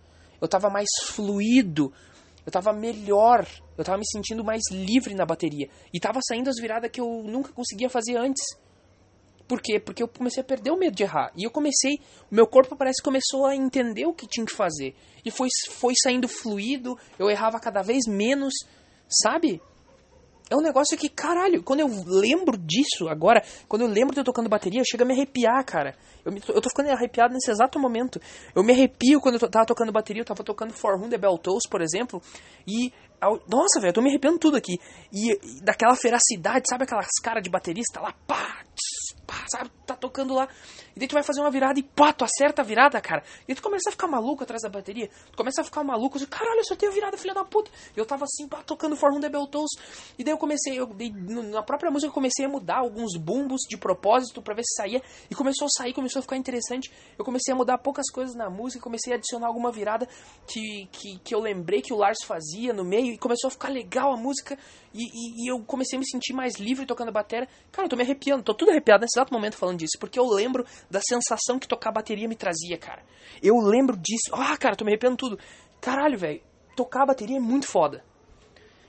Eu 0.41 0.47
estava 0.47 0.71
mais 0.71 0.89
fluido, 1.05 1.93
eu 2.47 2.51
estava 2.51 2.73
melhor, 2.73 3.47
eu 3.77 3.83
estava 3.83 3.99
me 3.99 4.07
sentindo 4.07 4.45
mais 4.45 4.63
livre 4.71 5.15
na 5.15 5.27
bateria. 5.27 5.69
E 5.93 5.99
estava 5.99 6.21
saindo 6.27 6.49
as 6.49 6.57
viradas 6.61 6.91
que 6.91 7.01
eu 7.01 7.23
nunca 7.25 7.53
conseguia 7.53 7.91
fazer 7.91 8.17
antes. 8.17 8.43
Por 9.49 9.63
quê? 9.63 9.81
Porque 9.81 10.03
eu 10.03 10.09
comecei 10.09 10.43
a 10.43 10.45
perder 10.45 10.71
o 10.71 10.77
medo 10.77 10.95
de 10.95 11.03
errar. 11.03 11.33
E 11.35 11.43
eu 11.43 11.51
comecei, 11.51 11.95
o 12.31 12.35
meu 12.35 12.47
corpo 12.47 12.77
parece 12.77 12.99
que 12.99 13.05
começou 13.05 13.47
a 13.47 13.57
entender 13.57 14.05
o 14.05 14.13
que 14.13 14.27
tinha 14.27 14.45
que 14.45 14.55
fazer. 14.55 14.95
E 15.25 15.31
foi, 15.31 15.49
foi 15.71 15.95
saindo 16.01 16.29
fluido, 16.29 16.99
eu 17.19 17.31
errava 17.31 17.59
cada 17.59 17.81
vez 17.81 18.07
menos, 18.07 18.53
sabe? 19.09 19.61
É 20.51 20.57
um 20.57 20.63
negócio 20.63 20.97
que, 20.97 21.09
caralho, 21.09 21.63
quando 21.63 21.81
eu 21.81 21.89
lembro 22.07 22.57
disso 22.57 23.09
agora, 23.09 23.43
quando 23.69 23.83
eu 23.83 23.89
lembro 23.89 24.15
de 24.15 24.21
eu 24.21 24.25
tocando 24.25 24.49
bateria, 24.49 24.83
chega 24.85 25.05
a 25.05 25.07
me 25.07 25.13
arrepiar, 25.13 25.63
cara. 25.65 25.95
Eu, 26.25 26.33
me, 26.33 26.43
eu 26.49 26.61
tô 26.61 26.71
ficando 26.71 26.91
arrepiado 26.91 27.35
nesse 27.35 27.51
exato 27.51 27.79
momento. 27.79 28.21
Eu 28.55 28.63
me 28.63 28.73
arrepio 28.73 29.21
quando 29.21 29.41
eu 29.41 29.51
tava 29.51 29.67
tocando 29.67 29.93
bateria, 29.93 30.23
eu 30.23 30.27
tava 30.27 30.43
tocando 30.43 30.73
For 30.73 30.99
Whom 30.99 31.09
the 31.09 31.19
Bell 31.19 31.39
Tolls, 31.39 31.69
por 31.71 31.81
exemplo, 31.81 32.23
e... 32.67 32.93
Nossa, 33.49 33.81
velho, 33.81 33.91
eu 33.91 33.95
tô 33.95 34.01
me 34.01 34.11
arrepiando 34.11 34.39
tudo 34.39 34.57
aqui. 34.57 34.79
E, 35.13 35.33
e 35.33 35.61
daquela 35.63 35.97
feracidade, 35.97 36.67
sabe 36.69 36.85
aquelas 36.85 37.09
caras 37.23 37.43
de 37.43 37.51
baterista 37.51 38.01
lá, 38.01 38.15
pá, 38.27 38.63
tss, 38.75 39.18
pá, 39.29 39.45
sabe, 39.53 39.71
tá 39.87 39.95
tocando 39.95 40.33
lá. 40.33 40.49
E 40.97 40.99
daí 40.99 41.07
tu 41.07 41.13
vai 41.13 41.23
fazer 41.23 41.41
uma 41.41 41.51
virada 41.51 41.79
e 41.79 41.83
pá, 41.83 42.15
tu 42.15 42.25
acerta 42.25 42.63
a 42.63 42.65
virada, 42.65 42.99
cara. 42.99 43.23
E 43.47 43.55
tu 43.55 43.63
começa 43.63 43.91
a 43.91 43.93
ficar 43.93 44.09
maluco 44.09 44.43
atrás 44.43 44.63
da 44.63 44.71
bateria. 44.71 45.11
Tu 45.31 45.37
começa 45.37 45.61
a 45.61 45.65
ficar 45.65 45.85
maluco, 45.85 46.17
assim, 46.17 46.27
caralho, 46.27 46.59
eu 46.59 46.65
só 46.65 46.75
tenho 46.75 46.91
virada, 46.91 47.19
filha 47.19 47.35
da 47.35 47.45
puta. 47.45 47.71
E 47.95 48.01
eu 48.01 48.07
tava 48.07 48.25
assim, 48.25 48.49
pá, 48.49 48.63
tocando 48.63 48.97
For 48.97 49.13
Whom 49.13 49.21
Bell. 49.21 49.49
E 50.19 50.25
daí 50.25 50.33
eu 50.33 50.39
comecei, 50.39 50.81
eu, 50.81 50.89
na 51.51 51.63
própria 51.63 51.91
música 51.91 52.09
eu 52.09 52.15
comecei 52.15 52.47
a 52.47 52.49
mudar 52.49 52.79
alguns 52.79 53.17
bumbos 53.19 53.61
de 53.69 53.77
propósito 53.77 54.41
para 54.41 54.55
ver 54.55 54.63
se 54.65 54.75
saía. 54.77 55.03
E 55.31 55.35
começou 55.35 55.67
a 55.67 55.71
sair, 55.77 55.93
começou 55.93 56.21
a 56.21 56.23
ficar 56.23 56.37
interessante. 56.37 56.91
Eu 57.19 57.25
comecei 57.25 57.53
a 57.53 57.57
mudar 57.57 57.77
poucas 57.79 58.11
coisas 58.11 58.35
na 58.35 58.49
música, 58.49 58.83
comecei 58.83 59.13
a 59.13 59.17
adicionar 59.17 59.47
alguma 59.47 59.71
virada 59.71 60.09
que, 60.47 60.89
que, 60.91 61.19
que 61.19 61.35
eu 61.35 61.41
lembrei 61.41 61.83
que 61.83 61.93
o 61.93 61.97
Lars 61.97 62.25
fazia 62.25 62.73
no 62.73 62.85
meio. 62.85 63.13
E 63.13 63.19
começou 63.19 63.49
a 63.49 63.51
ficar 63.51 63.69
legal 63.69 64.13
a 64.13 64.17
música. 64.17 64.59
E, 64.95 65.05
e, 65.05 65.45
e 65.45 65.53
eu 65.53 65.63
comecei 65.65 65.99
a 65.99 66.01
me 66.01 66.09
sentir 66.09 66.33
mais 66.33 66.55
livre 66.55 66.87
tocando 66.87 67.13
bateria. 67.13 67.47
Cara, 67.71 67.87
eu 67.87 67.91
tô 67.91 67.97
me 67.97 68.03
arrepiando, 68.03 68.43
tô 68.43 68.55
tudo 68.55 68.71
arrepiado 68.71 69.03
nesse 69.03 69.18
exato 69.19 69.33
momento 69.33 69.57
falando 69.57 69.79
disso. 69.79 69.99
Porque 69.99 70.19
eu 70.19 70.25
lembro 70.25 70.65
da 70.91 71.01
sensação 71.01 71.59
que 71.59 71.69
tocar 71.69 71.93
bateria 71.93 72.29
me 72.29 72.37
trazia, 72.37 72.79
cara. 72.79 73.03
Eu 73.43 73.57
lembro 73.57 73.97
disso. 73.97 74.31
Ah, 74.33 74.57
cara, 74.57 74.77
tô 74.77 74.85
me 74.85 74.91
arrepiando 74.91 75.17
tudo. 75.17 75.39
Caralho, 75.81 76.19
velho. 76.19 76.41
Tocar 76.77 77.07
bateria 77.07 77.37
é 77.37 77.41
muito 77.41 77.67
foda. 77.67 78.05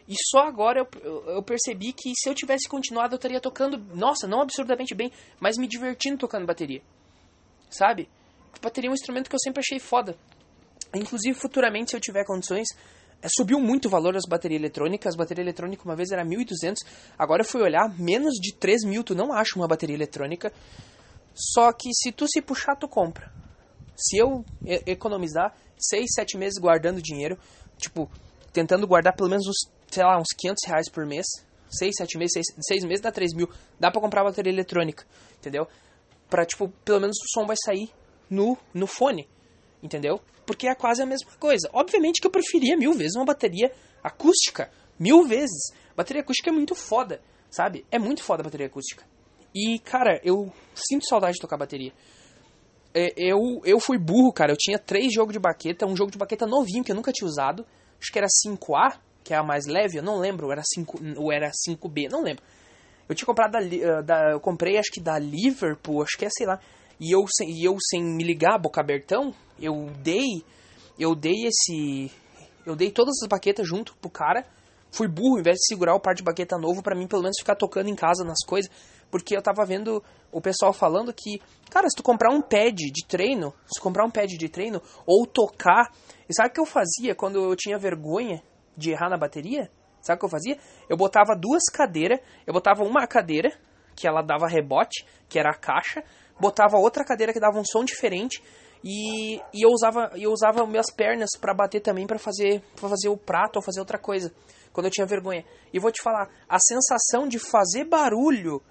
E 0.07 0.15
só 0.31 0.39
agora 0.39 0.79
eu, 0.79 0.87
eu, 1.03 1.23
eu, 1.35 1.43
percebi 1.43 1.93
que 1.93 2.11
se 2.15 2.27
eu 2.27 2.33
tivesse 2.33 2.67
continuado 2.67 3.13
eu 3.13 3.17
estaria 3.17 3.39
tocando, 3.39 3.77
nossa, 3.95 4.27
não 4.27 4.41
absurdamente 4.41 4.95
bem, 4.95 5.11
mas 5.39 5.55
me 5.55 5.67
divertindo 5.67 6.17
tocando 6.17 6.47
bateria. 6.47 6.81
Sabe? 7.69 8.09
Bateria 8.59 8.89
é 8.89 8.91
um 8.91 8.95
instrumento 8.95 9.29
que 9.29 9.35
eu 9.35 9.39
sempre 9.39 9.59
achei 9.59 9.79
foda. 9.79 10.17
Inclusive, 10.95 11.37
futuramente, 11.37 11.91
se 11.91 11.95
eu 11.95 12.01
tiver 12.01 12.25
condições, 12.25 12.67
subiu 13.27 13.59
muito 13.59 13.85
o 13.85 13.89
valor 13.89 14.13
das 14.13 14.25
baterias 14.27 14.59
eletrônicas. 14.59 15.09
As 15.13 15.15
baterias 15.15 15.45
eletrônicas 15.45 15.85
uma 15.85 15.95
vez 15.95 16.11
era 16.11 16.23
1.200, 16.23 16.77
agora 17.17 17.41
eu 17.41 17.45
fui 17.45 17.61
olhar, 17.61 17.89
menos 17.99 18.35
de 18.35 18.53
3 18.53 18.85
mil 18.85 19.03
tu 19.03 19.15
não 19.15 19.33
acha 19.33 19.55
uma 19.55 19.67
bateria 19.67 19.95
eletrônica. 19.95 20.51
Só 21.33 21.71
que 21.71 21.89
se 21.93 22.11
tu 22.11 22.27
se 22.27 22.41
puxar, 22.41 22.75
tu 22.75 22.87
compra. 22.87 23.31
Se 23.95 24.17
eu 24.17 24.45
economizar 24.85 25.53
6, 25.77 26.05
7 26.15 26.37
meses 26.37 26.59
guardando 26.59 27.01
dinheiro, 27.01 27.37
tipo, 27.77 28.09
tentando 28.53 28.87
guardar 28.87 29.15
pelo 29.15 29.29
menos 29.29 29.47
uns, 29.47 29.69
sei 29.89 30.03
lá, 30.03 30.17
uns 30.17 30.33
500 30.37 30.67
reais 30.67 30.89
por 30.89 31.05
mês, 31.05 31.25
6, 31.69 31.95
7 31.97 32.17
meses, 32.17 32.31
6, 32.33 32.45
6 32.67 32.83
meses 32.85 33.01
dá 33.01 33.11
3 33.11 33.33
mil, 33.33 33.49
dá 33.79 33.91
pra 33.91 34.01
comprar 34.01 34.23
bateria 34.23 34.51
eletrônica, 34.51 35.05
entendeu? 35.37 35.67
Pra, 36.29 36.45
tipo, 36.45 36.69
pelo 36.83 37.01
menos 37.01 37.15
o 37.17 37.27
som 37.33 37.45
vai 37.45 37.55
sair 37.63 37.89
no, 38.29 38.57
no 38.73 38.87
fone, 38.87 39.27
entendeu? 39.81 40.19
Porque 40.45 40.67
é 40.67 40.75
quase 40.75 41.01
a 41.01 41.05
mesma 41.05 41.31
coisa. 41.39 41.69
Obviamente 41.73 42.21
que 42.21 42.27
eu 42.27 42.31
preferia 42.31 42.75
mil 42.77 42.93
vezes 42.93 43.15
uma 43.15 43.25
bateria 43.25 43.71
acústica, 44.03 44.71
mil 44.97 45.25
vezes. 45.25 45.71
Bateria 45.95 46.21
acústica 46.21 46.49
é 46.49 46.53
muito 46.53 46.75
foda, 46.75 47.21
sabe? 47.49 47.85
É 47.91 47.99
muito 47.99 48.23
foda 48.23 48.41
a 48.41 48.45
bateria 48.45 48.67
acústica. 48.67 49.03
E, 49.53 49.79
cara, 49.79 50.19
eu 50.23 50.51
sinto 50.73 51.07
saudade 51.07 51.33
de 51.33 51.41
tocar 51.41 51.57
bateria. 51.57 51.91
É, 52.93 53.13
eu, 53.17 53.61
eu 53.63 53.79
fui 53.79 53.97
burro, 53.97 54.31
cara. 54.31 54.51
Eu 54.51 54.57
tinha 54.57 54.77
três 54.77 55.13
jogos 55.13 55.33
de 55.33 55.39
baqueta, 55.39 55.85
um 55.85 55.95
jogo 55.95 56.11
de 56.11 56.17
baqueta 56.17 56.45
novinho 56.45 56.83
que 56.83 56.91
eu 56.91 56.95
nunca 56.95 57.11
tinha 57.11 57.27
usado. 57.27 57.65
Acho 57.99 58.11
que 58.11 58.19
era 58.19 58.27
5A, 58.27 58.99
que 59.23 59.33
é 59.33 59.37
a 59.37 59.43
mais 59.43 59.65
leve, 59.65 59.97
eu 59.97 60.03
não 60.03 60.17
lembro, 60.17 60.51
era 60.51 60.61
5, 60.63 60.99
ou 61.17 61.31
era 61.31 61.51
5B, 61.51 62.09
não 62.09 62.23
lembro. 62.23 62.43
Eu 63.07 63.15
tinha 63.15 63.25
comprado 63.25 63.51
da, 63.51 63.61
eh, 63.61 64.01
da, 64.03 64.31
eu 64.31 64.39
comprei 64.39 64.77
acho 64.77 64.91
que 64.91 65.01
da 65.01 65.17
Liverpool, 65.17 66.01
acho 66.01 66.17
que 66.17 66.25
é, 66.25 66.29
sei 66.31 66.45
lá. 66.45 66.59
E 66.99 67.11
eu, 67.11 67.23
e 67.47 67.65
eu 67.65 67.77
sem 67.89 68.03
me 68.03 68.23
ligar, 68.23 68.59
boca 68.59 68.81
abertão, 68.81 69.33
eu 69.59 69.89
dei, 70.03 70.43
eu 70.97 71.15
dei 71.15 71.45
esse, 71.45 72.11
eu 72.65 72.75
dei 72.75 72.91
todas 72.91 73.15
as 73.23 73.27
baquetas 73.27 73.67
junto 73.67 73.95
pro 73.97 74.09
cara. 74.09 74.45
Fui 74.91 75.07
burro, 75.07 75.35
ao 75.35 75.39
invés 75.39 75.57
de 75.57 75.67
segurar 75.67 75.95
o 75.95 75.99
par 75.99 76.13
de 76.13 76.23
baqueta 76.23 76.57
novo, 76.57 76.81
para 76.81 76.95
mim 76.95 77.07
pelo 77.07 77.21
menos 77.21 77.37
ficar 77.39 77.55
tocando 77.55 77.89
em 77.89 77.95
casa 77.95 78.23
nas 78.23 78.43
coisas. 78.45 78.69
Porque 79.09 79.35
eu 79.35 79.41
tava 79.41 79.65
vendo 79.65 80.03
o 80.31 80.41
pessoal 80.41 80.73
falando 80.73 81.13
que, 81.13 81.41
cara, 81.69 81.87
se 81.89 81.95
tu 81.95 82.03
comprar 82.03 82.33
um 82.33 82.41
pad 82.41 82.75
de 82.75 83.07
treino, 83.07 83.53
se 83.73 83.81
comprar 83.81 84.05
um 84.05 84.11
pad 84.11 84.27
de 84.27 84.49
treino, 84.49 84.81
ou 85.05 85.25
tocar. 85.25 85.91
E 86.27 86.33
sabe 86.33 86.49
o 86.49 86.53
que 86.53 86.59
eu 86.59 86.65
fazia 86.65 87.15
quando 87.15 87.39
eu 87.39 87.55
tinha 87.55 87.77
vergonha 87.77 88.43
de 88.75 88.91
errar 88.91 89.09
na 89.09 89.17
bateria? 89.17 89.69
Sabe 90.01 90.17
o 90.17 90.19
que 90.19 90.25
eu 90.25 90.29
fazia? 90.29 90.57
Eu 90.87 90.97
botava 90.97 91.35
duas 91.35 91.63
cadeiras, 91.71 92.19
eu 92.45 92.53
botava 92.53 92.83
uma 92.83 93.05
cadeira, 93.07 93.51
que 93.95 94.07
ela 94.07 94.21
dava 94.21 94.47
rebote, 94.47 95.05
que 95.27 95.37
era 95.37 95.49
a 95.49 95.57
caixa, 95.57 96.03
botava 96.39 96.77
outra 96.77 97.03
cadeira 97.03 97.33
que 97.33 97.39
dava 97.39 97.59
um 97.59 97.65
som 97.65 97.83
diferente, 97.83 98.41
e, 98.83 99.37
e 99.53 99.65
eu 99.65 99.69
usava 99.69 100.11
eu 100.15 100.31
usava 100.31 100.65
minhas 100.65 100.89
pernas 100.89 101.29
para 101.39 101.53
bater 101.53 101.81
também 101.81 102.07
para 102.07 102.17
fazer 102.17 102.61
para 102.75 102.89
fazer 102.89 103.09
o 103.09 103.17
prato 103.17 103.57
ou 103.57 103.61
fazer 103.61 103.79
outra 103.79 103.97
coisa 103.97 104.33
quando 104.71 104.85
eu 104.85 104.91
tinha 104.91 105.05
vergonha. 105.05 105.43
E 105.73 105.79
vou 105.79 105.91
te 105.91 106.01
falar 106.01 106.29
a 106.47 106.57
sensação 106.59 107.27
de 107.27 107.39
fazer 107.39 107.85
barulho 107.85 108.61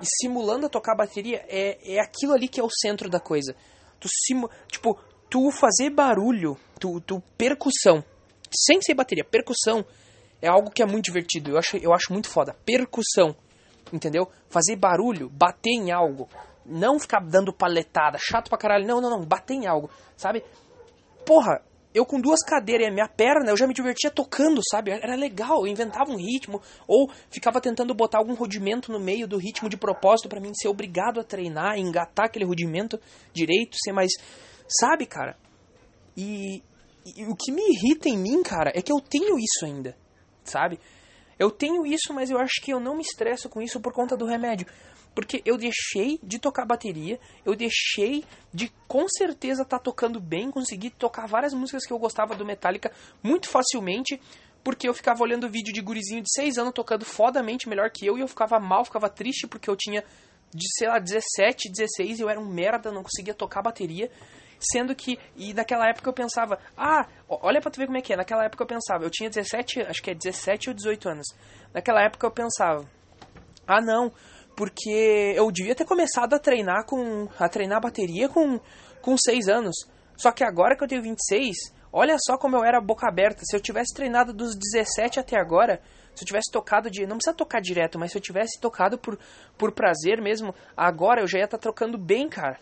e 0.00 0.06
simulando 0.20 0.66
a 0.66 0.68
tocar 0.68 0.94
bateria 0.94 1.44
é, 1.48 1.96
é 1.96 2.00
aquilo 2.00 2.34
ali 2.34 2.46
que 2.46 2.60
é 2.60 2.62
o 2.62 2.70
centro 2.70 3.08
da 3.10 3.18
coisa. 3.18 3.54
Tu 3.98 4.08
simu, 4.26 4.48
tipo 4.70 4.98
tu 5.28 5.50
fazer 5.50 5.90
barulho 5.90 6.56
tu, 6.78 7.00
tu 7.00 7.20
percussão 7.36 8.04
sem 8.50 8.80
ser 8.80 8.94
bateria 8.94 9.24
percussão 9.24 9.84
é 10.40 10.48
algo 10.48 10.70
que 10.70 10.82
é 10.82 10.86
muito 10.86 11.06
divertido 11.06 11.50
eu 11.50 11.58
acho 11.58 11.76
eu 11.78 11.92
acho 11.92 12.12
muito 12.12 12.28
foda. 12.28 12.54
Percussão 12.64 13.34
entendeu? 13.92 14.30
Fazer 14.48 14.76
barulho 14.76 15.28
bater 15.28 15.70
em 15.70 15.90
algo 15.90 16.28
Não 16.68 16.98
ficar 16.98 17.20
dando 17.20 17.52
paletada, 17.52 18.18
chato 18.20 18.48
pra 18.48 18.58
caralho. 18.58 18.86
Não, 18.86 19.00
não, 19.00 19.10
não, 19.10 19.24
bater 19.24 19.54
em 19.54 19.66
algo, 19.66 19.90
sabe? 20.16 20.44
Porra, 21.24 21.62
eu 21.94 22.04
com 22.04 22.20
duas 22.20 22.40
cadeiras 22.42 22.86
e 22.86 22.90
a 22.90 22.92
minha 22.92 23.08
perna, 23.08 23.50
eu 23.50 23.56
já 23.56 23.66
me 23.66 23.74
divertia 23.74 24.10
tocando, 24.10 24.60
sabe? 24.70 24.90
Era 24.90 25.16
legal, 25.16 25.66
eu 25.66 25.72
inventava 25.72 26.10
um 26.10 26.16
ritmo, 26.16 26.60
ou 26.86 27.10
ficava 27.30 27.60
tentando 27.60 27.94
botar 27.94 28.18
algum 28.18 28.34
rudimento 28.34 28.92
no 28.92 29.00
meio 29.00 29.26
do 29.26 29.38
ritmo 29.38 29.68
de 29.68 29.76
propósito 29.76 30.28
para 30.28 30.40
mim 30.40 30.52
ser 30.54 30.68
obrigado 30.68 31.18
a 31.18 31.24
treinar, 31.24 31.78
engatar 31.78 32.26
aquele 32.26 32.44
rudimento 32.44 33.00
direito, 33.32 33.76
ser 33.82 33.92
mais. 33.92 34.12
Sabe, 34.68 35.06
cara? 35.06 35.36
E, 36.16 36.62
e 37.04 37.24
o 37.24 37.34
que 37.34 37.50
me 37.50 37.62
irrita 37.62 38.08
em 38.08 38.18
mim, 38.18 38.42
cara, 38.42 38.70
é 38.74 38.82
que 38.82 38.92
eu 38.92 39.00
tenho 39.00 39.38
isso 39.38 39.64
ainda, 39.64 39.96
sabe? 40.44 40.78
Eu 41.38 41.50
tenho 41.50 41.86
isso, 41.86 42.12
mas 42.12 42.30
eu 42.30 42.38
acho 42.38 42.60
que 42.62 42.72
eu 42.72 42.80
não 42.80 42.96
me 42.96 43.02
estresso 43.02 43.48
com 43.48 43.62
isso 43.62 43.80
por 43.80 43.92
conta 43.92 44.16
do 44.16 44.26
remédio. 44.26 44.66
Porque 45.14 45.42
eu 45.44 45.56
deixei 45.56 46.18
de 46.22 46.38
tocar 46.38 46.64
bateria, 46.64 47.18
eu 47.44 47.54
deixei 47.56 48.24
de 48.52 48.72
com 48.86 49.08
certeza 49.08 49.62
estar 49.62 49.78
tá 49.78 49.82
tocando 49.82 50.20
bem, 50.20 50.50
conseguir 50.50 50.90
tocar 50.90 51.26
várias 51.26 51.52
músicas 51.52 51.84
que 51.84 51.92
eu 51.92 51.98
gostava 51.98 52.34
do 52.34 52.44
Metallica 52.44 52.92
muito 53.22 53.48
facilmente, 53.48 54.20
porque 54.62 54.88
eu 54.88 54.94
ficava 54.94 55.22
olhando 55.22 55.48
vídeo 55.48 55.72
de 55.72 55.80
gurizinho 55.80 56.22
de 56.22 56.32
6 56.32 56.58
anos 56.58 56.72
tocando 56.72 57.04
fodamente 57.04 57.68
melhor 57.68 57.90
que 57.90 58.06
eu 58.06 58.16
e 58.18 58.20
eu 58.20 58.28
ficava 58.28 58.60
mal, 58.60 58.84
ficava 58.84 59.08
triste 59.08 59.46
porque 59.46 59.68
eu 59.68 59.76
tinha 59.76 60.04
de, 60.52 60.66
sei 60.76 60.88
lá, 60.88 60.98
17, 60.98 61.70
16 61.70 62.18
e 62.18 62.22
eu 62.22 62.28
era 62.28 62.40
um 62.40 62.48
merda, 62.48 62.90
não 62.90 63.02
conseguia 63.02 63.34
tocar 63.34 63.62
bateria. 63.62 64.10
Sendo 64.60 64.94
que, 64.94 65.18
e 65.36 65.54
naquela 65.54 65.88
época 65.88 66.08
eu 66.08 66.12
pensava, 66.12 66.58
ah, 66.76 67.06
olha 67.28 67.60
pra 67.60 67.70
tu 67.70 67.78
ver 67.78 67.86
como 67.86 67.98
é 67.98 68.02
que 68.02 68.12
é. 68.12 68.16
Naquela 68.16 68.44
época 68.44 68.64
eu 68.64 68.66
pensava, 68.66 69.04
eu 69.04 69.10
tinha 69.10 69.30
17, 69.30 69.82
acho 69.82 70.02
que 70.02 70.10
é 70.10 70.14
17 70.14 70.70
ou 70.70 70.74
18 70.74 71.08
anos. 71.08 71.26
Naquela 71.72 72.02
época 72.02 72.26
eu 72.26 72.30
pensava, 72.30 72.84
ah 73.66 73.80
não, 73.80 74.12
porque 74.58 75.34
eu 75.36 75.52
devia 75.52 75.72
ter 75.72 75.84
começado 75.84 76.34
a 76.34 76.38
treinar 76.38 76.84
com 76.84 77.28
a 77.38 77.48
treinar 77.48 77.80
bateria 77.80 78.28
com 78.28 78.58
com 79.00 79.16
6 79.16 79.48
anos. 79.48 79.76
Só 80.16 80.32
que 80.32 80.42
agora 80.42 80.76
que 80.76 80.82
eu 80.82 80.88
tenho 80.88 81.00
26, 81.00 81.54
olha 81.92 82.16
só 82.18 82.36
como 82.36 82.56
eu 82.56 82.64
era 82.64 82.80
boca 82.80 83.06
aberta. 83.08 83.42
Se 83.44 83.54
eu 83.54 83.60
tivesse 83.60 83.94
treinado 83.94 84.32
dos 84.32 84.56
17 84.56 85.20
até 85.20 85.38
agora, 85.38 85.80
se 86.12 86.24
eu 86.24 86.26
tivesse 86.26 86.50
tocado 86.50 86.90
de, 86.90 87.06
não 87.06 87.18
precisa 87.18 87.36
tocar 87.36 87.60
direto, 87.60 88.00
mas 88.00 88.10
se 88.10 88.18
eu 88.18 88.20
tivesse 88.20 88.60
tocado 88.60 88.98
por 88.98 89.16
por 89.56 89.70
prazer 89.70 90.20
mesmo, 90.20 90.52
agora 90.76 91.20
eu 91.20 91.28
já 91.28 91.38
ia 91.38 91.44
estar 91.44 91.56
tá 91.56 91.62
trocando 91.62 91.96
bem, 91.96 92.28
cara. 92.28 92.58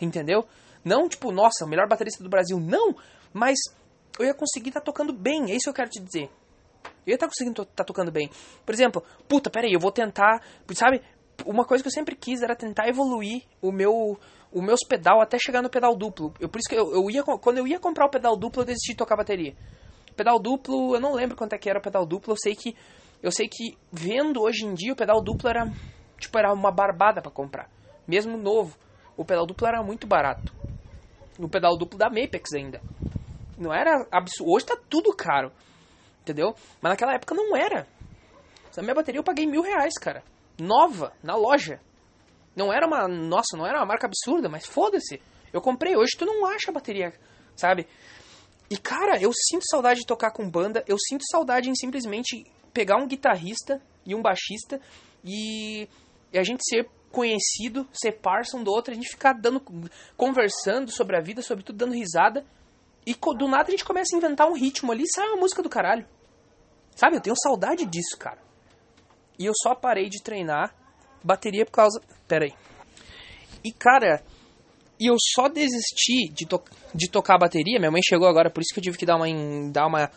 Entendeu? 0.00 0.46
Não 0.84 1.08
tipo, 1.08 1.32
nossa, 1.32 1.64
o 1.64 1.68
melhor 1.68 1.88
baterista 1.88 2.22
do 2.22 2.30
Brasil, 2.30 2.60
não, 2.60 2.94
mas 3.32 3.58
eu 4.20 4.24
ia 4.24 4.34
conseguir 4.34 4.68
estar 4.68 4.80
tá 4.80 4.86
tocando 4.86 5.12
bem, 5.12 5.50
é 5.50 5.56
isso 5.56 5.64
que 5.64 5.70
eu 5.70 5.74
quero 5.74 5.90
te 5.90 6.00
dizer. 6.00 6.30
Eu 7.04 7.10
ia 7.10 7.14
estar 7.14 7.26
tá 7.26 7.32
conseguindo 7.32 7.62
estar 7.62 7.74
tá 7.74 7.84
tocando 7.84 8.12
bem. 8.12 8.30
Por 8.64 8.72
exemplo, 8.72 9.02
puta, 9.28 9.50
peraí, 9.50 9.72
eu 9.72 9.80
vou 9.80 9.90
tentar, 9.90 10.40
sabe? 10.74 11.02
Uma 11.46 11.64
coisa 11.64 11.82
que 11.82 11.88
eu 11.88 11.92
sempre 11.92 12.14
quis 12.14 12.42
era 12.42 12.54
tentar 12.54 12.88
evoluir 12.88 13.42
o 13.60 13.72
meu 13.72 14.18
o 14.52 14.60
meus 14.60 14.80
pedal 14.80 15.20
até 15.20 15.38
chegar 15.38 15.62
no 15.62 15.70
pedal 15.70 15.94
duplo. 15.96 16.34
Eu, 16.40 16.48
por 16.48 16.58
isso 16.58 16.68
que 16.68 16.74
eu, 16.74 16.92
eu 16.92 17.08
ia 17.10 17.22
quando 17.22 17.58
eu 17.58 17.66
ia 17.66 17.78
comprar 17.78 18.06
o 18.06 18.10
pedal 18.10 18.36
duplo, 18.36 18.62
eu 18.62 18.66
desisti 18.66 18.92
de 18.92 18.98
tocar 18.98 19.16
bateria. 19.16 19.54
Pedal 20.16 20.38
duplo, 20.40 20.94
eu 20.94 21.00
não 21.00 21.14
lembro 21.14 21.36
quanto 21.36 21.52
é 21.52 21.58
que 21.58 21.70
era 21.70 21.78
o 21.78 21.82
pedal 21.82 22.04
duplo, 22.04 22.32
eu 22.32 22.36
sei 22.36 22.54
que 22.54 22.76
eu 23.22 23.30
sei 23.30 23.48
que 23.48 23.76
vendo 23.92 24.40
hoje 24.40 24.64
em 24.64 24.74
dia 24.74 24.92
o 24.92 24.96
pedal 24.96 25.22
duplo 25.22 25.48
era 25.48 25.70
tipo 26.18 26.36
era 26.38 26.52
uma 26.52 26.70
barbada 26.70 27.22
para 27.22 27.30
comprar, 27.30 27.70
mesmo 28.06 28.36
novo. 28.36 28.76
O 29.16 29.24
pedal 29.24 29.46
duplo 29.46 29.66
era 29.66 29.82
muito 29.82 30.06
barato. 30.06 30.52
O 31.38 31.48
pedal 31.48 31.76
duplo 31.76 31.98
da 31.98 32.08
Mapex 32.08 32.52
ainda. 32.54 32.80
Não 33.58 33.72
era 33.72 34.06
absurdo. 34.10 34.52
Hoje 34.52 34.66
tá 34.66 34.78
tudo 34.88 35.14
caro. 35.14 35.52
Entendeu? 36.22 36.54
Mas 36.80 36.92
naquela 36.92 37.14
época 37.14 37.34
não 37.34 37.54
era. 37.56 37.86
Essa 38.70 38.82
minha 38.82 38.94
bateria 38.94 39.18
eu 39.18 39.24
paguei 39.24 39.46
mil 39.46 39.62
reais, 39.62 39.94
cara 40.00 40.22
nova 40.62 41.12
na 41.22 41.34
loja. 41.34 41.80
Não 42.54 42.72
era 42.72 42.86
uma. 42.86 43.08
Nossa, 43.08 43.56
não 43.56 43.66
era 43.66 43.78
uma 43.78 43.86
marca 43.86 44.06
absurda, 44.06 44.48
mas 44.48 44.66
foda-se. 44.66 45.20
Eu 45.52 45.60
comprei 45.60 45.96
hoje, 45.96 46.16
tu 46.16 46.24
não 46.24 46.46
acha 46.46 46.72
bateria, 46.72 47.12
sabe? 47.56 47.86
E 48.70 48.76
cara, 48.76 49.20
eu 49.20 49.32
sinto 49.32 49.64
saudade 49.68 50.00
de 50.00 50.06
tocar 50.06 50.30
com 50.30 50.48
banda, 50.48 50.84
eu 50.86 50.96
sinto 50.98 51.24
saudade 51.28 51.68
em 51.68 51.74
simplesmente 51.74 52.46
pegar 52.72 52.96
um 52.96 53.06
guitarrista 53.06 53.82
e 54.06 54.14
um 54.14 54.22
baixista 54.22 54.80
e, 55.24 55.88
e 56.32 56.38
a 56.38 56.44
gente 56.44 56.62
ser 56.64 56.88
conhecido, 57.10 57.88
ser 57.92 58.12
parça 58.12 58.56
um 58.56 58.62
do 58.62 58.70
outro, 58.70 58.92
a 58.92 58.94
gente 58.94 59.08
ficar 59.08 59.32
dando 59.32 59.60
conversando 60.16 60.90
sobre 60.92 61.16
a 61.16 61.20
vida, 61.20 61.42
sobre 61.42 61.64
tudo, 61.64 61.78
dando 61.78 61.94
risada. 61.94 62.46
E 63.04 63.14
do 63.14 63.48
nada 63.48 63.68
a 63.68 63.70
gente 63.70 63.84
começa 63.84 64.14
a 64.14 64.18
inventar 64.18 64.46
um 64.46 64.54
ritmo 64.54 64.92
ali 64.92 65.02
e 65.02 65.12
sai 65.12 65.26
uma 65.28 65.38
música 65.38 65.62
do 65.62 65.68
caralho. 65.68 66.06
Sabe? 66.94 67.16
Eu 67.16 67.20
tenho 67.20 67.36
saudade 67.36 67.84
disso, 67.86 68.16
cara. 68.18 68.38
E 69.40 69.46
eu 69.46 69.52
só 69.62 69.74
parei 69.74 70.10
de 70.10 70.22
treinar 70.22 70.74
bateria 71.24 71.64
por 71.64 71.72
causa. 71.72 71.98
Pera 72.28 72.44
aí. 72.44 72.52
E 73.64 73.72
cara, 73.72 74.22
e 74.98 75.06
eu 75.06 75.16
só 75.18 75.48
desisti 75.48 76.28
de, 76.30 76.46
to 76.46 76.62
de 76.94 77.10
tocar 77.10 77.38
bateria. 77.38 77.78
Minha 77.78 77.90
mãe 77.90 78.02
chegou 78.04 78.28
agora, 78.28 78.50
por 78.50 78.60
isso 78.60 78.74
que 78.74 78.80
eu 78.80 78.84
tive 78.84 78.98
que 78.98 79.06
dar 79.06 79.16
uma, 79.16 79.26
dar 79.72 79.86
uma, 79.86 80.10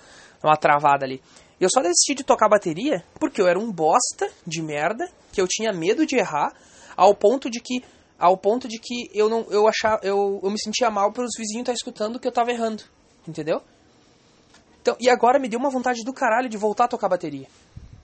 uma 0.43 0.57
travada 0.57 1.05
ali. 1.05 1.21
Eu 1.57 1.69
só 1.69 1.81
desisti 1.81 2.15
de 2.15 2.23
tocar 2.25 2.49
bateria 2.49 3.01
porque 3.17 3.41
eu 3.41 3.47
era 3.47 3.57
um 3.57 3.71
bosta 3.71 4.29
de 4.45 4.61
merda, 4.61 5.09
que 5.31 5.39
eu 5.39 5.47
tinha 5.47 5.71
medo 5.71 6.05
de 6.05 6.17
errar, 6.17 6.51
ao 6.97 7.15
ponto 7.15 7.49
de 7.49 7.61
que 7.61 7.81
ao 8.19 8.37
ponto 8.37 8.67
de 8.67 8.77
que 8.77 9.09
eu 9.13 9.29
não 9.29 9.47
eu 9.49 9.67
achava 9.67 9.99
eu, 10.03 10.39
eu 10.43 10.51
me 10.51 10.59
sentia 10.59 10.89
mal 10.91 11.13
pelos 11.13 11.31
vizinhos 11.37 11.61
estar 11.61 11.71
tá 11.71 11.75
escutando 11.75 12.19
que 12.19 12.27
eu 12.27 12.31
tava 12.31 12.51
errando, 12.51 12.83
entendeu? 13.25 13.61
Então, 14.81 14.97
e 14.99 15.09
agora 15.09 15.39
me 15.39 15.47
deu 15.47 15.57
uma 15.57 15.69
vontade 15.69 16.03
do 16.03 16.11
caralho 16.13 16.49
de 16.49 16.57
voltar 16.57 16.85
a 16.85 16.87
tocar 16.89 17.07
bateria. 17.07 17.47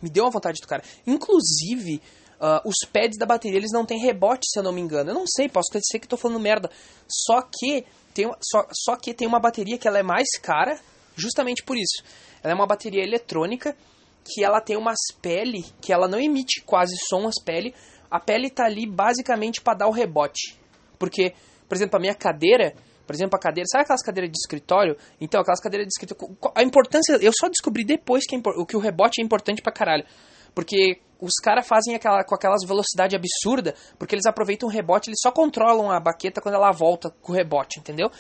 Me 0.02 0.10
deu 0.10 0.24
uma 0.24 0.32
vontade 0.32 0.56
de 0.56 0.62
tocar. 0.62 0.84
Inclusive, 1.06 2.02
uh, 2.40 2.68
os 2.68 2.76
pads 2.92 3.18
da 3.18 3.26
bateria 3.26 3.58
eles 3.58 3.72
não 3.72 3.86
têm 3.86 4.00
rebote, 4.00 4.48
se 4.50 4.60
eu 4.60 4.64
não 4.64 4.72
me 4.72 4.82
engano. 4.82 5.12
Eu 5.12 5.14
não 5.14 5.26
sei, 5.28 5.50
posso 5.50 5.68
ser 5.72 6.00
que 6.00 6.06
estou 6.06 6.18
falando 6.18 6.40
merda. 6.40 6.70
Só 7.08 7.42
que 7.42 7.86
tem, 8.14 8.32
só, 8.42 8.68
só 8.72 8.96
que 8.96 9.14
tem 9.14 9.28
uma 9.28 9.40
bateria 9.40 9.78
que 9.78 9.88
ela 9.88 10.00
é 10.00 10.04
mais 10.04 10.28
cara, 10.42 10.80
justamente 11.16 11.64
por 11.64 11.78
isso. 11.78 12.04
Ela 12.44 12.54
é 12.54 12.56
uma 12.56 12.68
bateria 12.68 13.04
eletrônica 13.04 13.76
que 14.24 14.44
ela 14.44 14.62
tem 14.62 14.78
umas 14.78 15.00
pele 15.22 15.66
que 15.82 15.92
ela 15.92 16.08
não 16.08 16.20
emite 16.20 16.62
quase 16.62 16.96
som 17.10 17.28
as 17.28 17.42
pele. 17.44 17.74
A 18.10 18.20
pele 18.20 18.50
tá 18.50 18.66
ali 18.66 18.86
basicamente 18.88 19.62
para 19.62 19.80
dar 19.80 19.88
o 19.88 19.92
rebote. 19.92 20.58
Porque, 20.98 21.34
por 21.68 21.76
exemplo, 21.76 21.98
a 21.98 22.00
minha 22.00 22.16
cadeira, 22.16 22.74
por 23.10 23.16
exemplo, 23.16 23.36
a 23.38 23.40
cadeira, 23.40 23.66
sabe 23.68 23.86
aquelas 23.86 24.04
cadeiras 24.04 24.32
de 24.32 24.38
escritório? 24.38 24.96
Então, 25.20 25.42
aquelas 25.42 25.60
cadeiras 25.60 25.88
de 25.88 25.94
escritório. 25.98 26.38
A 26.54 26.62
importância. 26.62 27.14
Eu 27.14 27.32
só 27.36 27.50
descobri 27.50 27.84
depois 27.84 28.24
que, 28.24 28.36
é, 28.36 28.40
que 28.68 28.78
o 28.78 28.80
rebote 28.80 29.20
é 29.20 29.26
importante 29.26 29.64
pra 29.64 29.72
caralho. 29.72 30.06
Porque 30.54 31.02
os 31.20 31.34
caras 31.42 31.68
fazem 31.68 31.96
aquela, 31.96 32.24
com 32.24 32.36
aquelas 32.36 32.64
velocidade 32.64 33.16
absurda, 33.16 33.74
porque 33.98 34.14
eles 34.14 34.28
aproveitam 34.28 34.70
o 34.70 34.72
rebote, 34.72 35.10
eles 35.10 35.18
só 35.24 35.32
controlam 35.32 35.90
a 35.90 36.00
baqueta 36.00 36.40
quando 36.40 36.54
ela 36.54 36.72
volta 36.72 37.10
com 37.10 37.34
o 37.34 37.36
rebote, 37.36 37.80
entendeu? 37.80 38.12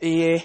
E, 0.00 0.40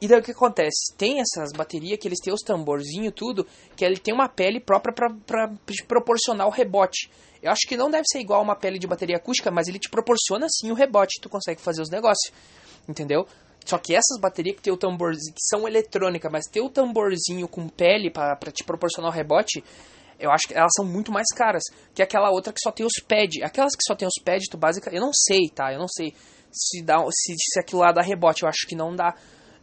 e 0.00 0.06
daí 0.06 0.20
o 0.20 0.22
que 0.22 0.30
acontece? 0.30 0.94
Tem 0.96 1.18
essas 1.18 1.50
baterias 1.56 1.98
que 1.98 2.06
eles 2.06 2.20
têm 2.20 2.32
os 2.32 2.42
tamborzinhos 2.42 3.14
tudo, 3.16 3.44
que 3.74 3.84
ele 3.84 3.98
tem 3.98 4.14
uma 4.14 4.28
pele 4.28 4.60
própria 4.60 4.94
para 4.94 5.52
proporcionar 5.88 6.46
o 6.46 6.50
rebote. 6.50 7.10
Eu 7.42 7.50
acho 7.50 7.66
que 7.66 7.76
não 7.76 7.90
deve 7.90 8.04
ser 8.06 8.20
igual 8.20 8.40
uma 8.40 8.54
pele 8.54 8.78
de 8.78 8.86
bateria 8.86 9.16
acústica, 9.16 9.50
mas 9.50 9.66
ele 9.66 9.80
te 9.80 9.90
proporciona 9.90 10.46
sim 10.48 10.70
o 10.70 10.74
rebote, 10.74 11.20
tu 11.20 11.28
consegue 11.28 11.60
fazer 11.60 11.82
os 11.82 11.90
negócios 11.90 12.32
entendeu? 12.88 13.26
Só 13.64 13.78
que 13.78 13.94
essas 13.94 14.18
baterias 14.20 14.56
que 14.56 14.62
tem 14.62 14.72
o 14.72 14.76
tamborzinho, 14.76 15.34
que 15.34 15.42
são 15.42 15.66
eletrônica, 15.68 16.28
mas 16.30 16.46
tem 16.46 16.62
o 16.62 16.68
tamborzinho 16.68 17.46
com 17.46 17.68
pele 17.68 18.10
para 18.10 18.36
te 18.52 18.64
proporcionar 18.64 19.10
o 19.10 19.14
rebote, 19.14 19.62
eu 20.18 20.30
acho 20.30 20.46
que 20.46 20.54
elas 20.54 20.70
são 20.76 20.84
muito 20.84 21.10
mais 21.10 21.26
caras 21.34 21.62
que 21.94 22.02
aquela 22.02 22.30
outra 22.30 22.52
que 22.52 22.60
só 22.62 22.70
tem 22.70 22.86
os 22.86 23.02
pads. 23.06 23.42
Aquelas 23.42 23.74
que 23.74 23.82
só 23.86 23.94
tem 23.94 24.06
os 24.06 24.22
pads, 24.24 24.48
tu 24.48 24.56
básica, 24.56 24.90
eu 24.92 25.00
não 25.00 25.10
sei, 25.12 25.48
tá? 25.48 25.72
Eu 25.72 25.78
não 25.78 25.88
sei 25.88 26.14
se 26.50 26.82
dá 26.82 26.98
se, 27.10 27.34
se 27.36 27.60
aquilo 27.60 27.80
lá 27.80 27.92
dá 27.92 28.02
rebote, 28.02 28.42
eu 28.42 28.48
acho 28.48 28.66
que 28.68 28.76
não 28.76 28.94
dá. 28.94 29.14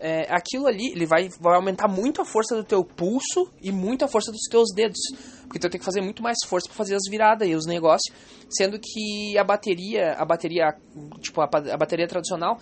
É, 0.02 0.34
aquilo 0.34 0.66
ali, 0.66 0.92
ele 0.94 1.06
vai, 1.06 1.28
vai 1.42 1.56
aumentar 1.56 1.88
muito 1.88 2.22
a 2.22 2.26
força 2.26 2.56
do 2.56 2.64
teu 2.64 2.86
pulso 2.86 3.52
e 3.62 3.70
muito 3.70 4.06
a 4.06 4.08
força 4.08 4.32
dos 4.32 4.44
teus 4.50 4.74
dedos. 4.74 5.00
Porque 5.44 5.60
tu 5.60 5.70
tem 5.70 5.80
que 5.80 5.86
fazer 5.86 6.02
muito 6.02 6.24
mais 6.24 6.38
força 6.48 6.68
para 6.68 6.78
fazer 6.78 6.96
as 6.96 7.04
viradas 7.10 7.48
e 7.48 7.54
os 7.54 7.66
negócios, 7.66 8.14
sendo 8.50 8.80
que 8.80 9.38
a 9.38 9.44
bateria, 9.44 10.14
a 10.14 10.26
bateria, 10.26 10.74
tipo 11.20 11.42
a, 11.42 11.46
a 11.46 11.78
bateria 11.78 12.08
tradicional, 12.08 12.60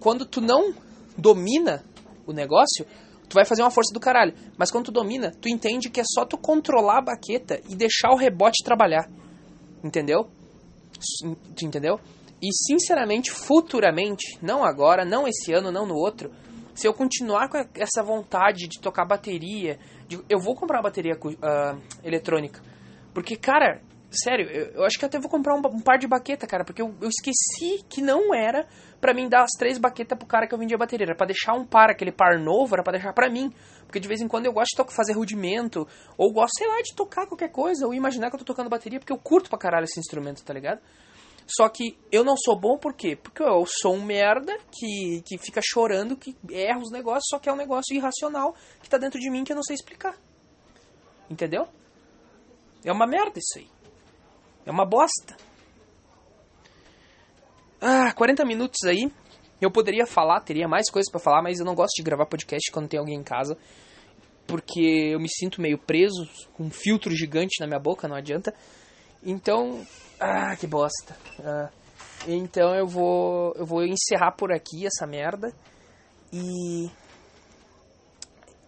quando 0.00 0.26
tu 0.26 0.40
não 0.40 0.74
domina 1.16 1.84
o 2.26 2.32
negócio, 2.32 2.86
tu 3.28 3.34
vai 3.34 3.44
fazer 3.44 3.62
uma 3.62 3.70
força 3.70 3.92
do 3.92 4.00
caralho. 4.00 4.34
Mas 4.56 4.70
quando 4.70 4.86
tu 4.86 4.92
domina, 4.92 5.32
tu 5.40 5.48
entende 5.48 5.90
que 5.90 6.00
é 6.00 6.04
só 6.04 6.24
tu 6.24 6.36
controlar 6.36 6.98
a 6.98 7.02
baqueta 7.02 7.60
e 7.68 7.74
deixar 7.74 8.10
o 8.10 8.16
rebote 8.16 8.64
trabalhar. 8.64 9.08
Entendeu? 9.82 10.28
Tu 11.54 11.64
entendeu? 11.64 12.00
E 12.42 12.48
sinceramente, 12.52 13.30
futuramente, 13.30 14.38
não 14.42 14.64
agora, 14.64 15.04
não 15.04 15.26
esse 15.26 15.52
ano, 15.52 15.72
não 15.72 15.86
no 15.86 15.94
outro, 15.94 16.30
se 16.74 16.86
eu 16.86 16.92
continuar 16.92 17.48
com 17.48 17.56
essa 17.74 18.02
vontade 18.02 18.68
de 18.68 18.80
tocar 18.80 19.06
bateria, 19.06 19.78
de, 20.06 20.20
eu 20.28 20.38
vou 20.38 20.54
comprar 20.54 20.76
uma 20.76 20.84
bateria 20.84 21.14
uh, 21.14 21.80
eletrônica. 22.04 22.60
Porque, 23.14 23.34
cara, 23.34 23.80
sério, 24.16 24.48
eu, 24.50 24.66
eu, 24.72 24.84
acho 24.84 24.98
que 24.98 25.04
até 25.04 25.18
vou 25.18 25.30
comprar 25.30 25.54
um, 25.54 25.58
um 25.58 25.80
par 25.80 25.98
de 25.98 26.06
baqueta, 26.06 26.46
cara, 26.46 26.64
porque 26.64 26.82
eu, 26.82 26.94
eu 27.00 27.08
esqueci 27.08 27.84
que 27.88 28.02
não 28.02 28.34
era 28.34 28.66
para 29.00 29.14
mim 29.14 29.28
dar 29.28 29.42
as 29.42 29.50
três 29.58 29.78
baquetas 29.78 30.18
pro 30.18 30.26
cara 30.26 30.46
que 30.46 30.54
eu 30.54 30.58
vendia 30.58 30.76
bateria. 30.76 31.06
Era 31.06 31.14
pra 31.14 31.26
deixar 31.26 31.54
um 31.54 31.64
par, 31.64 31.90
aquele 31.90 32.12
par 32.12 32.38
novo, 32.38 32.74
era 32.74 32.82
pra 32.82 32.92
deixar 32.92 33.12
pra 33.12 33.30
mim. 33.30 33.52
Porque 33.86 34.00
de 34.00 34.08
vez 34.08 34.20
em 34.20 34.28
quando 34.28 34.46
eu 34.46 34.52
gosto 34.52 34.84
de 34.84 34.94
fazer 34.94 35.12
rudimento, 35.12 35.86
ou 36.16 36.32
gosto, 36.32 36.58
sei 36.58 36.66
lá, 36.66 36.80
de 36.82 36.94
tocar 36.94 37.26
qualquer 37.26 37.50
coisa, 37.50 37.86
ou 37.86 37.94
imaginar 37.94 38.30
que 38.30 38.36
eu 38.36 38.40
tô 38.40 38.44
tocando 38.44 38.68
bateria, 38.68 38.98
porque 38.98 39.12
eu 39.12 39.18
curto 39.18 39.48
pra 39.48 39.58
caralho 39.58 39.84
esse 39.84 40.00
instrumento, 40.00 40.42
tá 40.44 40.52
ligado? 40.52 40.80
Só 41.46 41.68
que 41.68 41.96
eu 42.10 42.24
não 42.24 42.36
sou 42.36 42.58
bom 42.58 42.76
por 42.76 42.92
quê? 42.92 43.14
Porque 43.14 43.42
eu 43.42 43.64
sou 43.66 43.94
um 43.94 44.04
merda 44.04 44.58
que, 44.72 45.22
que 45.24 45.38
fica 45.38 45.60
chorando, 45.62 46.16
que 46.16 46.36
erra 46.50 46.80
os 46.80 46.90
negócios, 46.90 47.26
só 47.30 47.38
que 47.38 47.48
é 47.48 47.52
um 47.52 47.56
negócio 47.56 47.94
irracional 47.94 48.54
que 48.82 48.90
tá 48.90 48.98
dentro 48.98 49.20
de 49.20 49.30
mim 49.30 49.44
que 49.44 49.52
eu 49.52 49.56
não 49.56 49.62
sei 49.62 49.74
explicar. 49.74 50.16
Entendeu? 51.30 51.68
É 52.84 52.92
uma 52.92 53.06
merda 53.06 53.38
isso 53.38 53.58
aí. 53.58 53.75
É 54.66 54.70
uma 54.70 54.84
bosta. 54.84 55.36
Ah, 57.80 58.12
40 58.12 58.44
minutos 58.44 58.82
aí. 58.84 59.10
Eu 59.60 59.70
poderia 59.70 60.04
falar, 60.04 60.40
teria 60.40 60.66
mais 60.66 60.90
coisas 60.90 61.10
para 61.10 61.20
falar, 61.20 61.40
mas 61.40 61.60
eu 61.60 61.64
não 61.64 61.74
gosto 61.74 61.94
de 61.96 62.02
gravar 62.02 62.26
podcast 62.26 62.70
quando 62.72 62.88
tem 62.88 62.98
alguém 62.98 63.16
em 63.16 63.22
casa. 63.22 63.56
Porque 64.46 65.12
eu 65.12 65.20
me 65.20 65.28
sinto 65.28 65.62
meio 65.62 65.78
preso, 65.78 66.28
com 66.54 66.64
um 66.64 66.70
filtro 66.70 67.14
gigante 67.14 67.60
na 67.60 67.66
minha 67.66 67.78
boca, 67.78 68.08
não 68.08 68.16
adianta. 68.16 68.52
Então, 69.22 69.86
ah, 70.18 70.54
que 70.56 70.66
bosta. 70.66 71.16
Ah, 71.40 71.70
então 72.26 72.74
eu 72.74 72.86
vou, 72.86 73.54
eu 73.56 73.64
vou 73.64 73.84
encerrar 73.84 74.32
por 74.32 74.52
aqui 74.52 74.84
essa 74.84 75.06
merda. 75.06 75.52
E 76.32 76.90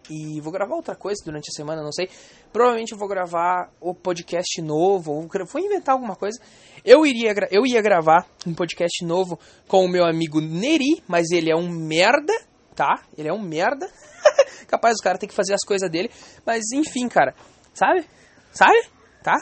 e 0.09 0.41
vou 0.41 0.51
gravar 0.51 0.75
outra 0.75 0.95
coisa 0.95 1.23
durante 1.23 1.49
a 1.49 1.55
semana, 1.55 1.83
não 1.83 1.91
sei. 1.91 2.09
Provavelmente 2.51 2.93
eu 2.93 2.97
vou 2.97 3.07
gravar 3.07 3.71
o 3.79 3.93
podcast 3.93 4.59
novo, 4.61 5.27
vou 5.45 5.61
inventar 5.61 5.93
alguma 5.93 6.15
coisa. 6.15 6.39
Eu 6.83 7.05
iria 7.05 7.33
eu 7.51 7.65
ia 7.65 7.81
gravar 7.81 8.25
um 8.45 8.53
podcast 8.53 9.05
novo 9.05 9.39
com 9.67 9.85
o 9.85 9.89
meu 9.89 10.03
amigo 10.03 10.41
Neri, 10.41 11.03
mas 11.07 11.29
ele 11.31 11.51
é 11.51 11.55
um 11.55 11.69
merda, 11.69 12.33
tá? 12.75 13.03
Ele 13.17 13.27
é 13.27 13.33
um 13.33 13.41
merda. 13.41 13.87
Capaz 14.67 14.95
o 14.99 15.03
cara 15.03 15.17
tem 15.17 15.29
que 15.29 15.35
fazer 15.35 15.53
as 15.53 15.63
coisas 15.65 15.89
dele, 15.91 16.09
mas 16.45 16.71
enfim, 16.73 17.07
cara, 17.07 17.35
sabe? 17.73 18.03
Sabe? 18.51 18.79
Tá? 19.23 19.35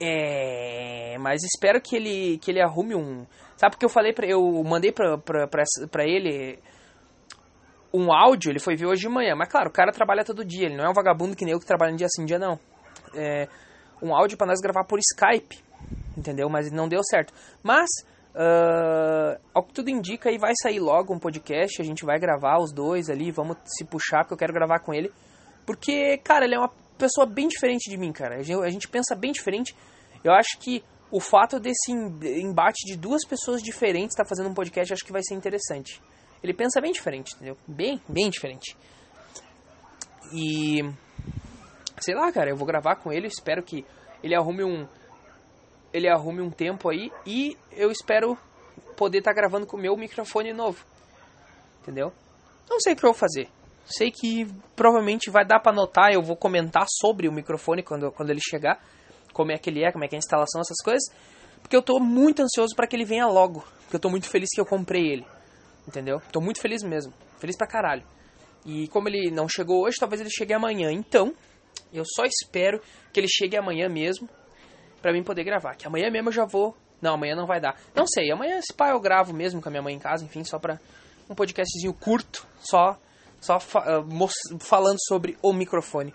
É, 0.00 1.16
mas 1.20 1.44
espero 1.44 1.80
que 1.80 1.94
ele 1.94 2.38
que 2.38 2.50
ele 2.50 2.60
arrume 2.60 2.96
um, 2.96 3.24
sabe 3.56 3.76
porque 3.76 3.84
eu 3.84 3.90
falei 3.90 4.12
para 4.12 4.26
eu 4.26 4.42
mandei 4.64 4.90
para 4.90 5.16
para 5.16 6.04
ele 6.04 6.58
um 7.92 8.12
áudio, 8.12 8.50
ele 8.50 8.58
foi 8.58 8.76
ver 8.76 8.86
hoje 8.86 9.02
de 9.02 9.08
manhã. 9.08 9.34
Mas 9.36 9.48
claro, 9.48 9.68
o 9.68 9.72
cara 9.72 9.92
trabalha 9.92 10.24
todo 10.24 10.44
dia, 10.44 10.66
ele 10.66 10.76
não 10.76 10.84
é 10.84 10.88
um 10.88 10.94
vagabundo 10.94 11.36
que 11.36 11.44
nem 11.44 11.52
eu 11.52 11.60
que 11.60 11.66
trabalha 11.66 11.92
um 11.92 11.96
dia 11.96 12.08
sim, 12.08 12.24
dia 12.24 12.38
não. 12.38 12.58
É, 13.14 13.48
um 14.02 14.14
áudio 14.14 14.36
para 14.36 14.46
nós 14.46 14.60
gravar 14.60 14.84
por 14.84 14.98
Skype, 14.98 15.62
entendeu? 16.16 16.48
Mas 16.48 16.70
não 16.70 16.88
deu 16.88 17.02
certo. 17.04 17.32
Mas, 17.62 17.88
uh, 18.34 19.40
ao 19.54 19.62
que 19.62 19.72
tudo 19.72 19.90
indica, 19.90 20.28
aí 20.28 20.38
vai 20.38 20.52
sair 20.60 20.80
logo 20.80 21.14
um 21.14 21.18
podcast, 21.18 21.80
a 21.80 21.84
gente 21.84 22.04
vai 22.04 22.18
gravar 22.18 22.58
os 22.58 22.72
dois 22.72 23.08
ali, 23.08 23.30
vamos 23.30 23.56
se 23.64 23.84
puxar, 23.84 24.24
porque 24.24 24.34
eu 24.34 24.38
quero 24.38 24.52
gravar 24.52 24.80
com 24.80 24.92
ele. 24.92 25.12
Porque, 25.64 26.18
cara, 26.18 26.44
ele 26.44 26.54
é 26.54 26.58
uma 26.58 26.70
pessoa 26.98 27.26
bem 27.26 27.46
diferente 27.46 27.88
de 27.88 27.96
mim, 27.96 28.12
cara. 28.12 28.36
A 28.36 28.70
gente 28.70 28.88
pensa 28.88 29.14
bem 29.14 29.32
diferente. 29.32 29.76
Eu 30.24 30.32
acho 30.32 30.58
que 30.58 30.82
o 31.10 31.20
fato 31.20 31.60
desse 31.60 31.92
embate 31.92 32.86
de 32.86 32.96
duas 32.96 33.24
pessoas 33.24 33.62
diferentes 33.62 34.14
estar 34.14 34.24
tá 34.24 34.28
fazendo 34.28 34.48
um 34.48 34.54
podcast, 34.54 34.92
acho 34.92 35.04
que 35.04 35.12
vai 35.12 35.22
ser 35.22 35.34
interessante. 35.34 36.00
Ele 36.42 36.52
pensa 36.52 36.80
bem 36.80 36.92
diferente, 36.92 37.34
entendeu? 37.34 37.56
Bem, 37.66 38.00
bem 38.08 38.28
diferente. 38.28 38.76
E. 40.32 40.80
Sei 42.00 42.14
lá, 42.14 42.32
cara, 42.32 42.50
eu 42.50 42.56
vou 42.56 42.66
gravar 42.66 42.96
com 42.96 43.12
ele, 43.12 43.28
espero 43.28 43.62
que 43.62 43.84
ele 44.22 44.34
arrume 44.34 44.64
um. 44.64 44.86
Ele 45.92 46.08
arrume 46.08 46.40
um 46.40 46.50
tempo 46.50 46.88
aí 46.88 47.12
e 47.26 47.56
eu 47.72 47.90
espero 47.90 48.36
poder 48.96 49.18
estar 49.18 49.32
tá 49.32 49.36
gravando 49.36 49.66
com 49.66 49.76
o 49.76 49.80
meu 49.80 49.96
microfone 49.96 50.52
novo. 50.52 50.84
Entendeu? 51.80 52.12
Não 52.68 52.80
sei 52.80 52.94
o 52.94 52.96
que 52.96 53.04
eu 53.04 53.12
vou 53.12 53.18
fazer. 53.18 53.48
Sei 53.84 54.10
que 54.10 54.46
provavelmente 54.74 55.30
vai 55.30 55.44
dar 55.44 55.60
para 55.60 55.72
notar, 55.72 56.12
eu 56.12 56.22
vou 56.22 56.36
comentar 56.36 56.86
sobre 56.88 57.28
o 57.28 57.32
microfone 57.32 57.82
quando, 57.82 58.10
quando 58.12 58.30
ele 58.30 58.40
chegar, 58.40 58.80
como 59.32 59.52
é 59.52 59.58
que 59.58 59.68
ele 59.68 59.84
é, 59.84 59.92
como 59.92 60.04
é 60.04 60.08
que 60.08 60.14
é 60.14 60.18
a 60.18 60.20
instalação, 60.20 60.60
essas 60.60 60.78
coisas, 60.82 61.02
porque 61.60 61.76
eu 61.76 61.82
tô 61.82 61.98
muito 61.98 62.42
ansioso 62.42 62.74
para 62.74 62.86
que 62.86 62.94
ele 62.94 63.04
venha 63.04 63.26
logo, 63.26 63.64
porque 63.82 63.96
eu 63.96 64.00
tô 64.00 64.08
muito 64.08 64.28
feliz 64.28 64.48
que 64.54 64.60
eu 64.60 64.66
comprei 64.66 65.12
ele. 65.12 65.26
Entendeu? 65.86 66.20
Tô 66.30 66.40
muito 66.40 66.60
feliz 66.60 66.82
mesmo. 66.82 67.12
Feliz 67.38 67.56
pra 67.56 67.66
caralho. 67.66 68.04
E 68.64 68.86
como 68.88 69.08
ele 69.08 69.30
não 69.30 69.48
chegou 69.48 69.84
hoje, 69.84 69.96
talvez 69.98 70.20
ele 70.20 70.30
chegue 70.30 70.52
amanhã. 70.52 70.90
Então, 70.92 71.34
eu 71.92 72.04
só 72.04 72.24
espero 72.24 72.80
que 73.12 73.18
ele 73.18 73.28
chegue 73.28 73.56
amanhã 73.56 73.88
mesmo 73.88 74.28
para 75.00 75.12
mim 75.12 75.22
poder 75.22 75.44
gravar. 75.44 75.74
Que 75.74 75.86
amanhã 75.86 76.10
mesmo 76.10 76.28
eu 76.28 76.32
já 76.32 76.44
vou. 76.44 76.76
Não, 77.00 77.14
amanhã 77.14 77.34
não 77.34 77.46
vai 77.46 77.60
dar. 77.60 77.76
Não 77.94 78.06
sei, 78.06 78.30
amanhã 78.30 78.58
esse 78.58 78.72
pai 78.72 78.92
eu 78.92 79.00
gravo 79.00 79.34
mesmo 79.34 79.60
com 79.60 79.68
a 79.68 79.72
minha 79.72 79.82
mãe 79.82 79.94
em 79.94 79.98
casa, 79.98 80.24
enfim, 80.24 80.44
só 80.44 80.58
pra 80.58 80.78
um 81.28 81.34
podcastzinho 81.34 81.92
curto, 81.92 82.46
só 82.60 82.96
só 83.40 83.58
fa 83.58 83.98
uh, 83.98 84.58
falando 84.60 84.98
sobre 85.08 85.36
o 85.42 85.52
microfone. 85.52 86.14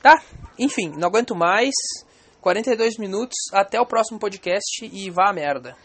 Tá? 0.00 0.22
Enfim, 0.56 0.92
não 0.96 1.08
aguento 1.08 1.34
mais. 1.34 1.74
42 2.40 2.96
minutos, 2.96 3.36
até 3.52 3.78
o 3.78 3.84
próximo 3.84 4.18
podcast 4.18 4.88
e 4.90 5.10
vá 5.10 5.28
a 5.28 5.32
merda. 5.32 5.76